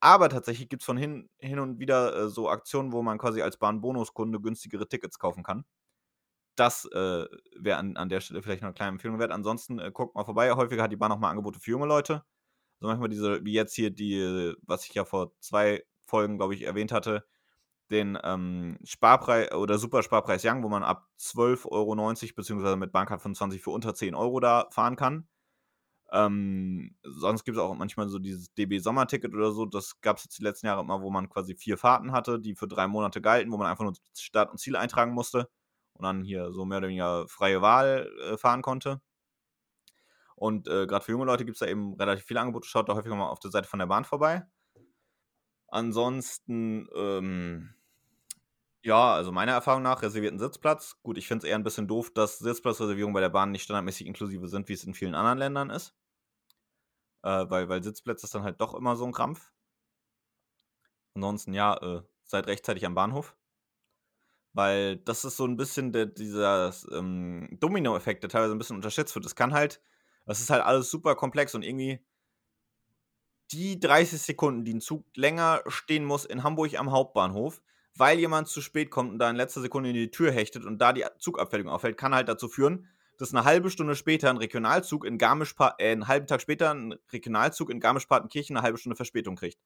aber 0.00 0.30
tatsächlich 0.30 0.68
gibt 0.70 0.82
es 0.82 0.86
von 0.86 0.96
hin, 0.96 1.28
hin 1.38 1.58
und 1.60 1.78
wieder 1.80 2.16
äh, 2.16 2.28
so 2.30 2.48
Aktionen, 2.50 2.92
wo 2.92 3.02
man 3.02 3.18
quasi 3.18 3.42
als 3.42 3.58
Bahnbonuskunde 3.58 4.40
günstigere 4.40 4.88
Tickets 4.88 5.18
kaufen 5.18 5.42
kann. 5.42 5.64
Das 6.56 6.86
äh, 6.92 7.26
wäre 7.58 7.78
an, 7.78 7.96
an 7.96 8.08
der 8.08 8.20
Stelle 8.20 8.42
vielleicht 8.42 8.62
noch 8.62 8.68
eine 8.68 8.74
kleine 8.74 8.92
Empfehlung 8.92 9.18
wert. 9.18 9.32
Ansonsten 9.32 9.78
äh, 9.78 9.90
guckt 9.92 10.14
mal 10.14 10.24
vorbei. 10.24 10.52
Häufiger 10.52 10.82
hat 10.82 10.92
die 10.92 10.96
Bahn 10.96 11.12
auch 11.12 11.18
mal 11.18 11.30
Angebote 11.30 11.60
für 11.60 11.72
junge 11.72 11.86
Leute. 11.86 12.24
Also 12.80 12.88
manchmal 12.88 13.08
diese, 13.10 13.44
wie 13.44 13.52
jetzt 13.52 13.74
hier 13.74 13.90
die, 13.90 14.54
was 14.62 14.86
ich 14.86 14.94
ja 14.94 15.04
vor 15.04 15.32
zwei 15.40 15.84
Folgen, 16.12 16.36
glaube 16.36 16.54
ich, 16.54 16.62
erwähnt 16.64 16.92
hatte, 16.92 17.24
den 17.90 18.18
ähm, 18.22 18.78
Sparpreis 18.84 19.52
oder 19.52 19.78
Supersparpreis 19.78 20.44
Young, 20.44 20.62
wo 20.62 20.68
man 20.68 20.82
ab 20.84 21.08
12,90 21.18 21.70
Euro 21.70 22.34
beziehungsweise 22.36 22.76
mit 22.76 22.92
Bahncard 22.92 23.22
25 23.22 23.62
für 23.62 23.70
unter 23.70 23.94
10 23.94 24.14
Euro 24.14 24.40
da 24.40 24.68
fahren 24.70 24.96
kann. 24.96 25.28
Ähm, 26.12 26.94
sonst 27.02 27.44
gibt 27.44 27.56
es 27.56 27.62
auch 27.62 27.74
manchmal 27.74 28.08
so 28.08 28.18
dieses 28.18 28.52
DB 28.54 28.78
Sommerticket 28.78 29.34
oder 29.34 29.52
so. 29.52 29.64
Das 29.66 30.00
gab 30.02 30.18
es 30.18 30.24
jetzt 30.24 30.38
die 30.38 30.42
letzten 30.42 30.66
Jahre 30.66 30.82
immer, 30.82 31.00
wo 31.00 31.10
man 31.10 31.30
quasi 31.30 31.54
vier 31.56 31.78
Fahrten 31.78 32.12
hatte, 32.12 32.38
die 32.38 32.54
für 32.54 32.68
drei 32.68 32.86
Monate 32.86 33.22
galten, 33.22 33.50
wo 33.50 33.56
man 33.56 33.66
einfach 33.68 33.84
nur 33.84 33.94
Start 34.16 34.50
und 34.50 34.58
Ziel 34.58 34.76
eintragen 34.76 35.12
musste 35.14 35.48
und 35.94 36.04
dann 36.04 36.22
hier 36.22 36.52
so 36.52 36.66
mehr 36.66 36.78
oder 36.78 36.88
weniger 36.88 37.26
freie 37.28 37.62
Wahl 37.62 38.10
äh, 38.30 38.36
fahren 38.36 38.62
konnte. 38.62 39.00
Und 40.36 40.68
äh, 40.68 40.86
gerade 40.86 41.04
für 41.04 41.12
junge 41.12 41.24
Leute 41.24 41.44
gibt 41.44 41.56
es 41.56 41.60
da 41.60 41.66
eben 41.66 41.94
relativ 41.94 42.24
viele 42.26 42.40
Angebote. 42.40 42.68
Schaut 42.68 42.88
da 42.88 42.94
häufiger 42.94 43.16
mal 43.16 43.28
auf 43.28 43.40
der 43.40 43.50
Seite 43.50 43.68
von 43.68 43.78
der 43.78 43.86
Bahn 43.86 44.04
vorbei. 44.04 44.42
Ansonsten, 45.72 46.88
ähm, 46.94 47.74
ja, 48.84 49.14
also 49.14 49.32
meiner 49.32 49.52
Erfahrung 49.52 49.82
nach 49.82 50.02
reservierten 50.02 50.38
Sitzplatz. 50.38 50.96
Gut, 51.02 51.18
ich 51.18 51.26
finde 51.26 51.44
es 51.46 51.50
eher 51.50 51.56
ein 51.56 51.64
bisschen 51.64 51.88
doof, 51.88 52.10
dass 52.12 52.38
Sitzplatzreservierungen 52.38 53.14
bei 53.14 53.20
der 53.20 53.30
Bahn 53.30 53.50
nicht 53.50 53.64
standardmäßig 53.64 54.06
inklusive 54.06 54.48
sind, 54.48 54.68
wie 54.68 54.74
es 54.74 54.84
in 54.84 54.94
vielen 54.94 55.14
anderen 55.14 55.38
Ländern 55.38 55.70
ist 55.70 55.94
äh, 57.22 57.48
weil, 57.48 57.68
weil 57.68 57.82
Sitzplätze 57.82 58.26
ist 58.26 58.34
dann 58.34 58.42
halt 58.42 58.60
doch 58.60 58.74
immer 58.74 58.96
so 58.96 59.04
ein 59.04 59.12
Krampf. 59.12 59.52
Ansonsten, 61.14 61.54
ja, 61.54 61.76
äh, 61.76 62.02
seid 62.24 62.46
rechtzeitig 62.46 62.86
am 62.86 62.94
Bahnhof. 62.94 63.36
Weil 64.54 64.96
das 64.98 65.24
ist 65.24 65.36
so 65.36 65.46
ein 65.46 65.56
bisschen 65.56 65.92
der, 65.92 66.06
dieser 66.06 66.72
ähm, 66.92 67.48
Domino-Effekt, 67.60 68.22
der 68.22 68.30
teilweise 68.30 68.54
ein 68.54 68.58
bisschen 68.58 68.76
unterschätzt 68.76 69.14
wird. 69.14 69.24
Es 69.24 69.34
kann 69.34 69.54
halt, 69.54 69.80
das 70.26 70.40
ist 70.40 70.50
halt 70.50 70.62
alles 70.62 70.90
super 70.90 71.14
komplex 71.14 71.54
und 71.54 71.62
irgendwie 71.62 72.04
die 73.52 73.78
30 73.78 74.20
Sekunden, 74.20 74.64
die 74.64 74.74
ein 74.74 74.80
Zug 74.80 75.04
länger 75.16 75.62
stehen 75.66 76.04
muss 76.04 76.24
in 76.24 76.42
Hamburg 76.42 76.78
am 76.78 76.90
Hauptbahnhof, 76.90 77.62
weil 77.96 78.18
jemand 78.18 78.48
zu 78.48 78.60
spät 78.60 78.90
kommt 78.90 79.12
und 79.12 79.18
da 79.18 79.28
in 79.28 79.36
letzter 79.36 79.60
Sekunde 79.60 79.90
in 79.90 79.94
die 79.94 80.10
Tür 80.10 80.32
hechtet 80.32 80.64
und 80.64 80.78
da 80.78 80.92
die 80.92 81.04
Zugabfertigung 81.18 81.72
auffällt, 81.72 81.98
kann 81.98 82.14
halt 82.14 82.28
dazu 82.28 82.48
führen, 82.48 82.88
dass 83.18 83.34
eine 83.34 83.44
halbe 83.44 83.70
Stunde 83.70 83.94
später 83.94 84.30
ein 84.30 84.38
Regionalzug 84.38 85.04
in 85.04 85.18
Garmisch, 85.18 85.54
äh, 85.78 85.92
einen 85.92 86.08
halben 86.08 86.26
Tag 86.26 86.40
später 86.40 86.72
ein 86.72 86.94
Regionalzug 87.12 87.70
in 87.70 87.80
Garmisch-Partenkirchen 87.80 88.56
eine 88.56 88.64
halbe 88.64 88.78
Stunde 88.78 88.96
Verspätung 88.96 89.36
kriegt. 89.36 89.58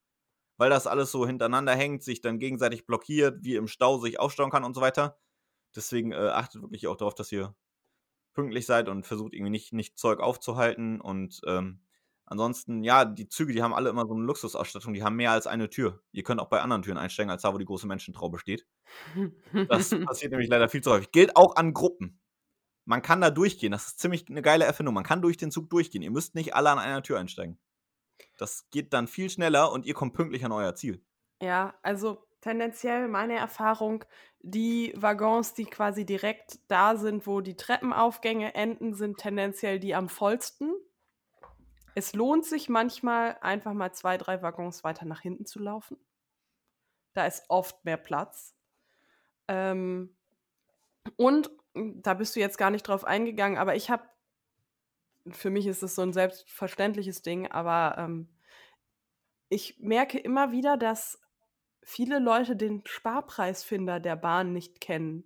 Weil 0.59 0.71
das 0.71 0.87
alles 0.87 1.13
so 1.13 1.27
hintereinander 1.27 1.75
hängt, 1.75 2.03
sich 2.03 2.21
dann 2.21 2.39
gegenseitig 2.39 2.87
blockiert, 2.87 3.39
wie 3.43 3.57
im 3.57 3.69
Stau 3.69 3.99
sich 3.99 4.19
aufstauen 4.19 4.51
kann 4.51 4.65
und 4.65 4.75
so 4.75 4.81
weiter. 4.81 5.19
Deswegen 5.75 6.13
äh, 6.13 6.17
achtet 6.17 6.63
wirklich 6.63 6.87
auch 6.87 6.97
darauf, 6.97 7.15
dass 7.15 7.31
ihr 7.31 7.55
pünktlich 8.35 8.67
seid 8.67 8.89
und 8.89 9.07
versucht 9.07 9.35
irgendwie 9.35 9.51
nicht, 9.51 9.73
nicht 9.73 9.99
Zeug 9.99 10.21
aufzuhalten. 10.21 11.01
Und 11.01 11.41
ähm, 11.47 11.81
ansonsten, 12.27 12.83
ja, 12.83 13.05
die 13.05 13.29
Züge, 13.29 13.53
die 13.53 13.63
haben 13.63 13.75
alle 13.75 13.91
immer 13.91 14.07
so 14.07 14.15
eine 14.15 14.25
Luxusausstattung, 14.25 14.93
die 14.93 15.03
haben 15.03 15.17
mehr 15.17 15.33
als 15.33 15.47
eine 15.47 15.71
Tür. 15.71 16.03
Ihr 16.13 16.23
könnt 16.23 16.41
auch 16.41 16.49
bei 16.49 16.61
anderen 16.61 16.83
Türen 16.83 16.99
einsteigen, 16.99 17.31
als 17.31 17.43
da, 17.43 17.55
wo 17.55 17.59
die 17.59 17.65
große 17.65 17.87
Menschentraube 17.87 18.39
steht. 18.39 18.67
Das 19.69 19.91
passiert 20.07 20.33
nämlich 20.33 20.51
leider 20.51 20.69
viel 20.69 20.83
zu 20.83 20.91
häufig. 20.91 21.13
Gilt 21.13 21.37
auch 21.37 21.57
an 21.57 21.73
Gruppen 21.73 22.21
man 22.87 23.03
kann 23.03 23.21
da 23.21 23.31
durchgehen. 23.31 23.73
Das 23.73 23.89
ist 23.89 23.99
ziemlich 23.99 24.27
eine 24.31 24.43
geile 24.43 24.65
Erfindung. 24.65 24.95
Man 24.95 25.05
kann 25.05 25.21
durch 25.21 25.37
den 25.37 25.51
Zug 25.51 25.69
durchgehen. 25.69 26.03
Ihr 26.03 26.11
müsst 26.11 26.35
nicht 26.35 26.55
alle 26.55 26.71
an 26.71 26.79
einer 26.79 27.03
Tür 27.03 27.19
einsteigen. 27.19 27.59
Das 28.39 28.71
geht 28.71 28.93
dann 28.93 29.09
viel 29.09 29.29
schneller 29.29 29.73
und 29.73 29.85
ihr 29.85 29.95
kommt 29.95 30.15
pünktlich 30.15 30.45
an 30.45 30.53
euer 30.53 30.75
Ziel. 30.75 31.05
Ja, 31.43 31.75
also 31.83 32.25
tendenziell 32.41 33.09
meine 33.09 33.35
Erfahrung, 33.35 34.05
die 34.41 34.95
Waggons, 34.97 35.53
die 35.53 35.65
quasi 35.65 36.07
direkt 36.07 36.61
da 36.69 36.97
sind, 36.97 37.27
wo 37.27 37.41
die 37.41 37.57
Treppenaufgänge 37.57 38.55
enden, 38.55 38.95
sind 38.95 39.19
tendenziell 39.19 39.81
die 39.81 39.95
am 39.95 40.09
vollsten. 40.09 40.73
Es 41.97 42.13
lohnt 42.13 42.45
sich 42.45 42.69
manchmal, 42.69 43.39
einfach 43.41 43.73
mal 43.73 43.91
zwei, 43.91 44.19
drei 44.19 44.43
Waggons 44.43 44.85
weiter 44.85 45.07
nach 45.07 45.23
hinten 45.23 45.47
zu 45.47 45.59
laufen. 45.59 45.97
Da 47.15 47.25
ist 47.25 47.47
oft 47.49 47.83
mehr 47.87 47.97
Platz. 47.97 48.55
Ähm, 49.49 50.15
und 51.17 51.51
da 51.75 52.13
bist 52.13 52.37
du 52.37 52.41
jetzt 52.41 52.59
gar 52.59 52.69
nicht 52.69 52.83
drauf 52.83 53.05
eingegangen, 53.05 53.57
aber 53.57 53.77
ich 53.77 53.89
habe, 53.89 54.03
für 55.31 55.49
mich 55.49 55.67
ist 55.67 55.83
es 55.83 55.95
so 55.95 56.03
ein 56.03 56.13
selbstverständliches 56.13 57.23
Ding, 57.23 57.51
aber 57.51 57.97
ähm, 57.97 58.29
ich 59.49 59.79
merke 59.79 60.19
immer 60.19 60.53
wieder, 60.53 60.77
dass 60.77 61.19
viele 61.83 62.19
Leute 62.19 62.57
den 62.57 62.83
Sparpreisfinder 62.85 64.01
der 64.01 64.17
Bahn 64.17 64.53
nicht 64.53 64.83
kennen. 64.83 65.25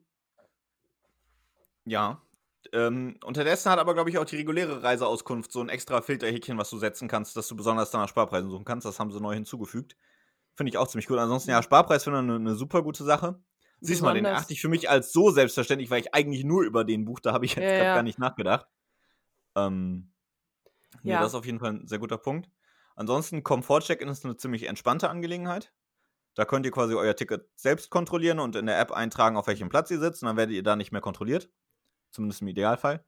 Ja. 1.85 2.23
Ähm, 2.73 3.17
unterdessen 3.25 3.71
hat 3.71 3.79
aber, 3.79 3.95
glaube 3.95 4.11
ich, 4.11 4.19
auch 4.19 4.25
die 4.25 4.37
reguläre 4.37 4.83
Reiseauskunft 4.83 5.51
so 5.51 5.61
ein 5.61 5.69
extra 5.69 6.03
Filterhäkchen, 6.03 6.59
was 6.59 6.71
du 6.71 6.79
setzen 6.79 7.09
kannst, 7.09 7.37
dass 7.37 7.49
du 7.49 7.57
besonders 7.57 7.91
danach 7.91 8.09
Sparpreisen 8.09 8.51
suchen 8.51 8.65
kannst. 8.65 8.85
Das 8.85 9.01
haben 9.01 9.11
sie 9.11 9.21
neu 9.21 9.35
hinzugefügt. 9.35 9.97
Finde 10.55 10.71
ich 10.71 10.77
auch 10.77 10.89
ziemlich 10.89 11.07
gut. 11.07 11.19
Ansonsten, 11.19 11.51
ja, 11.51 11.63
Sparpreisfinder 11.63 12.19
eine 12.19 12.39
ne 12.39 12.55
super 12.55 12.83
gute 12.83 13.05
Sache. 13.05 13.41
Siehst 13.81 14.03
du 14.03 14.05
mal, 14.05 14.15
den 14.15 14.27
achte 14.27 14.53
ich 14.53 14.61
für 14.61 14.69
mich 14.69 14.91
als 14.91 15.11
so 15.11 15.31
selbstverständlich, 15.31 15.91
weil 15.91 16.01
ich 16.01 16.15
eigentlich 16.15 16.45
nur 16.45 16.65
über 16.65 16.85
den 16.85 17.07
buche. 17.07 17.23
Da 17.23 17.33
habe 17.33 17.47
ich 17.47 17.55
jetzt 17.55 17.65
ja, 17.65 17.85
ja. 17.85 17.95
gar 17.95 18.03
nicht 18.03 18.19
nachgedacht. 18.19 18.67
Ähm, 19.57 20.13
nee, 21.03 21.13
ja. 21.13 21.21
das 21.21 21.29
ist 21.29 21.35
auf 21.35 21.47
jeden 21.47 21.61
Fall 21.61 21.71
ein 21.71 21.87
sehr 21.87 21.99
guter 21.99 22.19
Punkt. 22.19 22.51
Ansonsten, 22.95 23.43
Komfort-Check-In 23.43 24.09
ist 24.09 24.25
eine 24.27 24.37
ziemlich 24.37 24.65
entspannte 24.65 25.09
Angelegenheit. 25.09 25.73
Da 26.35 26.45
könnt 26.45 26.67
ihr 26.67 26.73
quasi 26.73 26.95
euer 26.95 27.17
Ticket 27.17 27.49
selbst 27.57 27.89
kontrollieren 27.91 28.39
und 28.39 28.55
in 28.55 28.67
der 28.67 28.79
App 28.79 28.93
eintragen, 28.93 29.39
auf 29.39 29.47
welchem 29.47 29.71
Platz 29.71 29.91
ihr 29.91 29.99
sitzt. 29.99 30.23
Und 30.23 30.27
dann 30.27 30.37
werdet 30.37 30.55
ihr 30.55 30.63
da 30.63 30.77
nicht 30.77 30.93
mehr 30.93 31.01
kontrolliert. 31.01 31.49
Zumindest 32.11 32.43
im 32.43 32.49
Idealfall. 32.49 33.05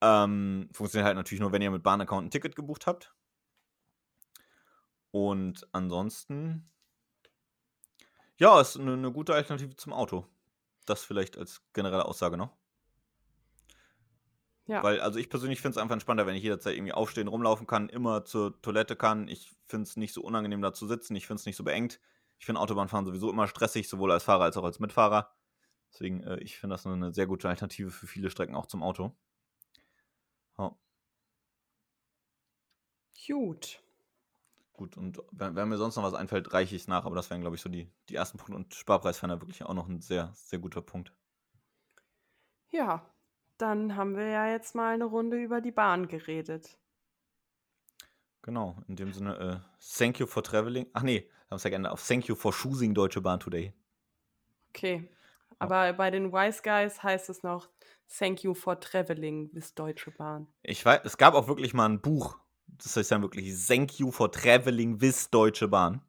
Ähm, 0.00 0.68
funktioniert 0.72 1.06
halt 1.06 1.16
natürlich 1.16 1.40
nur, 1.40 1.52
wenn 1.52 1.62
ihr 1.62 1.70
mit 1.70 1.82
Bahnaccount 1.82 2.26
ein 2.26 2.30
Ticket 2.30 2.56
gebucht 2.56 2.86
habt. 2.86 3.14
Und 5.10 5.66
ansonsten 5.72 6.68
ja, 8.38 8.60
ist 8.60 8.78
eine, 8.78 8.92
eine 8.92 9.12
gute 9.12 9.34
Alternative 9.34 9.76
zum 9.76 9.92
Auto. 9.92 10.26
Das 10.84 11.04
vielleicht 11.04 11.38
als 11.38 11.62
generelle 11.72 12.04
Aussage 12.04 12.36
noch. 12.36 12.54
Ja. 14.66 14.82
Weil, 14.82 15.00
also 15.00 15.18
ich 15.18 15.30
persönlich 15.30 15.60
finde 15.60 15.76
es 15.76 15.82
einfach 15.82 15.94
entspannter, 15.94 16.26
wenn 16.26 16.34
ich 16.34 16.42
jederzeit 16.42 16.74
irgendwie 16.74 16.92
aufstehen, 16.92 17.28
rumlaufen 17.28 17.66
kann, 17.66 17.88
immer 17.88 18.24
zur 18.24 18.60
Toilette 18.62 18.96
kann. 18.96 19.28
Ich 19.28 19.54
finde 19.66 19.84
es 19.84 19.96
nicht 19.96 20.12
so 20.12 20.22
unangenehm, 20.22 20.60
da 20.60 20.72
zu 20.72 20.86
sitzen. 20.86 21.14
Ich 21.16 21.26
finde 21.26 21.40
es 21.40 21.46
nicht 21.46 21.56
so 21.56 21.64
beengt. 21.64 22.00
Ich 22.38 22.46
finde 22.46 22.60
Autobahnfahren 22.60 23.06
sowieso 23.06 23.30
immer 23.30 23.48
stressig, 23.48 23.88
sowohl 23.88 24.12
als 24.12 24.24
Fahrer 24.24 24.44
als 24.44 24.56
auch 24.56 24.64
als 24.64 24.80
Mitfahrer. 24.80 25.32
Deswegen, 25.92 26.22
äh, 26.22 26.38
ich 26.38 26.58
finde 26.58 26.74
das 26.74 26.86
eine 26.86 27.12
sehr 27.12 27.26
gute 27.26 27.48
Alternative 27.48 27.90
für 27.90 28.06
viele 28.06 28.30
Strecken 28.30 28.54
auch 28.54 28.66
zum 28.66 28.82
Auto. 28.82 29.14
Ja. 30.58 30.76
Gut. 33.26 33.82
Gut, 34.72 34.96
und 34.98 35.22
wenn, 35.30 35.56
wenn, 35.56 35.68
mir 35.68 35.78
sonst 35.78 35.96
noch 35.96 36.02
was 36.02 36.12
einfällt, 36.12 36.52
reiche 36.52 36.76
ich 36.76 36.82
es 36.82 36.88
nach, 36.88 37.06
aber 37.06 37.16
das 37.16 37.30
wären, 37.30 37.40
glaube 37.40 37.56
ich, 37.56 37.62
so 37.62 37.70
die, 37.70 37.90
die 38.10 38.14
ersten 38.14 38.36
Punkte. 38.36 38.56
Und 38.56 38.74
Sparpreisfender 38.74 39.40
wirklich 39.40 39.64
auch 39.64 39.72
noch 39.72 39.88
ein 39.88 40.00
sehr, 40.00 40.32
sehr 40.34 40.58
guter 40.58 40.82
Punkt. 40.82 41.14
Ja, 42.68 43.08
dann 43.56 43.96
haben 43.96 44.16
wir 44.16 44.28
ja 44.28 44.48
jetzt 44.48 44.74
mal 44.74 44.92
eine 44.92 45.06
Runde 45.06 45.42
über 45.42 45.62
die 45.62 45.72
Bahn 45.72 46.08
geredet. 46.08 46.78
Genau, 48.42 48.76
in 48.86 48.96
dem 48.96 49.12
Sinne, 49.12 49.38
äh, 49.38 49.84
thank 49.98 50.20
you 50.20 50.26
for 50.26 50.42
traveling. 50.42 50.86
Ach 50.92 51.02
nee, 51.02 51.28
haben 51.50 51.56
es 51.56 51.64
ja 51.64 51.70
gerne 51.70 51.90
auf 51.90 52.06
thank 52.06 52.26
you 52.26 52.34
for 52.34 52.52
choosing 52.52 52.94
Deutsche 52.94 53.20
Bahn 53.20 53.40
today. 53.40 53.72
Okay, 54.68 55.08
aber 55.58 55.92
bei 55.92 56.10
den 56.10 56.32
Wise 56.32 56.62
Guys 56.62 57.02
heißt 57.02 57.30
es 57.30 57.42
noch 57.42 57.68
thank 58.18 58.42
you 58.42 58.54
for 58.54 58.78
traveling 58.78 59.50
with 59.52 59.74
Deutsche 59.74 60.10
Bahn. 60.10 60.46
Ich 60.62 60.84
weiß, 60.84 61.00
es 61.04 61.16
gab 61.16 61.34
auch 61.34 61.48
wirklich 61.48 61.74
mal 61.74 61.88
ein 61.88 62.00
Buch 62.00 62.38
das 62.66 62.96
heißt 62.96 63.12
dann 63.12 63.22
wirklich 63.22 63.66
Thank 63.66 63.98
you 63.98 64.10
for 64.10 64.30
traveling 64.30 65.00
with 65.00 65.30
Deutsche 65.30 65.68
Bahn. 65.68 66.02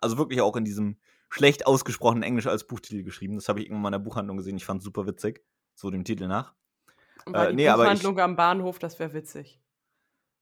Also 0.00 0.18
wirklich 0.18 0.40
auch 0.40 0.56
in 0.56 0.64
diesem 0.64 0.96
schlecht 1.30 1.66
ausgesprochenen 1.66 2.22
Englisch 2.22 2.46
als 2.46 2.66
Buchtitel 2.66 3.02
geschrieben. 3.02 3.36
Das 3.36 3.48
habe 3.48 3.60
ich 3.60 3.66
irgendwann 3.66 3.82
mal 3.82 3.88
in 3.88 4.02
der 4.02 4.10
Buchhandlung 4.10 4.36
gesehen. 4.36 4.56
Ich 4.56 4.64
fand 4.64 4.78
es 4.78 4.84
super 4.84 5.06
witzig. 5.06 5.44
So 5.74 5.90
dem 5.90 6.04
Titel 6.04 6.26
nach. 6.26 6.54
War 7.26 7.46
äh, 7.46 7.50
die 7.50 7.56
nee, 7.56 7.70
Buchhandlung 7.70 8.16
ich, 8.16 8.22
am 8.22 8.36
Bahnhof, 8.36 8.78
das 8.78 8.98
wäre 8.98 9.14
witzig. 9.14 9.60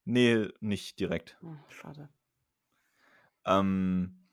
Nee, 0.04 0.48
nicht 0.60 0.98
direkt. 0.98 1.38
Oh, 1.42 1.54
schade. 1.68 2.08
Ähm, 3.44 4.28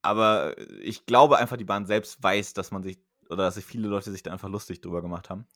aber 0.00 0.56
ich 0.80 1.06
glaube 1.06 1.38
einfach, 1.38 1.56
die 1.56 1.64
Bahn 1.64 1.86
selbst 1.86 2.22
weiß, 2.22 2.54
dass 2.54 2.70
man 2.70 2.82
sich, 2.82 2.98
oder 3.32 3.44
dass 3.44 3.54
sich 3.56 3.64
viele 3.64 3.88
Leute 3.88 4.10
sich 4.10 4.22
da 4.22 4.32
einfach 4.32 4.48
lustig 4.48 4.80
drüber 4.80 5.02
gemacht 5.02 5.30
haben. 5.30 5.46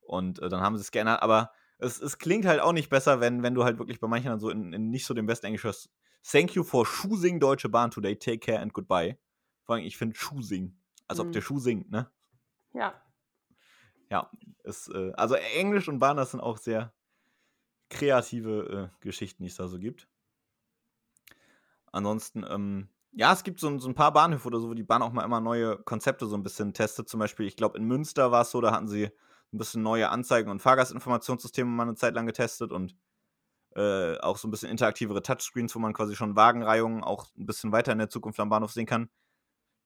Und 0.00 0.40
äh, 0.40 0.48
dann 0.48 0.60
haben 0.60 0.76
sie 0.76 0.82
es 0.82 0.90
geändert. 0.90 1.22
Aber 1.22 1.52
es, 1.78 2.00
es 2.00 2.18
klingt 2.18 2.46
halt 2.46 2.60
auch 2.60 2.72
nicht 2.72 2.88
besser, 2.88 3.20
wenn, 3.20 3.42
wenn 3.42 3.54
du 3.54 3.64
halt 3.64 3.78
wirklich 3.78 4.00
bei 4.00 4.08
manchen 4.08 4.28
dann 4.30 4.40
so 4.40 4.50
in, 4.50 4.72
in 4.72 4.90
nicht 4.90 5.06
so 5.06 5.14
dem 5.14 5.26
besten 5.26 5.46
Englisch 5.46 5.64
hörst. 5.64 5.90
Thank 6.28 6.54
you 6.54 6.64
for 6.64 6.84
choosing 6.84 7.38
Deutsche 7.38 7.68
Bahn 7.68 7.90
today. 7.90 8.16
Take 8.16 8.38
care 8.38 8.60
and 8.60 8.72
goodbye. 8.72 9.18
Vor 9.62 9.76
allem, 9.76 9.84
ich 9.84 9.96
finde 9.96 10.16
choosing. 10.18 10.76
Als 11.06 11.20
ob 11.20 11.28
mhm. 11.28 11.32
der 11.32 11.40
Schuh 11.40 11.58
singt, 11.58 11.90
ne? 11.90 12.10
Ja. 12.72 13.00
Ja, 14.10 14.30
ist, 14.64 14.88
äh, 14.88 15.12
also 15.14 15.34
Englisch 15.34 15.88
und 15.88 15.98
Bahn, 15.98 16.16
das 16.16 16.30
sind 16.30 16.40
auch 16.40 16.56
sehr 16.56 16.92
kreative 17.90 18.90
äh, 18.92 19.04
Geschichten, 19.04 19.42
die 19.42 19.48
es 19.48 19.56
da 19.56 19.68
so 19.68 19.78
gibt. 19.78 20.08
Ansonsten, 21.92 22.44
ähm, 22.48 22.88
Ja, 23.18 23.32
es 23.32 23.42
gibt 23.42 23.58
so, 23.58 23.76
so 23.80 23.88
ein 23.88 23.96
paar 23.96 24.12
Bahnhöfe 24.12 24.46
oder 24.46 24.60
so, 24.60 24.68
wo 24.68 24.74
die 24.74 24.84
Bahn 24.84 25.02
auch 25.02 25.12
mal 25.12 25.24
immer 25.24 25.40
neue 25.40 25.76
Konzepte 25.78 26.26
so 26.26 26.36
ein 26.36 26.44
bisschen 26.44 26.72
testet. 26.72 27.08
Zum 27.08 27.18
Beispiel, 27.18 27.46
ich 27.48 27.56
glaube, 27.56 27.76
in 27.76 27.84
Münster 27.84 28.30
war 28.30 28.42
es 28.42 28.52
so, 28.52 28.60
da 28.60 28.70
hatten 28.70 28.86
sie 28.86 29.06
ein 29.06 29.58
bisschen 29.58 29.82
neue 29.82 30.08
Anzeigen- 30.08 30.48
und 30.50 30.60
Fahrgastinformationssysteme 30.62 31.68
mal 31.68 31.82
eine 31.82 31.96
Zeit 31.96 32.14
lang 32.14 32.26
getestet 32.26 32.70
und 32.70 32.94
äh, 33.76 34.18
auch 34.18 34.36
so 34.38 34.46
ein 34.46 34.52
bisschen 34.52 34.70
interaktivere 34.70 35.20
Touchscreens, 35.22 35.74
wo 35.74 35.80
man 35.80 35.94
quasi 35.94 36.14
schon 36.14 36.36
Wagenreihungen 36.36 37.02
auch 37.02 37.26
ein 37.36 37.46
bisschen 37.46 37.72
weiter 37.72 37.90
in 37.92 37.98
der 37.98 38.08
Zukunft 38.08 38.38
am 38.38 38.50
Bahnhof 38.50 38.72
sehen 38.72 38.86
kann. 38.86 39.10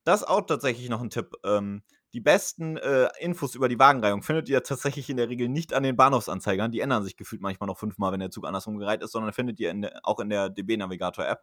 Das 0.05 0.21
ist 0.21 0.27
auch 0.27 0.41
tatsächlich 0.41 0.89
noch 0.89 1.01
ein 1.01 1.09
Tipp. 1.09 1.33
Ähm, 1.43 1.83
die 2.13 2.21
besten 2.21 2.77
äh, 2.77 3.09
Infos 3.19 3.55
über 3.55 3.67
die 3.67 3.79
Wagenreihung 3.79 4.21
findet 4.21 4.47
ihr 4.49 4.61
tatsächlich 4.63 5.09
in 5.09 5.17
der 5.17 5.29
Regel 5.29 5.49
nicht 5.49 5.73
an 5.73 5.81
den 5.83 5.95
Bahnhofsanzeigern. 5.95 6.71
Die 6.71 6.81
ändern 6.81 7.03
sich 7.03 7.17
gefühlt 7.17 7.41
manchmal 7.41 7.67
noch 7.67 7.79
fünfmal, 7.79 8.11
wenn 8.11 8.19
der 8.19 8.31
Zug 8.31 8.45
andersrum 8.45 8.77
gereiht 8.77 9.01
ist, 9.01 9.11
sondern 9.11 9.33
findet 9.33 9.59
ihr 9.59 9.71
in 9.71 9.81
der, 9.81 10.01
auch 10.03 10.19
in 10.19 10.29
der 10.29 10.49
DB-Navigator-App. 10.49 11.41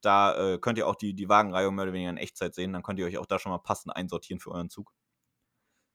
Da 0.00 0.54
äh, 0.54 0.58
könnt 0.58 0.78
ihr 0.78 0.86
auch 0.86 0.94
die, 0.96 1.14
die 1.14 1.28
Wagenreihung 1.28 1.74
mehr 1.74 1.84
oder 1.84 1.92
weniger 1.92 2.10
in 2.10 2.16
Echtzeit 2.16 2.54
sehen. 2.54 2.72
Dann 2.72 2.82
könnt 2.82 2.98
ihr 2.98 3.06
euch 3.06 3.18
auch 3.18 3.26
da 3.26 3.38
schon 3.38 3.52
mal 3.52 3.58
passend 3.58 3.94
einsortieren 3.94 4.40
für 4.40 4.50
euren 4.52 4.70
Zug. 4.70 4.92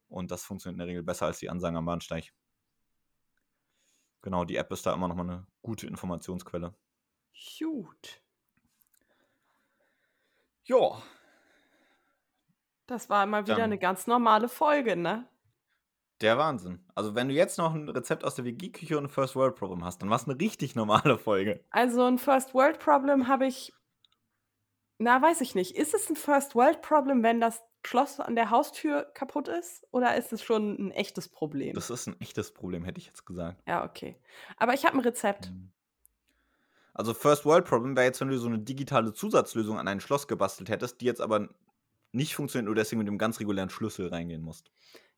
Und 0.07 0.29
das 0.31 0.43
funktioniert 0.43 0.75
in 0.75 0.79
der 0.79 0.87
Regel 0.87 1.03
besser 1.03 1.25
als 1.25 1.39
die 1.39 1.49
Ansagen 1.49 1.77
am 1.77 1.85
Bahnsteig. 1.85 2.31
Genau, 4.21 4.45
die 4.45 4.55
App 4.57 4.71
ist 4.71 4.85
da 4.85 4.93
immer 4.93 5.07
noch 5.07 5.15
mal 5.15 5.23
eine 5.23 5.47
gute 5.61 5.87
Informationsquelle. 5.87 6.73
Gut. 7.59 8.21
Ja. 10.63 11.01
Das 12.87 13.09
war 13.09 13.25
mal 13.25 13.43
wieder 13.43 13.55
Dann- 13.55 13.63
eine 13.65 13.77
ganz 13.79 14.07
normale 14.07 14.47
Folge, 14.49 14.95
ne? 14.95 15.27
Der 16.21 16.37
Wahnsinn. 16.37 16.81
Also, 16.95 17.13
wenn 17.13 17.27
du 17.27 17.33
jetzt 17.33 17.57
noch 17.57 17.73
ein 17.73 17.89
Rezept 17.89 18.23
aus 18.23 18.35
der 18.35 18.45
WG-Küche 18.45 18.97
und 18.97 19.05
ein 19.05 19.09
First 19.09 19.35
World 19.35 19.55
Problem 19.55 19.83
hast, 19.83 20.01
dann 20.01 20.09
war 20.09 20.15
es 20.15 20.25
eine 20.27 20.39
richtig 20.39 20.73
normale 20.75 21.17
Folge. 21.17 21.65
Also 21.71 22.03
ein 22.05 22.19
First 22.19 22.53
World 22.53 22.79
Problem 22.79 23.27
habe 23.27 23.47
ich. 23.47 23.73
Na, 24.97 25.21
weiß 25.21 25.41
ich 25.41 25.55
nicht. 25.55 25.75
Ist 25.75 25.93
es 25.93 26.09
ein 26.09 26.15
First 26.15 26.55
World 26.55 26.81
Problem, 26.81 27.21
wenn 27.23 27.41
das 27.41 27.61
Schloss 27.85 28.19
an 28.19 28.35
der 28.35 28.49
Haustür 28.49 29.03
kaputt 29.13 29.47
ist? 29.47 29.85
Oder 29.91 30.15
ist 30.15 30.33
es 30.33 30.41
schon 30.41 30.75
ein 30.79 30.91
echtes 30.91 31.27
Problem? 31.27 31.75
Das 31.75 31.89
ist 31.89 32.07
ein 32.07 32.19
echtes 32.21 32.53
Problem, 32.53 32.83
hätte 32.83 32.99
ich 32.99 33.07
jetzt 33.07 33.25
gesagt. 33.25 33.61
ja, 33.67 33.83
okay. 33.83 34.15
Aber 34.57 34.73
ich 34.73 34.85
habe 34.85 34.97
ein 34.97 35.01
Rezept. 35.01 35.51
Also, 36.93 37.13
First 37.13 37.45
World 37.45 37.65
Problem 37.65 37.95
wäre 37.97 38.05
jetzt, 38.05 38.21
wenn 38.21 38.29
du 38.29 38.37
so 38.37 38.47
eine 38.47 38.59
digitale 38.59 39.11
Zusatzlösung 39.13 39.77
an 39.77 39.87
ein 39.87 39.99
Schloss 39.99 40.29
gebastelt 40.29 40.69
hättest, 40.69 41.01
die 41.01 41.05
jetzt 41.05 41.19
aber 41.19 41.49
nicht 42.13 42.35
funktioniert, 42.35 42.67
nur 42.67 42.75
deswegen 42.75 42.99
mit 42.99 43.07
dem 43.09 43.17
ganz 43.17 43.41
regulären 43.41 43.69
Schlüssel 43.69 44.07
reingehen 44.07 44.41
musst. 44.41 44.71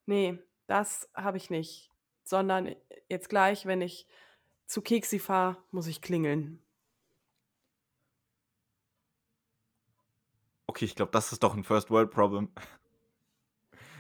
Nee, 0.08 0.40
das 0.66 1.08
habe 1.14 1.38
ich 1.38 1.52
nicht. 1.52 1.92
Sondern 2.24 2.76
jetzt 3.08 3.30
gleich, 3.30 3.68
wenn 3.68 3.82
ich 3.82 4.08
zu 4.66 4.82
Keksi 4.82 5.20
fahre, 5.20 5.58
muss 5.72 5.88
ich 5.88 6.02
klingeln. 6.02 6.60
Okay, 10.78 10.86
ich 10.86 10.96
glaube, 10.96 11.12
das 11.12 11.32
ist 11.32 11.42
doch 11.42 11.56
ein 11.56 11.64
First 11.64 11.90
World 11.90 12.12
Problem. 12.12 12.50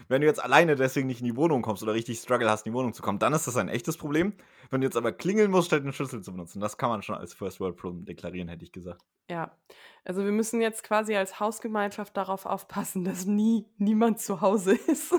Wenn 0.09 0.21
du 0.21 0.27
jetzt 0.27 0.39
alleine 0.39 0.75
deswegen 0.75 1.07
nicht 1.07 1.21
in 1.21 1.25
die 1.25 1.35
Wohnung 1.35 1.63
kommst 1.63 1.81
oder 1.81 1.95
richtig 1.95 2.19
Struggle 2.19 2.47
hast, 2.51 2.67
in 2.67 2.71
die 2.71 2.77
Wohnung 2.77 2.93
zu 2.93 3.01
kommen, 3.01 3.17
dann 3.17 3.33
ist 3.33 3.47
das 3.47 3.57
ein 3.57 3.67
echtes 3.67 3.97
Problem. 3.97 4.35
Wenn 4.69 4.81
du 4.81 4.85
jetzt 4.85 4.95
aber 4.95 5.11
klingeln 5.11 5.49
musst, 5.49 5.69
statt 5.69 5.83
den 5.83 5.91
Schlüssel 5.91 6.21
zu 6.21 6.33
benutzen, 6.33 6.59
das 6.59 6.77
kann 6.77 6.91
man 6.91 7.01
schon 7.01 7.15
als 7.15 7.33
First 7.33 7.59
World 7.59 7.77
Problem 7.77 8.05
deklarieren, 8.05 8.47
hätte 8.47 8.63
ich 8.63 8.71
gesagt. 8.71 9.01
Ja, 9.27 9.57
also 10.05 10.23
wir 10.23 10.31
müssen 10.31 10.61
jetzt 10.61 10.83
quasi 10.83 11.15
als 11.15 11.39
Hausgemeinschaft 11.39 12.15
darauf 12.15 12.45
aufpassen, 12.45 13.03
dass 13.03 13.25
nie 13.25 13.65
niemand 13.77 14.21
zu 14.21 14.41
Hause 14.41 14.75
ist. 14.75 15.15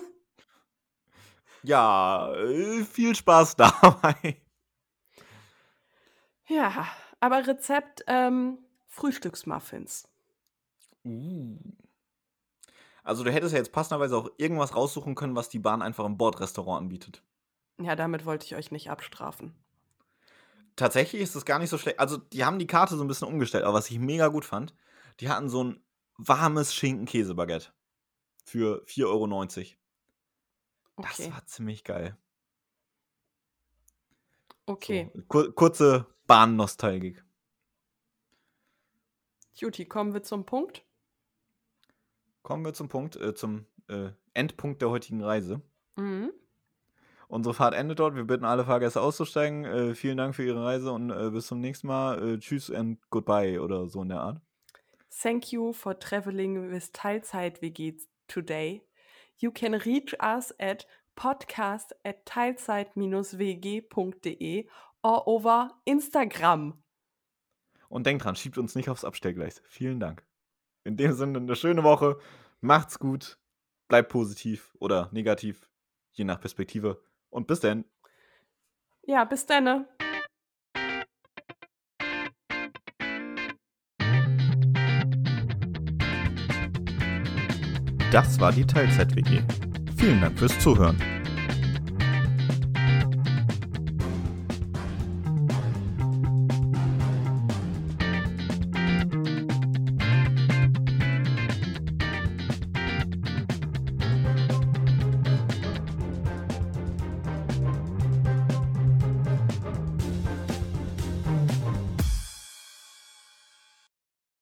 Ja, 1.64 2.32
äh, 2.34 2.84
viel 2.84 3.16
Spaß 3.16 3.56
dabei. 3.56 4.40
Ja, 6.46 6.86
aber 7.18 7.48
Rezept 7.48 8.04
ähm, 8.06 8.58
Frühstücksmuffins. 8.86 10.08
Uh. 11.04 11.56
Also 13.02 13.24
du 13.24 13.32
hättest 13.32 13.52
ja 13.52 13.58
jetzt 13.58 13.72
passenderweise 13.72 14.16
auch 14.16 14.30
irgendwas 14.36 14.74
raussuchen 14.76 15.14
können, 15.14 15.34
was 15.34 15.48
die 15.48 15.58
Bahn 15.58 15.80
einfach 15.82 16.04
im 16.04 16.18
Bordrestaurant 16.18 16.82
anbietet. 16.82 17.22
Ja, 17.80 17.96
damit 17.96 18.26
wollte 18.26 18.44
ich 18.46 18.54
euch 18.56 18.70
nicht 18.70 18.90
abstrafen. 18.90 19.54
Tatsächlich 20.76 21.22
ist 21.22 21.34
es 21.34 21.44
gar 21.44 21.58
nicht 21.58 21.70
so 21.70 21.78
schlecht. 21.78 21.98
Also 21.98 22.18
die 22.18 22.44
haben 22.44 22.58
die 22.58 22.66
Karte 22.66 22.96
so 22.96 23.02
ein 23.04 23.08
bisschen 23.08 23.28
umgestellt, 23.28 23.64
aber 23.64 23.78
was 23.78 23.90
ich 23.90 23.98
mega 23.98 24.28
gut 24.28 24.44
fand, 24.44 24.74
die 25.20 25.28
hatten 25.28 25.48
so 25.48 25.64
ein 25.64 25.82
warmes 26.18 26.74
Schinken-Käse-Baguette 26.74 27.72
für 28.44 28.84
4,90 28.86 29.06
Euro. 29.06 29.26
Das 31.00 31.20
Okay. 31.20 31.32
war 31.32 31.46
ziemlich 31.46 31.84
geil. 31.84 32.16
Okay. 34.66 35.10
So, 35.14 35.22
kur 35.28 35.54
kurze 35.54 36.06
Bahnnostalgik. 36.26 37.24
Juti, 39.54 39.86
kommen 39.86 40.12
wir 40.14 40.22
zum 40.22 40.44
Punkt. 40.46 40.84
Kommen 42.48 42.64
wir 42.64 42.72
zum 42.72 42.88
Punkt, 42.88 43.14
äh, 43.16 43.34
zum 43.34 43.66
äh, 43.88 44.08
Endpunkt 44.32 44.80
der 44.80 44.88
heutigen 44.88 45.22
Reise. 45.22 45.60
Mhm. 45.96 46.32
Unsere 47.28 47.52
Fahrt 47.52 47.74
endet 47.74 47.98
dort. 47.98 48.16
Wir 48.16 48.24
bitten 48.24 48.46
alle 48.46 48.64
Fahrgäste 48.64 49.02
auszusteigen. 49.02 49.66
Äh, 49.66 49.94
vielen 49.94 50.16
Dank 50.16 50.34
für 50.34 50.46
Ihre 50.46 50.64
Reise 50.64 50.92
und 50.92 51.10
äh, 51.10 51.28
bis 51.28 51.48
zum 51.48 51.60
nächsten 51.60 51.88
Mal. 51.88 52.36
Äh, 52.36 52.38
tschüss 52.38 52.70
and 52.70 52.98
goodbye 53.10 53.60
oder 53.60 53.86
so 53.88 54.00
in 54.00 54.08
der 54.08 54.20
Art. 54.20 54.40
Thank 55.10 55.52
you 55.52 55.74
for 55.74 55.98
traveling 55.98 56.72
with 56.72 56.90
Teilzeit 56.92 57.60
WG 57.60 57.98
today. 58.28 58.82
You 59.36 59.50
can 59.50 59.74
reach 59.74 60.14
us 60.14 60.54
at 60.58 60.86
podcast 61.16 61.94
at 62.02 62.24
teilzeit-wg.de 62.24 64.68
or 65.02 65.28
over 65.28 65.78
Instagram. 65.84 66.82
Und 67.90 68.06
denkt 68.06 68.24
dran, 68.24 68.36
schiebt 68.36 68.56
uns 68.56 68.74
nicht 68.74 68.88
aufs 68.88 69.04
Abstellgleis. 69.04 69.60
Vielen 69.66 70.00
Dank. 70.00 70.26
In 70.88 70.96
dem 70.96 71.12
Sinne, 71.12 71.36
eine 71.36 71.54
schöne 71.54 71.84
Woche. 71.84 72.18
Macht's 72.62 72.98
gut. 72.98 73.36
Bleibt 73.88 74.08
positiv 74.08 74.74
oder 74.80 75.10
negativ, 75.12 75.68
je 76.12 76.24
nach 76.24 76.40
Perspektive. 76.40 77.02
Und 77.28 77.46
bis 77.46 77.60
dann. 77.60 77.84
Ja, 79.02 79.24
bis 79.26 79.44
dann. 79.44 79.84
Das 88.10 88.40
war 88.40 88.52
die 88.52 88.66
Teilzeit-WG. 88.66 89.42
Vielen 89.98 90.22
Dank 90.22 90.38
fürs 90.38 90.58
Zuhören. 90.58 91.17